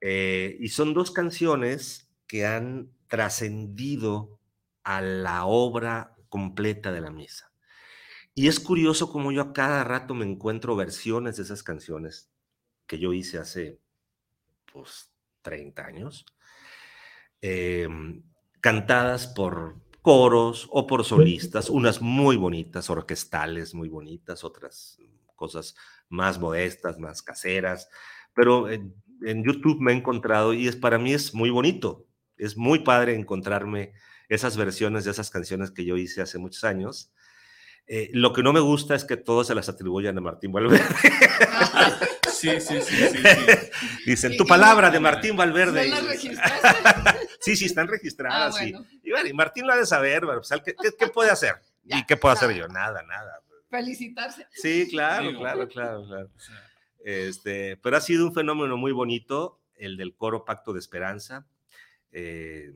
Eh, 0.00 0.56
y 0.60 0.68
son 0.68 0.94
dos 0.94 1.10
canciones 1.10 2.08
que 2.26 2.46
han 2.46 2.90
trascendido 3.08 4.38
a 4.84 5.00
la 5.00 5.44
obra 5.46 6.14
completa 6.28 6.92
de 6.92 7.00
la 7.00 7.10
misa. 7.10 7.47
Y 8.38 8.46
es 8.46 8.60
curioso 8.60 9.10
como 9.10 9.32
yo 9.32 9.42
a 9.42 9.52
cada 9.52 9.82
rato 9.82 10.14
me 10.14 10.24
encuentro 10.24 10.76
versiones 10.76 11.36
de 11.36 11.42
esas 11.42 11.64
canciones 11.64 12.30
que 12.86 13.00
yo 13.00 13.12
hice 13.12 13.38
hace, 13.38 13.80
pues, 14.72 15.10
30 15.42 15.84
años, 15.84 16.24
em, 17.40 18.22
cantadas 18.60 19.26
por 19.26 19.80
coros 20.02 20.68
o 20.70 20.86
por 20.86 21.04
solistas, 21.04 21.68
unas 21.68 22.00
muy 22.00 22.36
bonitas, 22.36 22.88
orquestales 22.90 23.74
muy 23.74 23.88
bonitas, 23.88 24.44
otras 24.44 25.00
cosas 25.34 25.74
más 26.08 26.38
modestas, 26.38 26.96
más 26.96 27.22
caseras, 27.24 27.88
pero 28.34 28.70
en, 28.70 28.94
YouTube 29.20 29.80
me 29.80 29.90
he 29.92 29.96
encontrado 29.96 30.54
y 30.54 30.68
es 30.68 30.76
para 30.76 31.00
mí 31.00 31.12
es 31.12 31.34
muy 31.34 31.50
bonito, 31.50 32.06
es 32.36 32.56
muy 32.56 32.84
padre 32.84 33.16
encontrarme 33.16 33.94
esas 34.28 34.56
versiones 34.56 35.04
de 35.04 35.10
esas 35.10 35.28
canciones 35.28 35.72
que 35.72 35.84
yo 35.84 35.96
hice 35.96 36.22
hace 36.22 36.38
muchos 36.38 36.62
años. 36.62 37.12
Eh, 37.90 38.10
lo 38.12 38.32
que 38.34 38.42
no 38.42 38.52
me 38.52 38.60
gusta 38.60 38.94
es 38.94 39.04
que 39.04 39.16
todos 39.16 39.46
se 39.46 39.54
las 39.54 39.68
atribuyan 39.70 40.16
a 40.18 40.20
Martín 40.20 40.52
Valverde. 40.52 40.80
Sí, 42.38 42.60
sí, 42.60 42.80
sí. 42.82 42.94
sí, 42.96 43.18
Dicen, 44.06 44.36
tu 44.36 44.46
palabra 44.46 44.90
de 44.90 45.00
Martín 45.00 45.36
Valverde. 45.36 45.88
¿No 45.88 45.96
las 45.96 46.06
registraste? 46.06 46.68
sí, 47.40 47.56
sí, 47.56 47.64
están 47.64 47.88
registradas. 47.88 48.54
Ah, 48.54 48.58
bueno. 48.60 48.86
Y, 49.02 49.10
bueno, 49.10 49.28
y 49.28 49.32
Martín 49.32 49.66
lo 49.66 49.72
ha 49.72 49.76
de 49.76 49.84
saber, 49.84 50.24
bueno, 50.24 50.40
pues, 50.40 50.62
¿qué, 50.64 50.72
qué- 50.80 50.90
qué 50.96 51.08
puede 51.08 51.32
hacer? 51.32 51.56
Ya, 51.82 51.98
¿Y 51.98 52.06
qué 52.06 52.16
puedo 52.16 52.32
hacer 52.32 52.54
yo? 52.54 52.68
Nada, 52.68 53.02
nada. 53.02 53.40
Felicitarse. 53.68 54.46
Sí, 54.52 54.86
claro, 54.88 55.36
claro, 55.36 55.66
claro, 55.66 56.06
claro. 56.06 56.30
Este, 57.04 57.76
pero 57.78 57.96
ha 57.96 58.00
sido 58.00 58.24
un 58.24 58.32
fenómeno 58.32 58.76
muy 58.76 58.92
bonito, 58.92 59.60
el 59.74 59.96
del 59.96 60.14
coro 60.14 60.44
Pacto 60.44 60.72
de 60.72 60.78
Esperanza. 60.78 61.44
eh, 62.12 62.72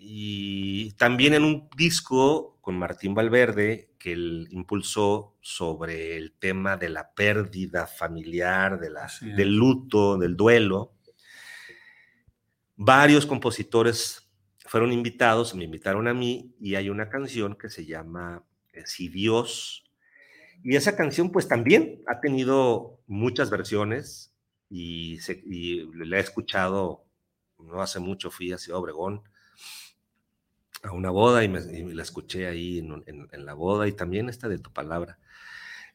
y 0.00 0.92
también 0.92 1.34
en 1.34 1.44
un 1.44 1.68
disco 1.76 2.57
con 2.68 2.78
Martín 2.78 3.14
Valverde, 3.14 3.94
que 3.98 4.12
él 4.12 4.46
impulsó 4.50 5.38
sobre 5.40 6.18
el 6.18 6.32
tema 6.38 6.76
de 6.76 6.90
la 6.90 7.14
pérdida 7.14 7.86
familiar, 7.86 8.78
de 8.78 8.90
la, 8.90 9.10
del 9.22 9.56
luto, 9.56 10.18
del 10.18 10.36
duelo. 10.36 10.92
Varios 12.76 13.24
compositores 13.24 14.28
fueron 14.66 14.92
invitados, 14.92 15.54
me 15.54 15.64
invitaron 15.64 16.08
a 16.08 16.12
mí, 16.12 16.54
y 16.60 16.74
hay 16.74 16.90
una 16.90 17.08
canción 17.08 17.56
que 17.56 17.70
se 17.70 17.86
llama 17.86 18.44
eh, 18.74 18.82
Si 18.84 19.08
Dios 19.08 19.90
y 20.62 20.76
esa 20.76 20.94
canción, 20.94 21.32
pues 21.32 21.48
también 21.48 22.02
ha 22.06 22.20
tenido 22.20 23.00
muchas 23.06 23.48
versiones 23.48 24.34
y, 24.68 25.16
se- 25.20 25.42
y 25.46 25.90
la 25.94 26.18
he 26.18 26.20
escuchado, 26.20 27.06
no 27.58 27.80
hace 27.80 27.98
mucho 27.98 28.30
fui 28.30 28.52
hacia 28.52 28.76
Obregón 28.76 29.22
a 30.82 30.92
una 30.92 31.10
boda 31.10 31.42
y, 31.44 31.48
me, 31.48 31.60
y 31.60 31.92
la 31.94 32.02
escuché 32.02 32.46
ahí 32.46 32.78
en, 32.78 33.02
en- 33.06 33.28
en 33.32 33.44
la 33.46 33.54
boda 33.54 33.88
y 33.88 33.92
también 33.92 34.28
esta 34.28 34.48
de 34.48 34.58
tu 34.58 34.72
palabra. 34.72 35.18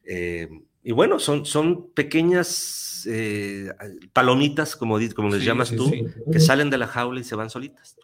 Eh, 0.04 0.48
y 0.82 0.92
bueno, 0.92 1.18
son, 1.18 1.46
son 1.46 1.90
pequeñas 1.92 3.06
eh, 3.10 3.72
palomitas, 4.12 4.76
como, 4.76 4.98
como 5.14 5.28
les 5.30 5.40
Sí, 5.40 5.46
llamas 5.46 5.68
sí, 5.68 5.76
tú, 5.76 5.88
sí. 5.88 6.04
que 6.30 6.40
salen 6.40 6.70
de 6.70 6.78
la 6.78 6.86
jaula 6.86 7.20
y 7.20 7.24
se 7.24 7.34
van 7.34 7.48
solitas. 7.50 7.96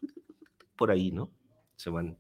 Por 0.76 0.90
ahí, 0.90 1.10
¿no? 1.10 1.30
Se 1.76 1.90
van, 1.90 2.16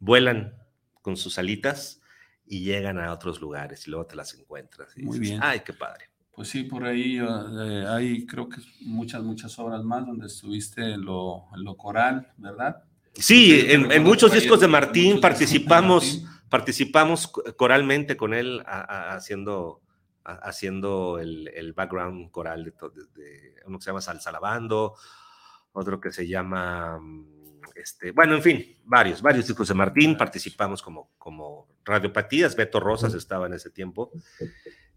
vuelan 0.00 0.54
con 1.02 1.16
sus 1.16 1.38
alitas 1.38 2.00
y 2.46 2.64
llegan 2.64 2.98
a 2.98 3.12
otros 3.12 3.40
lugares 3.40 3.86
y 3.86 3.90
luego 3.90 4.06
te 4.06 4.16
las 4.16 4.34
encuentras. 4.34 4.96
y 4.96 5.02
Muy 5.02 5.18
dices, 5.20 5.34
bien. 5.34 5.40
Ay, 5.44 5.60
qué 5.60 5.72
padre. 5.72 6.06
Pues 6.32 6.48
sí, 6.48 6.64
por 6.64 6.84
ahí 6.84 7.18
eh, 7.18 7.84
hay 7.86 8.26
creo 8.26 8.48
que 8.48 8.60
muchas, 8.80 9.22
muchas 9.22 9.56
obras 9.58 9.84
más 9.84 10.06
donde 10.06 10.26
estuviste 10.26 10.82
en 10.82 11.02
lo, 11.04 11.44
en 11.54 11.62
lo 11.64 11.76
coral, 11.76 12.32
¿verdad? 12.36 12.82
Sí, 13.20 13.66
en, 13.68 13.90
en 13.92 14.02
muchos 14.02 14.32
discos 14.32 14.60
de 14.60 14.68
Martín 14.68 15.16
de 15.16 15.20
participamos, 15.20 16.22
Martín. 16.22 16.48
participamos 16.48 17.28
co- 17.28 17.44
coralmente 17.56 18.16
con 18.16 18.34
él 18.34 18.62
a- 18.66 18.80
a- 18.80 19.14
haciendo, 19.14 19.80
a- 20.24 20.34
haciendo 20.48 21.18
el, 21.18 21.48
el 21.48 21.72
background 21.72 22.30
coral 22.30 22.64
de- 22.64 22.72
de 23.22 23.54
uno 23.66 23.78
que 23.78 23.84
se 23.84 23.90
llama 23.90 24.00
Salsa 24.00 24.32
Lavando, 24.32 24.94
otro 25.72 26.00
que 26.00 26.10
se 26.12 26.26
llama, 26.26 26.98
mm, 26.98 27.60
este, 27.76 28.10
bueno, 28.12 28.34
en 28.34 28.42
fin, 28.42 28.78
varios, 28.84 29.22
varios 29.22 29.46
discos 29.46 29.68
de 29.68 29.74
Martín, 29.74 30.16
participamos 30.16 30.82
como, 30.82 31.10
como 31.18 31.68
radiopatías, 31.84 32.56
Beto 32.56 32.80
Rosas 32.80 33.14
estaba 33.14 33.46
en 33.46 33.52
ese 33.54 33.70
tiempo, 33.70 34.10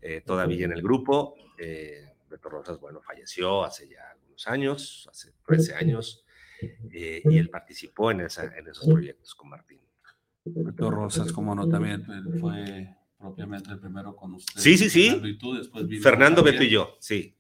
eh, 0.01 0.21
todavía 0.26 0.65
en 0.65 0.71
el 0.71 0.82
grupo, 0.82 1.36
eh, 1.57 2.09
Beto 2.30 2.49
Rosas, 2.49 2.80
bueno, 2.80 3.01
falleció 3.01 3.63
hace 3.63 3.88
ya 3.88 4.09
algunos 4.11 4.47
años, 4.47 5.07
hace 5.11 5.32
13 5.45 5.76
años, 5.76 6.22
eh, 6.91 7.22
y 7.26 7.38
él 7.38 7.49
participó 7.49 8.11
en, 8.11 8.22
esa, 8.22 8.45
en 8.57 8.68
esos 8.68 8.88
proyectos 8.88 9.36
con 9.36 9.49
Martín. 9.49 9.80
Beto 10.45 10.91
Rosas, 10.91 11.32
como 11.32 11.55
no, 11.55 11.70
también 11.70 12.05
él 12.09 12.39
fue 12.39 12.95
propiamente 13.18 13.72
el 13.72 13.80
primero 13.80 14.16
con 14.16 14.34
usted. 14.34 14.59
Sí, 14.59 14.78
sí, 14.78 14.89
sí. 14.89 15.05
Fernando 15.05 15.28
y 15.28 15.38
tú, 15.38 15.55
después 15.55 15.88
vino 15.88 16.03
Fernando, 16.03 16.41
Javier. 16.41 16.53
Beto 16.53 16.64
y 16.66 16.70
yo, 16.70 16.97
sí. 16.99 17.38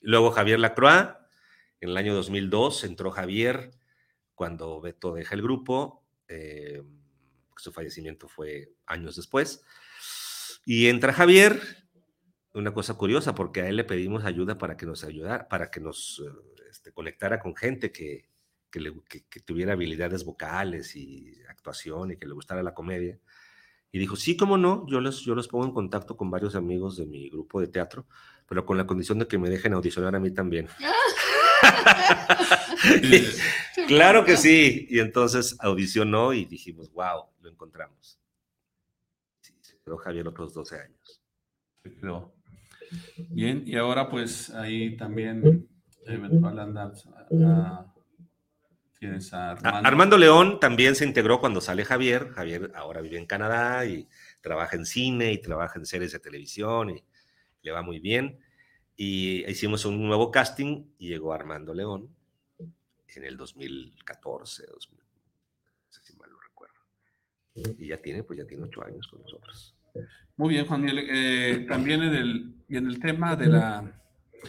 Luego 0.00 0.30
Javier 0.30 0.58
Lacroix, 0.58 1.14
en 1.80 1.90
el 1.90 1.96
año 1.96 2.14
2002 2.14 2.84
entró 2.84 3.10
Javier 3.10 3.72
cuando 4.34 4.80
Beto 4.80 5.14
deja 5.14 5.34
el 5.34 5.42
grupo, 5.42 6.04
eh, 6.28 6.82
su 7.56 7.72
fallecimiento 7.72 8.28
fue 8.28 8.72
años 8.86 9.16
después, 9.16 9.64
y 10.64 10.88
entra 10.88 11.12
Javier, 11.12 11.60
una 12.54 12.72
cosa 12.72 12.94
curiosa, 12.94 13.34
porque 13.34 13.62
a 13.62 13.68
él 13.68 13.76
le 13.76 13.84
pedimos 13.84 14.24
ayuda 14.24 14.58
para 14.58 14.76
que 14.76 14.86
nos 14.86 15.04
ayudara, 15.04 15.48
para 15.48 15.70
que 15.70 15.80
nos 15.80 16.22
eh, 16.24 16.30
este, 16.70 16.92
conectara 16.92 17.38
con 17.40 17.54
gente 17.54 17.92
que, 17.92 18.31
que, 18.72 18.80
le- 18.80 19.00
que- 19.08 19.22
que 19.28 19.38
tuviera 19.40 19.74
habilidades 19.74 20.24
vocales 20.24 20.96
y 20.96 21.32
actuación 21.48 22.10
y 22.10 22.16
que 22.16 22.26
le 22.26 22.32
gustara 22.34 22.62
la 22.64 22.74
comedia. 22.74 23.20
Y 23.92 23.98
dijo, 23.98 24.16
sí, 24.16 24.36
cómo 24.36 24.56
no, 24.56 24.86
yo 24.88 25.00
los, 25.00 25.20
yo 25.20 25.34
los 25.36 25.46
pongo 25.46 25.66
en 25.66 25.72
contacto 25.72 26.16
con 26.16 26.30
varios 26.30 26.56
amigos 26.56 26.96
de 26.96 27.04
mi 27.06 27.28
grupo 27.28 27.60
de 27.60 27.68
teatro, 27.68 28.06
pero 28.48 28.64
con 28.66 28.78
la 28.78 28.86
condición 28.86 29.18
de 29.20 29.28
que 29.28 29.38
me 29.38 29.50
dejen 29.50 29.74
audicionar 29.74 30.16
a 30.16 30.18
mí 30.18 30.30
también. 30.32 30.66
claro 33.86 34.24
que 34.24 34.36
sí. 34.36 34.86
Y 34.90 34.98
entonces 35.00 35.56
audicionó 35.60 36.32
y 36.32 36.44
dijimos, 36.46 36.90
wow, 36.92 37.26
lo 37.40 37.50
encontramos. 37.50 38.18
Sí, 39.40 39.54
se 39.60 39.78
quedó 39.78 39.96
Javier 39.98 40.26
otros 40.28 40.54
12 40.54 40.80
años. 40.80 41.22
Se 41.82 41.92
quedó. 41.94 42.34
Bien, 43.28 43.62
y 43.66 43.76
ahora 43.76 44.08
pues 44.10 44.50
ahí 44.50 44.96
también 44.96 45.68
eventual 46.06 46.58
anda 46.58 46.92
a- 47.46 47.91
tienes 49.06 49.32
a 49.34 49.48
A- 49.48 49.52
Armando. 49.52 49.88
Armando 49.88 50.18
León 50.18 50.60
también 50.60 50.94
se 50.94 51.04
integró 51.04 51.40
cuando 51.40 51.60
sale 51.60 51.84
Javier. 51.84 52.28
Javier 52.30 52.70
ahora 52.74 53.00
vive 53.00 53.18
en 53.18 53.26
Canadá 53.26 53.84
y 53.84 54.08
trabaja 54.40 54.76
en 54.76 54.86
cine 54.86 55.32
y 55.32 55.38
trabaja 55.42 55.78
en 55.78 55.86
series 55.86 56.12
de 56.12 56.20
televisión 56.20 56.90
y 56.90 57.02
le 57.62 57.70
va 57.72 57.82
muy 57.82 57.98
bien. 57.98 58.38
Y 58.96 59.44
hicimos 59.50 59.84
un 59.84 60.06
nuevo 60.06 60.30
casting 60.30 60.84
y 60.98 61.08
llegó 61.08 61.32
Armando 61.32 61.74
León 61.74 62.08
en 63.14 63.24
el 63.24 63.36
2014, 63.36 64.66
2000, 64.66 64.98
no 65.00 65.04
sé 65.90 66.00
si 66.04 66.16
mal 66.16 66.30
lo 66.30 66.38
recuerdo. 66.40 66.74
Y 67.78 67.88
ya 67.88 67.96
tiene, 67.98 68.22
pues 68.22 68.38
ya 68.38 68.46
tiene 68.46 68.62
ocho 68.64 68.84
años 68.84 69.06
con 69.08 69.20
nosotros. 69.22 69.74
Muy 70.36 70.50
bien, 70.50 70.66
Juan 70.66 70.80
Miguel. 70.82 71.06
Eh, 71.10 71.66
también 71.68 72.02
en 72.02 72.14
el, 72.14 72.54
y 72.68 72.76
en 72.76 72.86
el 72.86 72.98
tema 73.00 73.34
de 73.36 73.46
la, 73.48 74.00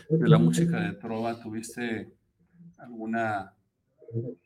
de 0.10 0.28
la 0.30 0.38
música 0.38 0.80
de 0.80 0.94
trova, 0.94 1.42
¿tuviste 1.42 2.14
alguna 2.78 3.54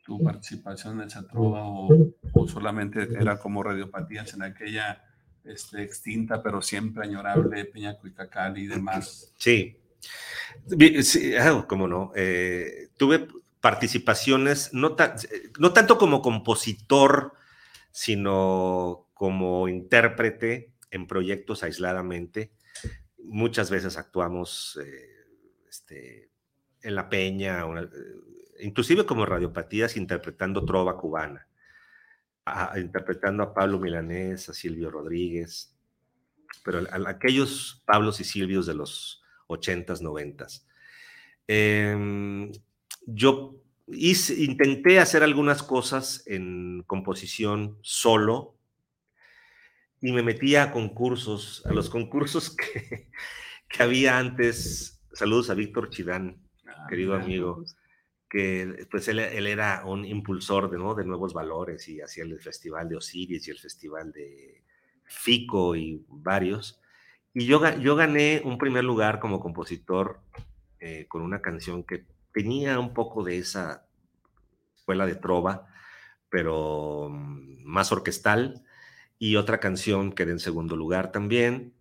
tu 0.04 0.22
participación 0.22 1.00
en 1.00 1.08
esa 1.08 1.26
trova 1.26 1.66
o, 1.66 1.88
o 2.32 2.48
solamente 2.48 3.02
era 3.18 3.38
como 3.38 3.62
radiopatías 3.62 4.34
en 4.34 4.42
aquella 4.42 5.04
este, 5.44 5.82
extinta 5.82 6.42
pero 6.42 6.60
siempre 6.62 7.04
añorable 7.04 7.64
Peña 7.66 7.96
Cuicacali 7.98 8.62
y 8.62 8.66
demás? 8.66 9.32
Sí. 9.38 9.76
Sí, 11.02 11.34
ah, 11.36 11.64
cómo 11.68 11.88
no. 11.88 12.12
Eh, 12.14 12.88
tuve 12.96 13.26
participaciones, 13.60 14.72
no, 14.72 14.94
ta- 14.94 15.16
no 15.58 15.72
tanto 15.72 15.98
como 15.98 16.22
compositor, 16.22 17.34
sino 17.90 19.08
como 19.14 19.68
intérprete 19.68 20.72
en 20.90 21.06
proyectos 21.06 21.62
aisladamente. 21.62 22.52
Muchas 23.24 23.70
veces 23.70 23.96
actuamos 23.98 24.78
eh, 24.82 25.10
este, 25.68 26.30
en 26.82 26.94
la 26.94 27.08
peña, 27.08 27.64
una- 27.66 27.88
inclusive 28.60 29.06
como 29.06 29.24
radiopatías 29.26 29.96
interpretando 29.96 30.64
trova 30.64 30.96
cubana, 30.96 31.46
a- 32.44 32.72
a- 32.74 32.80
interpretando 32.80 33.42
a 33.42 33.54
Pablo 33.54 33.78
Milanés, 33.78 34.48
a 34.48 34.54
Silvio 34.54 34.90
Rodríguez, 34.90 35.74
pero 36.64 36.78
a, 36.80 37.08
aquellos 37.10 37.82
Pablos 37.86 38.20
y 38.20 38.24
Silvios 38.24 38.66
de 38.66 38.74
los 38.74 39.22
80s, 39.48 40.00
90s. 40.02 40.66
Em, 41.46 42.50
yo 43.06 43.56
hice- 43.86 44.34
intenté 44.42 44.98
hacer 44.98 45.22
algunas 45.22 45.62
cosas 45.62 46.22
en 46.26 46.82
composición 46.86 47.78
solo 47.82 48.54
y 50.00 50.12
me 50.12 50.22
metía 50.22 50.64
a 50.64 50.72
concursos, 50.72 51.64
a 51.66 51.72
los 51.72 51.88
concursos 51.90 52.54
que, 52.56 53.10
que 53.68 53.82
había 53.82 54.18
antes. 54.18 55.02
Saludos 55.12 55.50
a 55.50 55.54
Víctor 55.54 55.90
Chidán. 55.90 56.40
querido 56.88 57.14
Ah, 57.14 57.22
amigo, 57.22 57.56
pues, 57.56 57.76
que 58.28 58.86
pues 58.90 59.08
él, 59.08 59.18
él 59.20 59.46
era 59.46 59.84
un 59.86 60.04
impulsor 60.04 60.70
de, 60.70 60.78
¿no? 60.78 60.94
de 60.94 61.04
nuevos 61.04 61.32
valores 61.34 61.88
y 61.88 62.00
hacía 62.00 62.24
el 62.24 62.38
festival 62.40 62.88
de 62.88 62.96
Osiris 62.96 63.48
y 63.48 63.50
el 63.50 63.58
festival 63.58 64.12
de 64.12 64.62
Fico 65.04 65.74
y 65.76 66.04
varios. 66.08 66.80
Y 67.34 67.46
yo, 67.46 67.60
ga- 67.60 67.78
yo 67.80 67.96
gané 67.96 68.42
un 68.44 68.58
primer 68.58 68.84
lugar 68.84 69.20
como 69.20 69.40
compositor 69.40 70.20
eh, 70.80 71.06
con 71.08 71.22
una 71.22 71.40
canción 71.40 71.84
que 71.84 72.04
tenía 72.32 72.78
un 72.78 72.92
poco 72.94 73.24
de 73.24 73.38
esa 73.38 73.86
escuela 74.76 75.06
de 75.06 75.16
trova, 75.16 75.66
pero 76.30 77.08
mm, 77.10 77.64
más 77.64 77.92
orquestal, 77.92 78.64
y 79.18 79.36
otra 79.36 79.60
canción 79.60 80.12
quedé 80.12 80.32
en 80.32 80.40
segundo 80.40 80.76
lugar 80.76 81.12
también. 81.12 81.74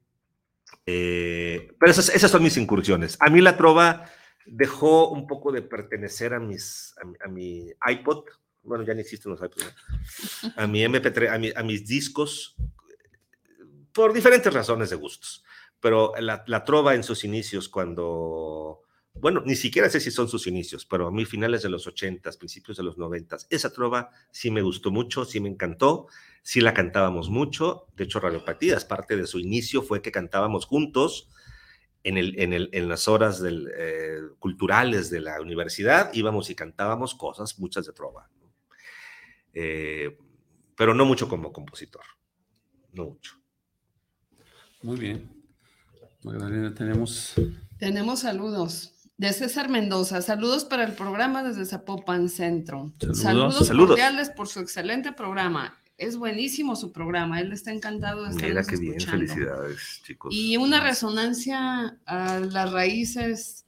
Eh, 0.85 1.73
pero 1.79 1.91
esas, 1.91 2.09
esas 2.09 2.31
son 2.31 2.43
mis 2.43 2.57
incursiones. 2.57 3.17
A 3.19 3.29
mí 3.29 3.41
la 3.41 3.57
trova 3.57 4.05
dejó 4.47 5.09
un 5.09 5.27
poco 5.27 5.51
de 5.51 5.61
pertenecer 5.61 6.33
a, 6.33 6.39
mis, 6.39 6.95
a, 7.23 7.27
mi- 7.27 7.71
iPod, 7.87 8.25
bueno, 8.63 8.83
ya 8.83 8.93
no 8.93 8.99
existen 9.01 9.31
los 9.31 9.41
iPods, 9.41 9.73
a 10.55 10.67
mi 10.67 10.83
MP3, 10.83 11.29
a, 11.29 11.37
mi- 11.37 11.51
a 11.55 11.63
mis 11.63 11.85
discos, 11.85 12.55
por 13.93 14.13
diferentes 14.13 14.53
razones 14.53 14.89
de 14.89 14.95
gustos. 14.95 15.43
Pero 15.79 16.13
la, 16.19 16.43
trova 16.65 16.95
en 16.95 17.03
sus 17.03 17.23
inicios, 17.23 17.69
cuando, 17.69 18.81
bueno, 19.13 19.43
ni 19.45 19.55
siquiera 19.55 19.89
sé 19.89 19.99
si 19.99 20.09
son 20.09 20.27
sus 20.27 20.47
inicios, 20.47 20.85
pero 20.85 21.07
a 21.07 21.11
mí 21.11 21.23
finales 21.25 21.61
de 21.61 21.69
los 21.69 21.85
80, 21.85 22.31
principios 22.31 22.77
de 22.77 22.83
los 22.83 22.97
90, 22.97 23.37
esa 23.49 23.71
trova 23.71 24.09
sí 24.31 24.49
me 24.49 24.61
gustó 24.63 24.89
mucho, 24.91 25.23
sí 25.23 25.39
me 25.39 25.49
encantó, 25.49 26.07
sí 26.41 26.61
la 26.61 26.73
cantábamos 26.73 27.29
mucho. 27.29 27.85
De 27.95 28.05
hecho, 28.05 28.19
Radiopatías, 28.19 28.85
parte 28.85 29.15
de 29.17 29.27
su 29.27 29.39
inicio 29.39 29.83
fue 29.83 30.01
que 30.01 30.11
cantábamos 30.11 30.65
juntos 30.65 31.29
en, 32.07 32.17
el, 32.17 32.39
en, 32.39 32.53
el, 32.53 32.69
en 32.71 32.87
las 32.87 33.09
horas 33.09 33.41
del, 33.41 33.69
eh, 33.77 34.19
culturales 34.39 35.09
de 35.09 35.19
la 35.19 35.41
universidad, 35.41 36.09
íbamos 36.13 36.49
y 36.49 36.55
cantábamos 36.55 37.13
cosas, 37.15 37.59
muchas 37.59 37.85
de 37.85 37.91
trova. 37.91 38.29
¿no? 38.39 38.49
Eh, 39.53 40.17
pero 40.75 40.93
no 40.93 41.03
mucho 41.05 41.27
como 41.27 41.51
compositor, 41.51 42.03
no 42.93 43.05
mucho. 43.05 43.33
Muy 44.83 44.97
bien. 44.97 45.29
Magdalena, 46.23 46.73
tenemos. 46.73 47.33
Tenemos 47.77 48.21
saludos 48.21 48.93
de 49.17 49.33
César 49.33 49.69
Mendoza. 49.69 50.21
Saludos 50.21 50.63
para 50.63 50.85
el 50.85 50.93
programa 50.93 51.43
desde 51.43 51.65
Zapopan 51.65 52.29
Centro. 52.29 52.93
Saludos. 52.99 53.19
Saludos, 53.19 53.67
Saludos. 53.67 53.89
cordiales 53.89 54.29
por 54.29 54.47
su 54.47 54.61
excelente 54.61 55.11
programa. 55.11 55.77
Es 55.97 56.15
buenísimo 56.17 56.75
su 56.75 56.91
programa. 56.91 57.41
Él 57.41 57.51
está 57.51 57.71
encantado 57.71 58.23
de 58.23 58.35
Mira 58.35 58.61
estarnos 58.61 58.67
qué 58.67 58.77
bien, 58.77 59.01
felicidades, 59.01 60.01
chicos. 60.03 60.33
Y 60.35 60.55
una 60.57 60.79
resonancia 60.79 61.97
a 62.05 62.39
las 62.39 62.71
raíces 62.71 63.65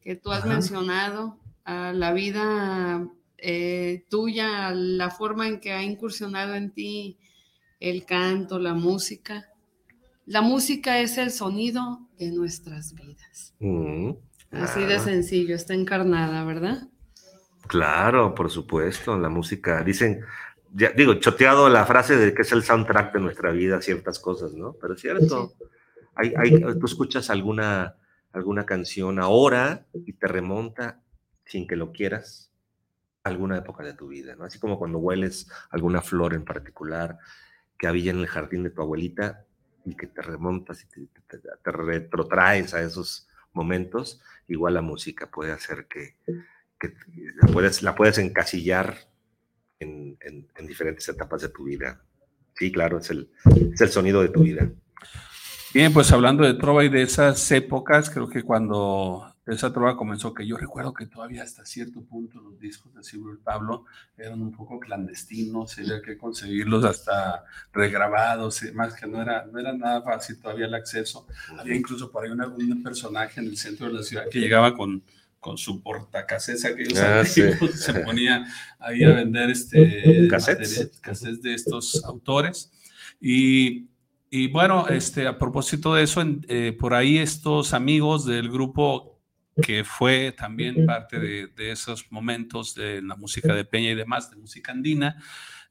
que 0.00 0.14
tú 0.14 0.30
has 0.30 0.44
Ajá. 0.44 0.48
mencionado, 0.54 1.38
a 1.64 1.92
la 1.92 2.12
vida 2.12 3.08
eh, 3.38 4.04
tuya, 4.08 4.68
a 4.68 4.74
la 4.74 5.10
forma 5.10 5.48
en 5.48 5.58
que 5.58 5.72
ha 5.72 5.82
incursionado 5.82 6.54
en 6.54 6.70
ti 6.70 7.18
el 7.80 8.04
canto, 8.04 8.60
la 8.60 8.74
música. 8.74 9.48
La 10.26 10.40
música 10.40 11.00
es 11.00 11.18
el 11.18 11.32
sonido 11.32 12.08
de 12.16 12.30
nuestras 12.30 12.94
vidas. 12.94 13.54
Mm, 13.58 14.12
Así 14.52 14.80
de 14.84 15.00
sencillo, 15.00 15.56
está 15.56 15.74
encarnada, 15.74 16.44
¿verdad? 16.44 16.88
Claro, 17.66 18.34
por 18.34 18.50
supuesto, 18.50 19.18
la 19.18 19.28
música, 19.28 19.82
dicen, 19.82 20.20
ya, 20.74 20.90
digo, 20.92 21.14
choteado 21.14 21.68
la 21.68 21.84
frase 21.86 22.16
de 22.16 22.34
que 22.34 22.42
es 22.42 22.52
el 22.52 22.62
soundtrack 22.62 23.12
de 23.14 23.20
nuestra 23.20 23.50
vida, 23.52 23.80
ciertas 23.82 24.18
cosas, 24.18 24.52
¿no? 24.54 24.74
Pero 24.80 24.94
es 24.94 25.00
cierto, 25.00 25.54
hay, 26.14 26.34
hay, 26.36 26.60
tú 26.78 26.86
escuchas 26.86 27.30
alguna, 27.30 27.96
alguna 28.32 28.64
canción 28.66 29.18
ahora 29.18 29.86
y 29.94 30.12
te 30.14 30.26
remonta, 30.28 31.00
sin 31.44 31.66
que 31.66 31.76
lo 31.76 31.92
quieras, 31.92 32.50
a 33.24 33.28
alguna 33.28 33.58
época 33.58 33.84
de 33.84 33.94
tu 33.94 34.08
vida, 34.08 34.34
¿no? 34.36 34.44
Así 34.44 34.58
como 34.58 34.78
cuando 34.78 34.98
hueles 34.98 35.48
alguna 35.70 36.00
flor 36.02 36.34
en 36.34 36.44
particular 36.44 37.18
que 37.78 37.86
había 37.86 38.10
en 38.10 38.18
el 38.18 38.26
jardín 38.26 38.62
de 38.62 38.70
tu 38.70 38.82
abuelita 38.82 39.44
y 39.84 39.96
que 39.96 40.06
te 40.06 40.22
remontas 40.22 40.82
y 40.84 40.86
te, 40.86 41.20
te- 41.28 41.38
te 41.62 41.70
retrotraes 41.72 42.72
a 42.74 42.82
esos 42.82 43.28
momentos, 43.52 44.20
igual 44.48 44.74
la 44.74 44.80
música 44.82 45.30
puede 45.30 45.52
hacer 45.52 45.86
que, 45.86 46.16
que 46.80 46.94
la, 47.40 47.48
puedes, 47.52 47.82
la 47.82 47.94
puedes 47.94 48.18
encasillar 48.18 48.96
en, 49.82 50.16
en- 50.20 50.48
en 50.56 50.66
diferentes 50.66 51.08
etapas 51.08 51.42
de 51.42 51.48
tu 51.50 51.64
vida. 51.64 52.00
Sí, 52.54 52.70
claro, 52.72 52.98
es 52.98 53.10
el, 53.10 53.30
es 53.74 53.80
el 53.80 53.88
sonido 53.88 54.22
de 54.22 54.28
tu 54.28 54.42
vida. 54.42 54.70
Bien, 55.74 55.92
pues 55.92 56.12
hablando 56.12 56.44
de 56.44 56.52
trova 56.54 56.84
y 56.84 56.90
de 56.90 57.00
esas 57.02 57.50
épocas, 57.50 58.10
creo 58.10 58.28
que 58.28 58.42
cuando 58.42 59.26
esa 59.46 59.72
trova 59.72 59.96
comenzó, 59.96 60.34
que 60.34 60.46
yo 60.46 60.58
recuerdo 60.58 60.92
que 60.92 61.06
todavía 61.06 61.42
hasta 61.42 61.64
cierto 61.64 62.02
punto 62.04 62.40
los 62.42 62.58
discos 62.60 62.92
de 62.94 63.02
Silvio 63.02 63.32
y 63.32 63.38
Pablo 63.38 63.86
eran 64.18 64.42
un 64.42 64.52
poco 64.52 64.78
clandestinos, 64.78 65.78
había 65.78 66.02
que 66.02 66.18
conseguirlos 66.18 66.84
hasta 66.84 67.44
regrabados, 67.72 68.62
y 68.64 68.72
más 68.72 68.94
que 68.94 69.06
no 69.06 69.20
era, 69.22 69.46
no 69.46 69.58
era 69.58 69.72
nada 69.72 70.02
fácil 70.02 70.38
todavía 70.38 70.66
el 70.66 70.74
acceso. 70.74 71.26
Había 71.58 71.74
incluso 71.74 72.12
por 72.12 72.24
ahí 72.24 72.30
una- 72.30 72.48
un 72.48 72.82
personaje 72.82 73.40
en 73.40 73.46
el 73.46 73.56
centro 73.56 73.86
de 73.86 73.94
la 73.94 74.02
ciudad 74.02 74.28
que 74.30 74.40
llegaba 74.40 74.74
con, 74.76 75.02
con 75.42 75.58
su 75.58 75.82
portacasés, 75.82 76.64
aquellos 76.64 76.96
Ah, 77.00 77.24
sí. 77.24 77.42
se 77.74 77.92
ponía 78.06 78.46
ahí 78.78 79.02
a 79.02 79.12
vender 79.12 79.50
este, 79.50 80.28
Cassettes. 80.30 81.42
de 81.42 81.52
estos 81.54 82.04
autores. 82.04 82.70
Y, 83.20 83.88
y 84.30 84.46
bueno, 84.46 84.86
este, 84.88 85.26
a 85.26 85.36
propósito 85.38 85.94
de 85.96 86.04
eso, 86.04 86.20
en- 86.20 86.46
eh, 86.48 86.72
por 86.78 86.94
ahí 86.94 87.18
estos 87.18 87.74
amigos 87.74 88.24
del 88.24 88.50
grupo 88.50 89.20
que 89.60 89.82
fue 89.84 90.30
también 90.32 90.86
parte 90.86 91.18
de, 91.18 91.48
de 91.48 91.72
esos 91.72 92.10
momentos 92.12 92.74
de 92.76 93.02
la 93.02 93.16
música 93.16 93.52
de 93.52 93.64
Peña 93.64 93.90
y 93.90 93.94
demás, 93.96 94.30
de 94.30 94.36
música 94.36 94.70
andina, 94.70 95.20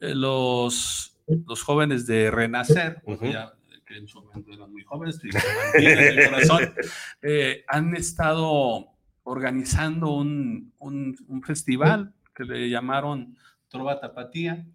eh, 0.01 0.13
los, 0.13 1.17
los 1.47 1.63
jóvenes 1.63 2.05
de 2.05 2.29
Renacer, 2.29 3.01
Ujú. 3.05 3.25
ya, 3.31 3.53
que 3.87 3.95
en 3.95 4.07
su 4.07 4.21
momento 4.21 4.51
eran 4.51 4.69
muy 4.69 4.83
jóvenes, 4.83 5.19
y 5.23 5.85
el 5.85 6.29
corazón, 6.29 6.73
eh, 7.21 7.63
han 7.69 7.95
estado 7.95 8.89
organizando 9.23 10.11
un, 10.11 10.73
un- 10.79 11.15
un 11.27 11.43
festival 11.43 12.13
que 12.35 12.43
le 12.43 12.69
llamaron 12.69 13.35
Trova 13.69 13.99
Tapatía. 13.99 14.65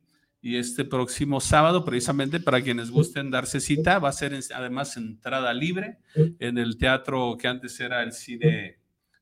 Y 0.42 0.56
este 0.58 0.84
próximo 0.84 1.40
sábado, 1.40 1.84
precisamente 1.84 2.38
para 2.38 2.62
quienes 2.62 2.90
gusten 2.92 3.30
darse 3.32 3.58
cita, 3.60 3.98
va 3.98 4.10
a 4.10 4.12
ser 4.12 4.32
en- 4.32 4.42
además 4.54 4.96
entrada 4.96 5.52
libre 5.52 5.98
en 6.14 6.58
el 6.58 6.78
teatro 6.78 7.36
que 7.38 7.48
antes 7.48 7.78
era 7.80 8.02
el 8.02 8.12
cine 8.12 8.78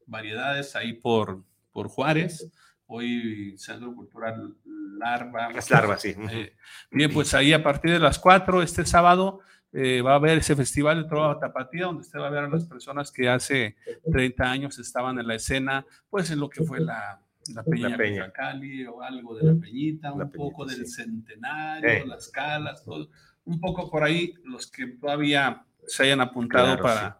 Variedades, 0.07 0.77
ahí 0.77 0.93
por, 0.93 1.43
por 1.73 1.89
Juárez, 1.89 2.51
hoy 2.87 3.55
Centro 3.57 3.95
Cultural 3.95 4.55
Larva. 4.99 5.51
Es 5.53 5.71
larva, 5.71 5.97
sí. 5.97 6.15
Eh, 6.31 6.55
bien, 6.91 7.11
pues 7.11 7.33
ahí 7.33 7.55
a 7.55 7.63
partir 7.63 7.93
de 7.93 8.01
las 8.01 8.19
4 8.19 8.61
este 8.63 8.85
sábado 8.85 9.41
eh, 9.75 10.01
va 10.03 10.13
a 10.13 10.15
haber 10.17 10.39
ese 10.39 10.55
festival 10.57 11.03
de 11.03 11.09
Trova 11.09 11.39
Tapatía, 11.39 11.87
donde 11.87 12.03
usted 12.03 12.19
va 12.21 12.29
a 12.29 12.31
ver 12.31 12.45
a 12.45 12.49
las 12.49 12.65
personas 12.65 13.11
que 13.13 13.29
hace 13.29 13.77
30 14.11 14.45
años 14.51 14.79
estaban 14.79 15.19
en 15.19 15.27
la 15.27 15.35
escena, 15.35 15.85
pues 16.09 16.31
en 16.31 16.39
lo 16.41 16.49
que 16.49 16.63
fue 16.65 16.81
la, 16.81 17.21
la 17.53 17.63
Peña, 17.65 17.89
La 17.91 17.97
Peña. 17.97 18.33
Cali 18.33 18.87
o 18.87 19.03
algo 19.03 19.37
de 19.37 19.45
la 19.53 19.61
Peñita, 19.61 20.13
un 20.13 20.21
La 20.21 20.29
poco 20.29 20.65
Peñita, 20.65 20.79
del 20.79 20.87
sí. 20.87 21.03
Centenario, 21.03 21.89
Eh. 21.91 22.05
las 22.07 22.29
calas, 22.29 22.85
todo, 22.85 23.09
un 23.45 23.61
poco 23.61 23.91
por 23.91 24.03
ahí 24.05 24.33
los 24.45 24.71
que 24.71 24.87
todavía 24.87 25.65
se 25.87 26.05
hayan 26.05 26.21
apuntado 26.21 26.79
Claro, 26.79 26.83
para, 26.83 27.19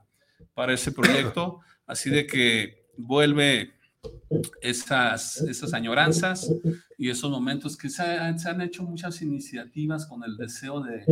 para 0.55 0.73
ese 0.73 0.93
proyecto, 0.93 1.61
así 1.87 2.09
de 2.09 2.27
que 2.27 2.87
vuelve 2.97 3.75
esas, 4.61 5.39
esas 5.43 5.75
añoranzas 5.75 6.51
y 6.99 7.11
esos 7.11 7.31
momentos 7.31 7.77
que 7.77 7.89
se, 7.91 8.03
han- 8.03 8.39
se 8.39 8.49
han 8.49 8.61
hecho 8.61 8.83
muchas 8.85 9.21
iniciativas 9.23 10.07
con 10.07 10.23
el 10.25 10.37
deseo 10.37 10.81
de, 10.81 11.05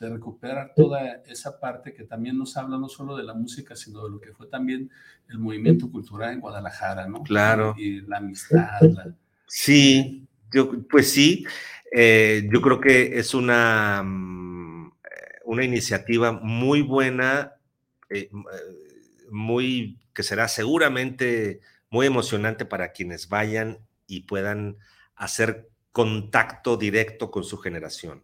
de 0.00 0.08
recuperar 0.08 0.72
toda 0.74 1.22
esa 1.26 1.60
parte 1.60 1.92
que 1.92 2.04
también 2.04 2.38
nos 2.38 2.56
habla 2.56 2.78
no 2.78 2.88
solo 2.88 3.16
de 3.16 3.22
la 3.22 3.34
música, 3.34 3.76
sino 3.76 4.02
de 4.04 4.10
lo 4.10 4.20
que 4.20 4.32
fue 4.32 4.46
también 4.46 4.90
el 5.28 5.38
movimiento 5.38 5.90
cultural 5.90 6.32
en 6.32 6.40
Guadalajara, 6.40 7.06
¿no? 7.06 7.22
Claro. 7.22 7.74
Y, 7.76 7.98
y 7.98 8.00
la 8.00 8.16
amistad. 8.16 8.80
la- 8.80 9.14
Sí, 9.46 10.26
yo, 10.52 10.70
pues 10.88 11.10
sí, 11.12 11.44
eh, 11.92 12.48
yo 12.50 12.62
creo 12.62 12.80
que 12.80 13.18
es 13.18 13.34
una, 13.34 14.02
mm, 14.02 14.92
una 15.44 15.64
iniciativa 15.64 16.32
muy 16.32 16.80
buena, 16.82 17.54
eh, 18.08 18.30
eh, 18.32 19.26
muy, 19.30 19.98
que 20.14 20.22
será 20.22 20.48
seguramente 20.48 21.60
muy 21.90 22.06
emocionante 22.06 22.64
para 22.64 22.92
quienes 22.92 23.28
vayan 23.28 23.78
y 24.06 24.20
puedan 24.22 24.76
hacer 25.14 25.68
contacto 25.92 26.76
directo 26.76 27.30
con 27.30 27.44
su 27.44 27.58
generación. 27.58 28.22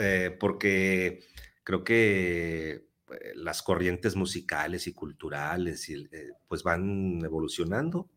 Eh, 0.00 0.36
porque 0.38 1.20
creo 1.64 1.84
que 1.84 2.70
eh, 2.70 2.86
las 3.34 3.62
corrientes 3.62 4.16
musicales 4.16 4.86
y 4.86 4.94
culturales 4.94 5.88
eh, 5.88 6.30
pues 6.48 6.62
van 6.62 7.20
evolucionando 7.24 8.08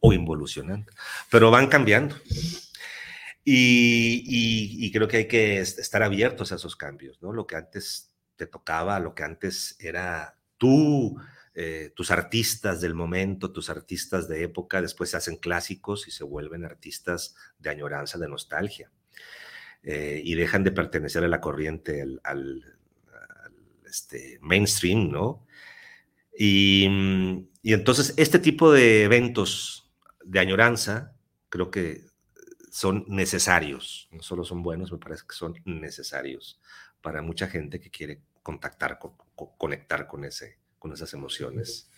o 0.00 0.12
involucionando, 0.12 0.92
pero 1.30 1.50
van 1.50 1.68
cambiando. 1.68 2.16
Y, 3.44 4.90
creo 4.92 5.08
que 5.08 5.18
hay 5.18 5.28
que 5.28 5.58
est- 5.60 5.78
estar 5.78 6.02
abiertos 6.02 6.52
a 6.52 6.56
esos 6.56 6.76
cambios, 6.76 7.20
¿no? 7.22 7.32
Lo 7.32 7.46
que 7.46 7.56
antes 7.56 8.14
te 8.36 8.46
tocaba, 8.46 8.98
lo 9.00 9.14
que 9.14 9.22
antes 9.22 9.76
era 9.80 10.38
eh, 11.54 11.92
tus 11.94 12.10
artistas 12.10 12.80
del 12.80 12.94
momento, 12.94 13.52
tus 13.52 13.70
artistas 13.70 14.28
de 14.28 14.42
época, 14.42 14.80
después 14.82 15.10
se 15.10 15.16
hacen 15.16 15.36
clásicos 15.36 16.08
y 16.08 16.10
se 16.10 16.24
vuelven 16.24 16.64
artistas 16.64 17.34
de 17.58 17.70
añoranza, 17.70 18.18
de 18.18 18.28
nostalgia. 18.28 18.90
Eh, 19.84 20.22
y 20.24 20.34
dejan 20.34 20.64
de 20.64 20.72
pertenecer 20.72 21.24
a 21.24 21.28
la 21.28 21.40
corriente, 21.40 22.02
al, 22.22 22.64
este, 23.86 24.38
mainstream, 24.40 25.10
¿no? 25.10 25.46
Y, 26.36 26.88
y 27.62 27.72
entonces 27.74 28.14
este 28.16 28.38
tipo 28.38 28.72
de 28.72 29.04
eventos 29.04 29.90
de 30.24 30.40
añoranza 30.40 31.14
creo 31.48 31.70
que 31.70 32.06
son 32.70 33.04
necesarios, 33.06 34.08
no 34.10 34.20
solo 34.22 34.42
son 34.42 34.62
buenos, 34.62 34.90
me 34.90 34.98
parece 34.98 35.22
que 35.28 35.36
son 35.36 35.54
necesarios 35.64 36.58
para 37.00 37.22
mucha 37.22 37.46
gente 37.46 37.78
que 37.78 37.90
quiere 37.90 38.22
contactar, 38.42 38.98
con, 38.98 39.12
conectar 39.56 40.08
con, 40.08 40.24
ese, 40.24 40.58
con 40.78 40.92
esas 40.92 41.12
emociones. 41.14 41.88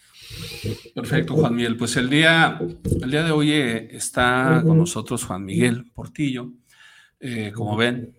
Perfecto, 0.94 1.34
Juan 1.34 1.54
Miguel. 1.54 1.76
Pues 1.76 1.96
el 1.96 2.10
día, 2.10 2.58
el 3.02 3.10
día 3.10 3.22
de 3.22 3.30
hoy 3.30 3.52
eh, 3.52 3.88
está 3.96 4.62
con 4.66 4.76
nosotros 4.76 5.24
Juan 5.24 5.44
Miguel 5.44 5.90
Portillo. 5.94 6.52
Eh, 7.20 7.52
como 7.52 7.76
ven, 7.76 8.14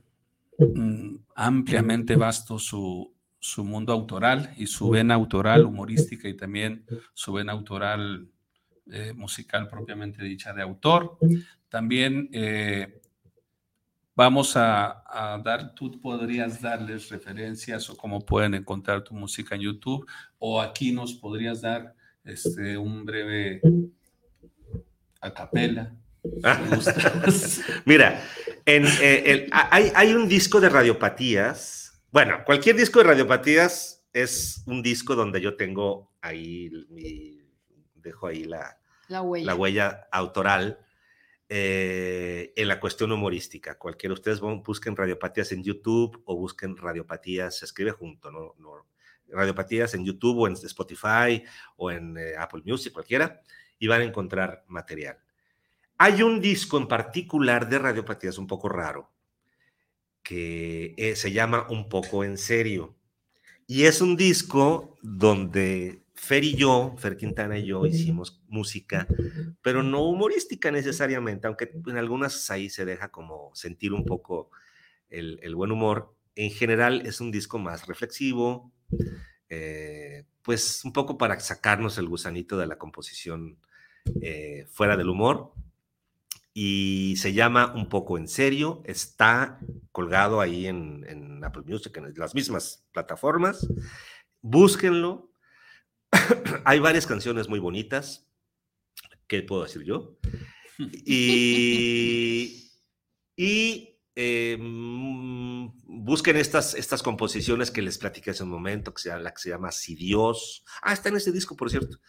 mm, 0.58 1.16
ampliamente 1.36 2.16
vasto 2.16 2.58
su, 2.60 3.14
su, 3.40 3.64
mundo 3.64 3.94
autoral 3.94 4.54
y 4.58 4.68
su 4.68 4.90
vena 4.90 5.14
autoral 5.14 5.66
humorística 5.66 6.28
y 6.28 6.36
también 6.36 6.86
su 7.14 7.34
vena 7.34 7.52
autoral 7.52 8.28
eh, 8.92 9.14
musical 9.14 9.68
propiamente 9.68 10.24
dicha 10.24 10.54
de 10.54 10.62
autor. 10.62 11.18
También 11.70 12.30
Vamos 14.18 14.58
a, 14.58 15.04
dar, 15.46 15.76
tú 15.76 16.02
podrías 16.02 16.60
darles 16.60 17.08
referencias 17.10 17.88
o 17.92 17.96
cómo 17.96 18.26
pueden 18.26 18.56
encontrar 18.56 19.04
tu 19.04 19.14
música 19.14 19.54
en 19.54 19.62
YouTube, 19.62 20.08
o 20.40 20.60
aquí 20.60 20.92
nos 20.92 21.14
podrías 21.14 21.62
dar 21.62 21.94
este, 22.24 22.76
un 22.80 23.06
breve 23.06 23.62
a 25.22 25.32
capela. 25.32 25.96
Mira, 27.86 28.24
en, 28.66 28.86
eh, 29.02 29.50
hay, 29.52 29.92
hay, 29.96 30.14
un 30.14 30.28
disco 30.28 30.60
de 30.60 30.70
radiopatías. 30.70 32.02
Bueno, 32.12 32.44
cualquier 32.46 32.76
disco 32.76 33.00
de 33.00 33.06
radiopatías 33.06 34.06
es 34.14 34.64
un 34.66 34.82
disco 34.82 35.16
donde 35.16 35.42
yo 35.42 35.56
tengo 35.56 36.12
ahí 36.22 36.72
mi, 36.90 37.42
dejo 37.96 38.28
ahí 38.28 38.46
la, 38.46 38.80
la, 39.08 39.22
huella. 39.22 39.46
la 39.46 39.56
huella 39.56 40.08
autoral 40.12 40.80
eh, 41.50 42.54
en 42.56 42.68
la 42.68 42.80
cuestión 42.80 43.12
humorística. 43.12 43.78
Cualquiera 43.78 44.14
de 44.14 44.20
ustedes 44.20 44.42
busquen 44.42 44.96
radiopatías 44.96 45.52
en 45.54 45.64
YouTube 45.64 46.22
o 46.26 46.36
busquen 46.36 46.76
radiopatías, 46.76 47.60
se 47.60 47.66
escribe 47.66 47.92
junto, 47.92 48.32
¿no? 48.32 48.56
radiopatías 49.30 49.94
en 49.94 50.06
YouTube 50.06 50.40
o 50.40 50.48
en 50.48 50.54
Spotify 50.54 51.44
o 51.76 51.92
en 51.92 52.18
eh, 52.18 52.34
Apple 52.38 52.64
Music, 52.66 52.94
cualquiera, 52.94 53.42
y 53.80 53.88
van 53.88 54.02
a 54.02 54.06
encontrar 54.06 54.64
material. 54.68 55.18
Hay 55.98 56.22
un 56.22 56.40
disco 56.42 56.78
en 56.78 56.88
particular 56.88 57.70
de 57.70 57.80
radiopatías 57.80 58.38
un 58.38 58.48
poco 58.48 58.70
raro, 58.70 59.12
que 60.22 60.94
eh, 60.98 61.16
se 61.16 61.32
llama 61.32 61.68
Un 61.70 61.90
poco 61.90 62.24
en 62.24 62.38
serio. 62.38 62.96
Y 63.66 63.84
es 63.84 64.02
un 64.02 64.16
disco 64.16 64.96
donde 65.02 66.04
Fer 66.14 66.44
y 66.44 66.56
yo, 66.56 66.96
Fer 66.98 67.18
Quintana 67.18 67.60
y 67.60 67.66
yo 67.66 67.86
hicimos 67.86 68.42
música, 68.48 69.08
pero 69.62 69.84
no 69.84 70.04
humorística 70.04 70.72
necesariamente, 70.72 71.48
aunque 71.48 71.72
en 71.86 71.98
algunas 71.98 72.50
ahí 72.50 72.70
se 72.70 72.86
deja 72.86 73.10
como 73.10 73.52
sentir 73.54 73.94
un 73.94 74.06
poco 74.06 74.50
el, 75.10 75.56
buen 75.56 75.72
humor. 75.72 76.16
En 76.36 76.52
general 76.52 77.06
es 77.06 77.22
un 77.22 77.32
disco 77.32 77.60
más 77.60 77.88
reflexivo, 77.88 78.72
eh, 79.50 80.26
pues 80.42 80.84
un 80.86 80.94
poco 80.94 81.18
para 81.18 81.40
sacarnos 81.40 81.98
el 81.98 82.08
gusanito 82.08 82.58
de 82.58 82.68
la 82.68 82.78
composición 82.78 83.60
eh, 84.22 84.66
fuera 84.70 84.98
del 84.98 85.10
humor. 85.10 85.54
Y 86.60 87.18
se 87.18 87.34
llama 87.34 87.72
Un 87.76 87.88
poco 87.88 88.18
en 88.18 88.28
serio, 88.28 88.82
está 88.84 89.60
colgado 89.92 90.42
ahí 90.42 90.66
en, 90.66 91.06
en 91.08 91.44
Apple 91.44 91.62
Music, 91.68 91.96
en 91.98 92.12
las 92.16 92.34
mismas 92.34 92.84
plataformas. 92.92 93.68
Búsquenlo, 94.42 95.32
hay 96.66 96.80
varias 96.80 97.06
canciones 97.06 97.48
muy 97.48 97.60
bonitas. 97.60 98.28
¿Qué 99.28 99.44
puedo 99.44 99.66
decir 99.66 99.84
yo? 99.84 100.18
Y, 100.80 102.72
y 103.36 104.00
em, 104.16 105.72
busquen 105.86 106.38
estas, 106.38 106.74
estas 106.74 107.04
composiciones 107.04 107.70
que 107.70 107.84
les 107.84 108.00
platiqué 108.00 108.32
hace 108.32 108.42
un 108.42 108.50
momento, 108.50 108.96
que 108.96 109.04
sea 109.04 109.20
la 109.20 109.32
que 109.32 109.42
se 109.44 109.50
llama 109.50 109.72
Si 109.72 109.94
Dios. 109.94 110.66
Ah, 110.82 110.94
está 110.94 111.10
en 111.10 111.18
ese 111.18 111.32
disco, 111.32 111.56
por 111.56 111.70
cierto. 111.70 112.00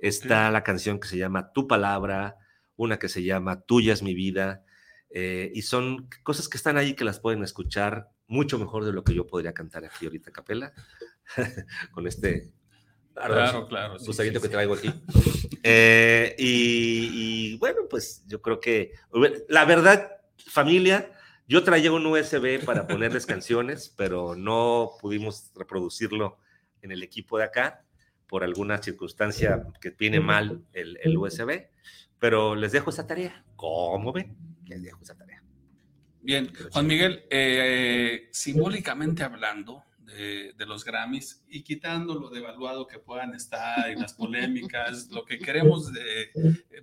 Está 0.00 0.50
la 0.50 0.64
canción 0.64 0.98
que 0.98 1.06
se 1.06 1.16
llama 1.16 1.52
Tu 1.52 1.68
Palabra, 1.68 2.38
una 2.76 2.98
que 2.98 3.08
se 3.08 3.22
llama 3.22 3.62
Tuya 3.62 3.92
es 3.92 4.02
mi 4.02 4.14
vida. 4.14 4.64
Eh, 5.10 5.52
y 5.54 5.62
son 5.62 6.08
cosas 6.22 6.48
que 6.48 6.56
están 6.56 6.76
ahí 6.76 6.94
que 6.94 7.04
las 7.04 7.20
pueden 7.20 7.42
escuchar 7.44 8.10
mucho 8.26 8.58
mejor 8.58 8.84
de 8.84 8.92
lo 8.92 9.04
que 9.04 9.14
yo 9.14 9.26
podría 9.26 9.54
cantar 9.54 9.84
aquí 9.84 10.06
ahorita 10.06 10.32
capela, 10.32 10.72
con 11.92 12.06
este 12.06 12.52
Claro, 13.14 13.68
claro. 13.68 13.96
que 13.96 14.48
traigo 14.48 14.74
aquí. 14.74 14.92
Eh, 15.62 16.34
y, 16.36 17.56
bueno, 17.58 17.82
pues 17.88 18.24
yo 18.26 18.42
creo 18.42 18.60
que 18.60 18.92
la 19.48 19.64
verdad, 19.64 20.10
familia, 20.36 21.12
yo 21.46 21.62
traía 21.62 21.92
un 21.92 22.04
USB 22.06 22.64
para 22.64 22.86
ponerles 22.86 23.24
canciones, 23.26 23.92
pero 23.96 24.34
no 24.34 24.90
pudimos 25.00 25.52
reproducirlo 25.54 26.38
en 26.82 26.90
el 26.90 27.02
equipo 27.02 27.38
de 27.38 27.44
acá 27.44 27.84
por 28.26 28.42
alguna 28.42 28.82
circunstancia 28.82 29.64
que 29.80 29.90
tiene 29.90 30.18
mal 30.18 30.64
el, 30.72 30.98
el 31.02 31.16
USB, 31.16 31.68
pero 32.24 32.54
les 32.54 32.72
dejo 32.72 32.88
esa 32.88 33.06
tarea. 33.06 33.44
¿Cómo 33.54 34.10
ven? 34.10 34.34
Les 34.64 34.82
dejo 34.82 35.02
esa 35.02 35.14
tarea. 35.14 35.42
Bien, 36.22 36.50
Juan 36.72 36.86
Miguel, 36.86 37.26
eh, 37.28 38.30
simbólicamente 38.32 39.22
hablando, 39.22 39.84
de, 40.06 40.54
los 40.66 40.86
Grammys 40.86 41.44
y 41.48 41.62
quitando 41.62 42.14
lo 42.14 42.30
devaluado 42.30 42.86
que 42.86 42.98
puedan 42.98 43.34
estar 43.34 43.90
y 43.90 43.96
las 43.96 44.14
polémicas, 44.14 45.10
lo 45.10 45.26
que 45.26 45.38
queremos 45.38 45.92
de 45.92 46.30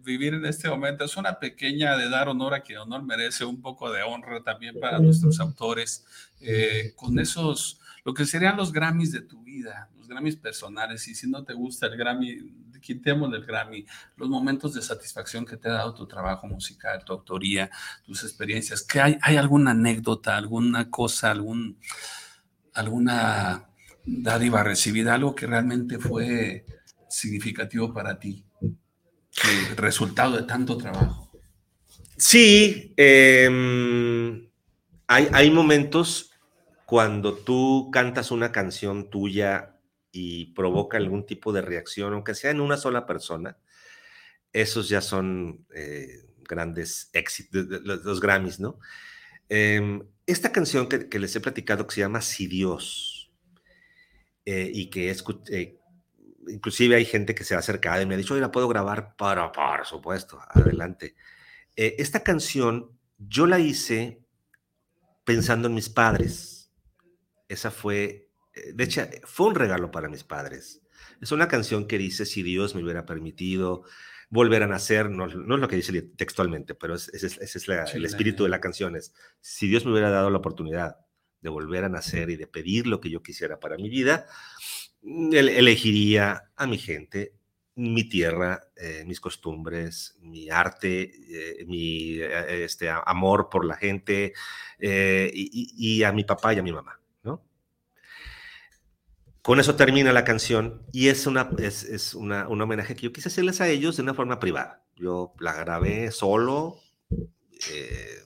vivir 0.03 0.35
en 0.35 0.45
este 0.45 0.69
momento 0.69 1.05
es 1.05 1.17
una 1.17 1.39
pequeña 1.39 1.97
de 1.97 2.07
dar 2.07 2.29
honor 2.29 2.53
a 2.53 2.61
quien 2.61 2.77
honor 2.77 3.01
merece, 3.01 3.43
un 3.43 3.61
poco 3.61 3.91
de 3.91 4.03
honra 4.03 4.43
también 4.43 4.79
para 4.79 4.99
nuestros 4.99 5.39
autores, 5.39 6.05
eh, 6.41 6.93
con 6.95 7.17
esos, 7.17 7.79
lo 8.03 8.13
que 8.13 8.25
serían 8.25 8.57
los 8.57 8.71
Grammys 8.71 9.11
de 9.11 9.21
tu 9.21 9.41
vida, 9.41 9.89
los 9.97 10.07
Grammys 10.07 10.35
personales, 10.35 11.07
y 11.07 11.15
si 11.15 11.27
no 11.27 11.43
te 11.43 11.53
gusta 11.53 11.87
el 11.87 11.97
Grammy, 11.97 12.37
quitemos 12.81 13.33
el 13.33 13.45
Grammy, 13.45 13.85
los 14.17 14.27
momentos 14.27 14.73
de 14.73 14.81
satisfacción 14.81 15.45
que 15.45 15.57
te 15.57 15.69
ha 15.69 15.73
dado 15.73 15.93
tu 15.93 16.07
trabajo 16.07 16.47
musical, 16.47 17.03
tu 17.05 17.13
autoría, 17.13 17.69
tus 18.03 18.23
experiencias, 18.23 18.83
que 18.83 18.99
hay, 18.99 19.17
hay 19.21 19.37
alguna 19.37 19.71
anécdota, 19.71 20.35
alguna 20.35 20.89
cosa, 20.89 21.31
algún 21.31 21.77
alguna 22.73 23.69
dádiva 24.05 24.63
recibida, 24.63 25.13
algo 25.13 25.35
que 25.35 25.47
realmente 25.47 25.99
fue 25.99 26.65
significativo 27.09 27.93
para 27.93 28.19
ti, 28.19 28.45
el 28.61 29.77
resultado 29.77 30.37
de 30.37 30.43
tanto 30.43 30.77
trabajo. 30.77 31.29
Sí, 32.17 32.93
em, 32.97 34.47
hay, 35.07 35.27
hay 35.33 35.51
momentos 35.51 36.31
cuando 36.85 37.33
tú 37.33 37.89
cantas 37.91 38.31
una 38.31 38.51
canción 38.51 39.09
tuya 39.09 39.70
y 40.11 40.53
provoca 40.53 40.97
algún 40.97 41.25
tipo 41.25 41.53
de 41.53 41.61
reacción, 41.61 42.13
aunque 42.13 42.35
sea 42.35 42.51
en 42.51 42.61
una 42.61 42.77
sola 42.77 43.05
persona, 43.05 43.57
esos 44.53 44.89
ya 44.89 45.01
son 45.01 45.65
eh, 45.73 46.25
grandes 46.47 47.09
éxitos, 47.13 47.65
los 47.83 48.19
Grammys, 48.19 48.59
¿no? 48.59 48.79
Em, 49.49 50.01
esta 50.25 50.51
canción 50.51 50.87
que, 50.87 51.19
les 51.19 51.35
he 51.35 51.41
platicado 51.41 51.85
que 51.85 51.95
se 51.95 52.01
llama 52.01 52.21
Si 52.21 52.47
Dios, 52.47 53.31
eh, 54.45 54.71
y 54.73 54.89
que 54.89 55.09
es, 55.09 55.23
eh, 55.49 55.77
inclusive 56.47 56.95
hay 56.95 57.05
gente 57.05 57.35
que 57.35 57.43
se 57.43 57.55
ha 57.55 57.59
acercado 57.59 58.01
y 58.01 58.05
me 58.05 58.15
ha 58.15 58.17
dicho, 58.17 58.33
oye, 58.33 58.41
la 58.41 58.51
puedo 58.51 58.67
grabar, 58.67 59.15
para, 59.17 59.51
por 59.51 59.85
supuesto, 59.85 60.39
adelante. 60.49 61.15
Eh, 61.75 61.95
esta 61.99 62.23
canción 62.23 62.97
yo 63.17 63.45
la 63.45 63.59
hice 63.59 64.21
pensando 65.23 65.67
en 65.67 65.75
mis 65.75 65.89
padres. 65.89 66.71
Esa 67.47 67.71
fue, 67.71 68.29
de 68.73 68.83
hecho, 68.83 69.01
fue 69.23 69.47
un 69.47 69.55
regalo 69.55 69.91
para 69.91 70.09
mis 70.09 70.23
padres. 70.23 70.81
Es 71.21 71.31
una 71.31 71.47
canción 71.47 71.87
que 71.87 71.97
dice, 71.97 72.25
si 72.25 72.43
Dios 72.43 72.75
me 72.75 72.83
hubiera 72.83 73.05
permitido, 73.05 73.83
volver 74.31 74.63
a 74.63 74.67
nacer, 74.67 75.09
no, 75.09 75.25
es 75.27 75.35
lo 75.35 75.67
que 75.67 75.75
dice 75.75 76.01
textualmente, 76.01 76.73
pero 76.73 76.95
ese 76.95 77.11
es, 77.15 77.67
el 77.93 78.05
espíritu 78.05 78.43
de 78.43 78.49
la 78.49 78.61
canción, 78.61 78.95
es, 78.95 79.13
si 79.41 79.67
Dios 79.67 79.85
me 79.85 79.91
hubiera 79.91 80.09
dado 80.09 80.29
la 80.29 80.37
oportunidad 80.37 80.95
de 81.41 81.49
volver 81.49 81.83
a 81.83 81.89
nacer 81.89 82.29
y 82.29 82.37
de 82.37 82.47
pedir 82.47 82.87
lo 82.87 83.01
que 83.01 83.09
yo 83.09 83.21
quisiera 83.21 83.59
para 83.59 83.75
mi 83.75 83.89
vida, 83.89 84.25
elegiría 85.03 86.51
a 86.55 86.65
mi 86.65 86.77
gente, 86.77 87.33
mi 87.75 88.05
tierra, 88.05 88.61
eh, 88.77 89.03
mis 89.05 89.19
costumbres, 89.19 90.15
mi 90.21 90.49
arte, 90.49 91.11
eh, 91.29 91.65
mi 91.65 92.19
eh, 92.19 92.63
este, 92.63 92.89
amor 92.89 93.49
por 93.49 93.65
la 93.65 93.75
gente 93.75 94.33
y, 94.79 95.97
y, 95.97 96.03
a 96.03 96.13
mi 96.13 96.23
papá 96.23 96.53
y 96.53 96.59
a 96.59 96.63
mi 96.63 96.71
mamá. 96.71 97.00
Con 99.41 99.59
eso 99.59 99.75
termina 99.75 100.13
la 100.13 100.23
canción 100.23 100.83
y 100.91 101.07
es, 101.07 101.25
una, 101.25 101.49
es, 101.57 101.83
es 101.83 102.13
una, 102.13 102.47
un 102.47 102.61
homenaje 102.61 102.95
que 102.95 103.01
yo 103.01 103.13
quise 103.13 103.29
hacerles 103.29 103.61
a 103.61 103.67
ellos 103.67 103.97
de 103.97 104.03
una 104.03 104.13
forma 104.13 104.39
privada. 104.39 104.83
Yo 104.95 105.33
la 105.39 105.53
grabé 105.53 106.11
solo, 106.11 106.79
eh, 107.71 108.23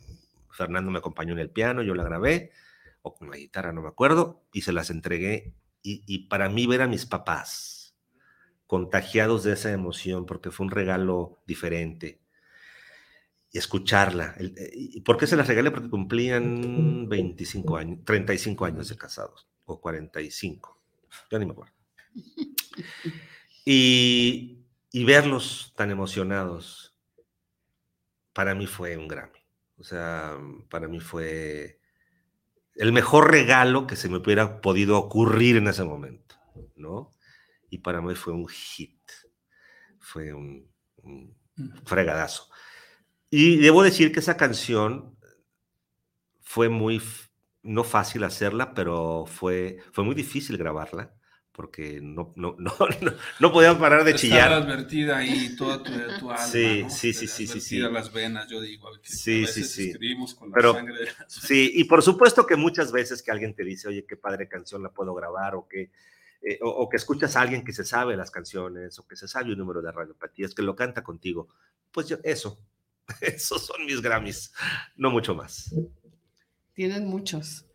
Fernando 0.51 0.91
me 0.91 0.99
acompañó 0.99 1.33
en 1.33 1.39
el 1.39 1.49
piano, 1.49 1.83
yo 1.83 1.95
la 1.95 2.03
grabé, 2.03 2.51
o 3.01 3.13
con 3.13 3.29
la 3.29 3.37
guitarra, 3.37 3.71
no 3.71 3.81
me 3.81 3.89
acuerdo, 3.89 4.43
y 4.51 4.61
se 4.61 4.73
las 4.73 4.89
entregué. 4.89 5.53
Y, 5.81 6.03
y 6.07 6.27
para 6.27 6.49
mí 6.49 6.67
ver 6.67 6.81
a 6.81 6.87
mis 6.87 7.05
papás 7.05 7.95
contagiados 8.67 9.43
de 9.43 9.53
esa 9.53 9.71
emoción, 9.71 10.25
porque 10.25 10.51
fue 10.51 10.65
un 10.65 10.71
regalo 10.71 11.39
diferente, 11.45 12.19
y 13.55 13.57
escucharla. 13.57 14.35
Eh, 14.37 14.71
¿Y 14.73 15.01
por 15.01 15.17
qué 15.17 15.27
se 15.27 15.37
las 15.37 15.47
regalé? 15.47 15.71
Porque 15.71 15.89
cumplían 15.89 17.07
25 17.07 17.77
años, 17.77 17.99
35 18.03 18.65
años 18.65 18.89
de 18.89 18.97
casados, 18.97 19.47
o 19.63 19.79
45, 19.79 20.74
ya 21.29 21.39
ni 21.39 21.45
me 21.45 21.51
acuerdo. 21.51 21.73
Y, 23.65 24.63
y 24.91 25.05
verlos 25.05 25.73
tan 25.75 25.89
emocionados, 25.91 26.95
para 28.33 28.53
mí 28.53 28.67
fue 28.67 28.97
un 28.97 29.07
Grammy. 29.07 29.39
O 29.77 29.83
sea, 29.83 30.37
para 30.69 30.87
mí 30.87 30.99
fue 30.99 31.79
el 32.75 32.91
mejor 32.91 33.31
regalo 33.31 33.87
que 33.87 33.95
se 33.95 34.09
me 34.09 34.17
hubiera 34.17 34.61
podido 34.61 34.97
ocurrir 34.97 35.57
en 35.57 35.67
ese 35.67 35.83
momento, 35.83 36.35
¿no? 36.75 37.15
Y 37.69 37.79
para 37.79 38.01
mí 38.01 38.15
fue 38.15 38.33
un 38.33 38.47
hit, 38.47 38.99
fue 39.99 40.33
un, 40.33 40.69
un 41.03 41.35
fregadazo. 41.85 42.49
Y 43.29 43.57
debo 43.57 43.83
decir 43.83 44.11
que 44.11 44.19
esa 44.19 44.37
canción 44.37 45.17
fue 46.41 46.69
muy, 46.69 47.01
no 47.65 47.83
fácil 47.83 48.23
hacerla, 48.23 48.73
pero 48.73 49.25
fue, 49.25 49.79
fue 49.91 50.03
muy 50.03 50.15
difícil 50.15 50.55
grabarla, 50.55 51.13
porque 51.51 51.99
no, 52.01 52.31
no, 52.35 52.55
no, 52.59 52.73
no, 53.39 53.51
podían 53.51 53.79
parar 53.79 54.03
de 54.03 54.15
chillar. 54.15 54.53
advertida 54.53 55.17
ahí 55.17 55.55
toda 55.57 55.81
tu, 55.81 55.91
alma. 55.91 56.37
Sí, 56.37 56.85
sí, 56.89 57.11
sí, 57.11 57.27
sí, 57.27 57.47
sí, 57.59 57.79
las 57.79 58.13
venas, 58.13 58.47
yo 58.47 58.61
digo. 58.61 58.89
Sí, 59.01 59.45
sí, 59.47 59.63
sí. 59.63 59.89
escribimos 59.89 60.35
con 60.35 60.51
la 60.51 60.61
sangre 60.61 61.07
Sí, 61.27 61.71
y 61.73 61.85
por 61.85 62.01
supuesto 62.03 62.45
que 62.45 62.55
muchas 62.55 62.91
veces 62.91 63.23
que 63.23 63.31
alguien 63.31 63.55
te 63.55 63.63
dice, 63.63 63.87
oye, 63.87 64.05
qué 64.05 64.15
padre 64.15 64.47
canción 64.47 64.83
la 64.83 64.89
puedo 64.89 65.15
grabar, 65.15 65.55
o 65.55 65.67
que, 65.67 65.91
eh, 66.41 66.59
o, 66.61 66.69
o 66.69 66.87
que 66.87 66.97
escuchas 66.97 67.35
a 67.35 67.41
alguien 67.41 67.65
que 67.65 67.73
se 67.73 67.83
sabe 67.83 68.15
las 68.15 68.29
canciones, 68.29 68.99
o 68.99 69.07
que 69.07 69.15
se 69.15 69.27
sabe 69.27 69.51
un 69.51 69.57
número 69.57 69.81
de 69.81 69.91
radiopatías, 69.91 70.53
que 70.53 70.61
lo 70.61 70.75
canta 70.75 71.03
contigo, 71.03 71.49
pues 71.91 72.07
yo, 72.07 72.17
eso, 72.23 72.59
esos 73.21 73.65
son 73.65 73.85
mis 73.85 74.01
Grammys, 74.01 74.53
no 74.97 75.09
mucho 75.09 75.33
más. 75.33 75.73
Tienen 76.75 77.07
muchos. 77.07 77.65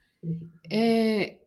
Eh, 0.68 1.38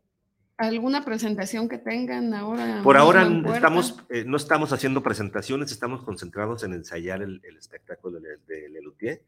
¿Alguna 0.57 1.03
presentación 1.05 1.67
que 1.69 1.77
tengan 1.77 2.33
ahora? 2.33 2.81
Por 2.83 2.97
ahora 2.97 3.27
estamos, 3.53 3.97
eh, 4.09 4.23
no 4.25 4.37
estamos 4.37 4.71
haciendo 4.73 5.01
presentaciones, 5.01 5.71
estamos 5.71 6.03
concentrados 6.03 6.63
en 6.63 6.73
ensayar 6.73 7.21
el, 7.21 7.41
el 7.43 7.57
espectáculo 7.57 8.19
de, 8.19 8.37
de 8.47 8.69
Lelutier, 8.69 9.23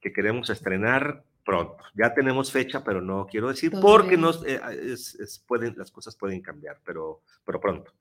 que 0.00 0.12
queremos 0.12 0.48
estrenar 0.50 1.24
pronto. 1.44 1.76
Ya 1.94 2.14
tenemos 2.14 2.50
fecha, 2.52 2.82
pero 2.84 3.00
no 3.02 3.26
quiero 3.26 3.48
decir 3.48 3.70
porque 3.80 4.16
Todavía. 4.16 4.18
nos, 4.18 4.46
eh, 4.46 4.60
es- 4.92 5.14
es- 5.16 5.38
pueden, 5.46 5.74
las 5.76 5.90
cosas 5.90 6.16
pueden 6.16 6.40
cambiar, 6.40 6.80
pero, 6.84 7.22
pero 7.44 7.60
pronto. 7.60 7.92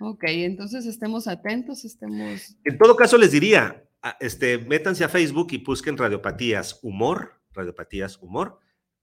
Ok, 0.00 0.24
entonces 0.26 0.86
estemos 0.86 1.26
atentos, 1.26 1.84
estemos... 1.84 2.56
En 2.64 2.78
todo 2.78 2.94
caso, 2.94 3.18
les 3.18 3.32
diría, 3.32 3.84
este, 4.20 4.58
métanse 4.58 5.02
a 5.02 5.08
Facebook 5.08 5.48
y 5.52 5.58
busquen 5.64 5.96
Radiopatías 5.96 6.78
Humor, 6.82 7.32
Radiopatías 7.52 8.16
Humor, 8.18 8.60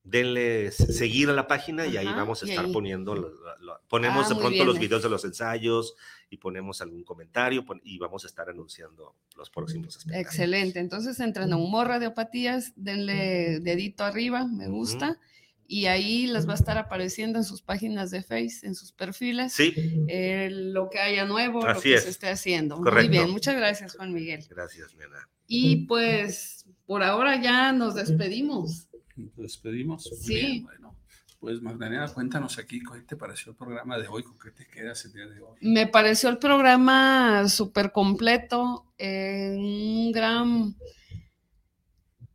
denle 0.08 0.72
seguir 0.72 1.30
a 1.30 1.34
la 1.34 1.48
página 1.48 1.86
y 1.88 1.98
ahí 1.98 2.06
vamos 2.06 2.42
a 2.44 2.46
estar 2.46 2.66
ahí. 2.66 2.72
poniendo, 2.72 3.16
lo- 3.16 3.30
lo- 3.30 3.58
lo- 3.58 3.80
ponemos 3.90 4.28
Ah, 4.28 4.30
de 4.30 4.36
pronto 4.36 4.52
bien. 4.52 4.68
los 4.68 4.78
videos 4.80 5.02
de 5.04 5.10
los 5.10 5.26
ensayos 5.26 5.96
y 6.30 6.38
ponemos 6.38 6.80
algún 6.82 7.04
comentario 7.04 7.66
pon- 7.66 7.82
y 7.84 7.98
vamos 7.98 8.24
a 8.24 8.28
estar 8.28 8.48
anunciando 8.50 9.16
los 9.36 9.50
próximos 9.50 9.98
espectáculos. 9.98 10.26
Excelente, 10.28 10.80
entonces 10.80 11.20
entren 11.20 11.52
a 11.52 11.58
Humor 11.58 11.88
Radiopatías, 11.88 12.72
denle 12.76 13.60
dedito 13.62 14.04
arriba, 14.04 14.46
me 14.46 14.68
gusta, 14.68 15.20
y 15.68 15.88
ahí 15.88 16.28
les 16.28 16.48
va 16.48 16.52
a 16.52 16.56
estar 16.56 16.78
apareciendo 16.78 17.40
en 17.40 17.44
sus 17.44 17.64
páginas 17.64 18.12
de 18.12 18.22
Face, 18.22 18.60
en 18.68 18.76
sus 18.76 18.92
perfiles, 18.92 19.54
Sí, 19.54 19.74
eh, 20.08 20.50
lo 20.52 20.92
que 20.92 21.00
haya 21.00 21.26
nuevo, 21.26 21.66
lo 21.66 21.82
que 21.82 21.96
es. 21.96 22.04
se 22.04 22.10
esté 22.12 22.30
haciendo. 22.30 22.78
Muy 22.78 23.08
bien, 23.08 23.32
muchas 23.32 23.56
gracias, 23.56 23.96
Juan 23.96 24.14
Miguel. 24.14 24.46
gracias, 24.50 24.94
nena. 24.94 25.28
Y 25.48 25.88
pues 25.88 26.66
por 26.86 27.02
ahora 27.02 27.42
ya 27.42 27.72
nos 27.72 27.96
despedimos. 27.96 28.88
Nos 29.16 29.36
despedimos. 29.38 30.10
Muy 30.12 30.20
Sí. 30.22 30.34
bien, 30.36 30.64
bueno, 30.64 30.96
pues 31.40 31.62
Magdalena, 31.62 32.08
cuéntanos 32.14 32.58
aquí, 32.58 32.80
¿qué 32.80 33.02
te 33.02 33.16
pareció 33.16 33.52
el 33.52 33.58
programa 33.58 33.98
de 33.98 34.08
hoy? 34.08 34.24
¿Con 34.24 34.38
qué 34.40 34.52
te 34.52 34.68
quedas 34.68 35.06
el 35.06 35.14
día 35.14 35.26
de 35.28 35.40
hoy? 35.42 35.58
Me 35.62 35.88
pareció 35.88 36.30
el 36.30 36.38
programa 36.38 37.48
súper 37.48 37.92
completo, 37.92 38.92
eh, 38.98 39.56
un 39.58 40.12
gran 40.12 40.76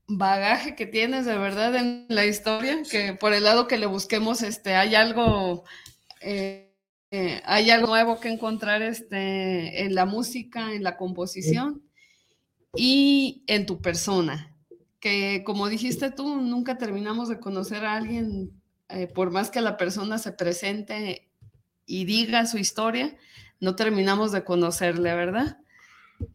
bagaje 0.06 0.74
que 0.74 0.86
tienes 0.86 1.24
de 1.26 1.38
verdad 1.38 1.74
en 1.76 2.06
la 2.08 2.26
historia, 2.26 2.82
que 2.90 3.14
por 3.14 3.32
el 3.32 3.44
lado 3.44 3.66
que 3.68 3.78
le 3.78 3.86
busquemos, 3.86 4.42
este, 4.42 4.74
hay 4.74 4.94
algo, 4.94 5.64
eh, 6.20 6.74
eh, 7.12 7.40
hay 7.44 7.70
algo 7.70 7.88
nuevo 7.88 8.20
que 8.20 8.28
encontrar 8.28 8.82
este, 8.82 9.84
en 9.84 9.94
la 9.94 10.06
música, 10.06 10.72
en 10.74 10.82
la 10.82 10.96
composición 10.96 11.82
y 12.76 13.44
en 13.46 13.66
tu 13.66 13.80
persona, 13.80 14.56
que 15.00 15.42
como 15.44 15.68
dijiste 15.68 16.10
tú, 16.10 16.36
nunca 16.40 16.78
terminamos 16.78 17.28
de 17.28 17.40
conocer 17.40 17.84
a 17.84 17.94
alguien, 17.94 18.50
eh, 18.88 19.06
por 19.06 19.30
más 19.30 19.50
que 19.50 19.60
la 19.60 19.76
persona 19.76 20.18
se 20.18 20.32
presente 20.32 21.28
y 21.86 22.04
diga 22.04 22.46
su 22.46 22.58
historia, 22.58 23.16
no 23.60 23.76
terminamos 23.76 24.32
de 24.32 24.44
conocerle, 24.44 25.14
¿verdad? 25.14 25.58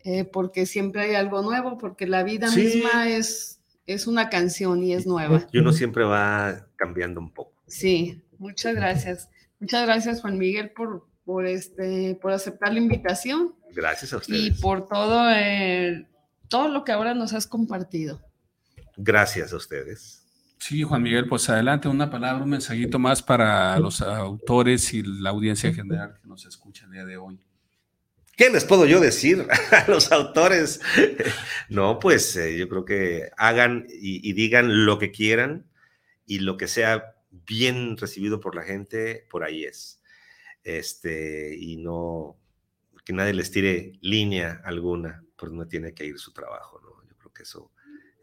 Eh, 0.04 0.24
porque 0.26 0.66
siempre 0.66 1.04
hay 1.04 1.16
algo 1.16 1.42
nuevo, 1.42 1.78
porque 1.78 2.08
la 2.08 2.24
vida 2.24 2.48
Sí. 2.50 2.62
misma 2.62 3.08
es, 3.10 3.60
es 3.86 4.08
una 4.08 4.30
canción 4.30 4.84
y 4.84 4.94
es 4.94 5.06
nueva. 5.06 5.48
Y 5.52 5.60
uno 5.60 5.72
siempre 5.72 6.04
va 6.04 6.66
cambiando 6.76 7.20
un 7.20 7.32
poco. 7.32 7.54
Sí, 7.68 8.24
muchas 8.40 8.74
gracias. 8.76 9.30
Muchas 9.60 9.86
gracias, 9.86 10.22
Juan 10.22 10.38
Miguel, 10.38 10.72
por, 10.72 11.08
por, 11.24 11.46
este, 11.46 12.18
por 12.22 12.32
aceptar 12.32 12.74
la 12.74 12.80
invitación 12.80 13.54
Gracias 13.74 14.12
a 14.14 14.16
y 14.16 14.20
ustedes. 14.20 14.60
por 14.62 14.88
todo, 14.88 15.30
eh, 15.32 16.08
todo 16.50 16.68
lo 16.68 16.84
que 16.84 16.92
ahora 16.92 17.14
nos 17.14 17.34
has 17.34 17.46
compartido. 17.48 18.22
Gracias 18.98 19.54
a 19.54 19.58
ustedes. 19.58 20.22
Sí, 20.60 20.84
Juan 20.84 21.04
Miguel, 21.04 21.28
pues 21.28 21.50
adelante, 21.50 21.88
una 21.88 22.10
palabra, 22.10 22.44
un 22.44 22.50
mensajito 22.50 22.98
más 22.98 23.22
para 23.22 23.78
los 23.80 24.02
autores 24.02 24.94
y 24.94 25.04
la 25.04 25.30
audiencia 25.30 25.74
general 25.74 26.18
que 26.20 26.28
nos 26.28 26.46
escucha 26.46 26.86
el 26.86 26.92
día 26.92 27.06
de 27.06 27.18
hoy. 27.18 27.40
¿Qué 28.36 28.50
les 28.50 28.66
puedo 28.66 28.86
yo 28.86 29.00
decir 29.00 29.46
a 29.72 29.90
los 29.90 30.12
autores? 30.12 30.82
No, 31.70 32.00
pues 32.00 32.36
eh, 32.36 32.58
yo 32.58 32.68
creo 32.68 32.84
que 32.84 33.30
hagan 33.38 33.86
y, 33.90 34.28
y 34.28 34.34
digan 34.34 34.86
lo 34.86 34.98
que 34.98 35.12
quieran 35.12 35.68
y 36.26 36.40
lo 36.40 36.58
que 36.58 36.68
sea 36.68 37.16
bien 37.30 37.98
recibido 37.98 38.40
por 38.40 38.56
la 38.56 38.64
gente, 38.64 39.28
por 39.30 39.44
ahí 39.44 39.66
es. 39.66 40.02
Este, 40.64 41.56
y 41.56 41.78
no, 41.78 42.38
que 43.06 43.14
nadie 43.14 43.34
les 43.34 43.52
tire 43.52 43.94
línea 44.02 44.62
alguna, 44.66 45.24
por 45.38 45.50
donde 45.50 45.68
tiene 45.68 45.94
que 45.94 46.06
ir 46.06 46.18
su 46.18 46.34
trabajo, 46.34 46.82
¿no? 46.82 47.08
Yo 47.08 47.16
creo 47.18 47.32
que 47.32 47.44
eso, 47.44 47.72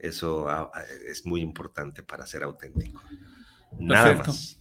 eso 0.02 0.48
ah, 0.48 0.70
ah, 0.74 0.82
es 1.06 1.24
muy 1.24 1.40
importante 1.40 2.02
para 2.02 2.26
ser 2.26 2.42
auténtico. 2.42 3.02
Nada 3.78 4.08
Perfecto. 4.08 4.32
más. 4.32 4.58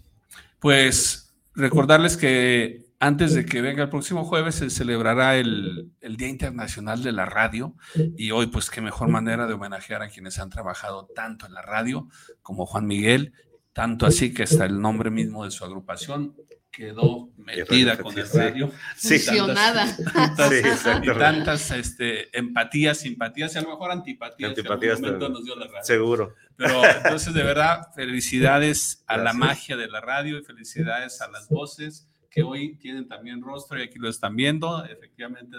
Pues 0.60 1.34
recordarles 1.56 2.16
que 2.16 2.86
antes 3.00 3.34
de 3.34 3.46
que 3.46 3.62
venga 3.62 3.84
el 3.84 3.90
próximo 3.90 4.24
jueves 4.24 4.56
se 4.56 4.70
celebrará 4.70 5.36
el, 5.36 5.92
el 6.02 6.18
Día 6.18 6.30
Internacional 6.30 7.02
de 7.02 7.12
la 7.12 7.26
Radio 7.26 7.76
y 7.96 8.30
hoy 8.30 8.48
pues 8.48 8.70
qué 8.70 8.80
mejor 8.80 9.10
manera 9.10 9.48
de 9.48 9.54
homenajear 9.54 10.04
a 10.04 10.10
quienes 10.10 10.38
han 10.38 10.52
trabajado 10.52 11.08
tanto 11.16 11.48
en 11.48 11.54
la 11.56 11.64
radio 11.64 12.08
como 12.44 12.68
Juan 12.68 12.86
Miguel, 12.86 13.34
tanto 13.74 14.06
así 14.06 14.34
que 14.34 14.44
hasta 14.44 14.66
el 14.66 14.80
nombre 14.80 15.10
mismo 15.10 15.44
de 15.44 15.52
su 15.52 15.66
agrupación 15.66 16.36
quedó 16.72 17.30
metida 17.38 17.98
con 17.98 18.18
el 18.18 18.28
radio. 18.30 18.72
Sí. 18.96 19.20
Fusionada. 19.20 19.96
Tantas, 20.14 20.50
Sí, 20.50 20.90
y 21.04 21.08
tantas 21.08 21.72
este, 21.72 22.38
empatías, 22.38 23.00
simpatías 23.00 23.54
y 23.56 23.58
a 23.58 23.62
lo 23.62 23.70
mejor 23.70 23.92
antipatías. 23.92 24.40
en 24.40 24.46
algún 24.46 24.60
Antipatías 24.60 25.02
momento 25.02 25.26
también. 25.26 25.34
nos 25.34 25.44
dio 25.46 25.56
la 25.58 25.68
radio. 25.68 25.84
Seguro. 25.84 26.36
Pero 26.56 26.86
entonces, 26.86 27.34
de 27.34 27.44
verdad, 27.44 27.88
felicidades 27.96 29.04
a 29.08 29.18
la 29.18 29.34
magia 29.34 29.76
de 29.78 29.88
la 29.88 30.00
radio 30.02 30.38
y 30.40 30.44
felicidades 30.44 31.22
a 31.22 31.30
las 31.30 31.50
voces 31.50 32.08
que 32.30 32.44
hoy 32.44 32.78
tienen 32.78 33.10
también 33.10 33.42
rostro 33.42 33.78
y 33.78 33.84
aquí 33.84 34.00
lo 34.00 34.08
están 34.10 34.36
viendo. 34.38 34.86
Efectivamente, 34.86 35.58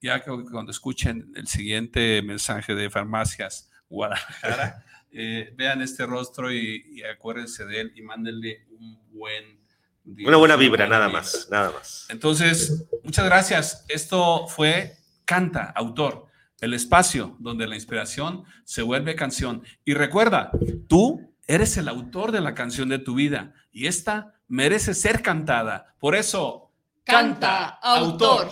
ya 0.00 0.20
que 0.20 0.30
cuando 0.50 0.70
escuchen 0.70 1.32
el 1.34 1.46
siguiente 1.46 2.20
mensaje 2.22 2.74
de 2.74 2.90
Farmacias 2.90 3.70
Guadalajara, 3.88 4.84
eh, 5.12 5.54
vean 5.56 5.80
este 5.80 6.04
rostro 6.04 6.52
y, 6.52 6.84
y 6.92 7.02
acuérdense 7.04 7.64
de 7.64 7.80
él 7.80 7.92
y 7.96 8.02
mándenle 8.02 8.66
un 8.78 9.00
buen... 9.12 9.61
Una 10.04 10.36
buena 10.36 10.56
vibra, 10.56 10.86
nada 10.86 11.06
vibra. 11.06 11.20
más, 11.20 11.48
nada 11.50 11.70
más. 11.70 12.06
Entonces, 12.08 12.84
muchas 13.04 13.24
gracias. 13.24 13.84
Esto 13.88 14.46
fue 14.48 14.96
Canta, 15.24 15.72
autor, 15.74 16.26
el 16.60 16.74
espacio 16.74 17.36
donde 17.38 17.66
la 17.66 17.74
inspiración 17.74 18.44
se 18.64 18.82
vuelve 18.82 19.14
canción. 19.14 19.62
Y 19.84 19.94
recuerda, 19.94 20.50
tú 20.88 21.34
eres 21.46 21.76
el 21.76 21.88
autor 21.88 22.32
de 22.32 22.40
la 22.40 22.54
canción 22.54 22.88
de 22.88 22.98
tu 22.98 23.14
vida 23.14 23.54
y 23.70 23.86
esta 23.86 24.34
merece 24.48 24.94
ser 24.94 25.22
cantada. 25.22 25.94
Por 25.98 26.14
eso, 26.14 26.70
Canta, 27.04 27.66
autor. 27.68 28.50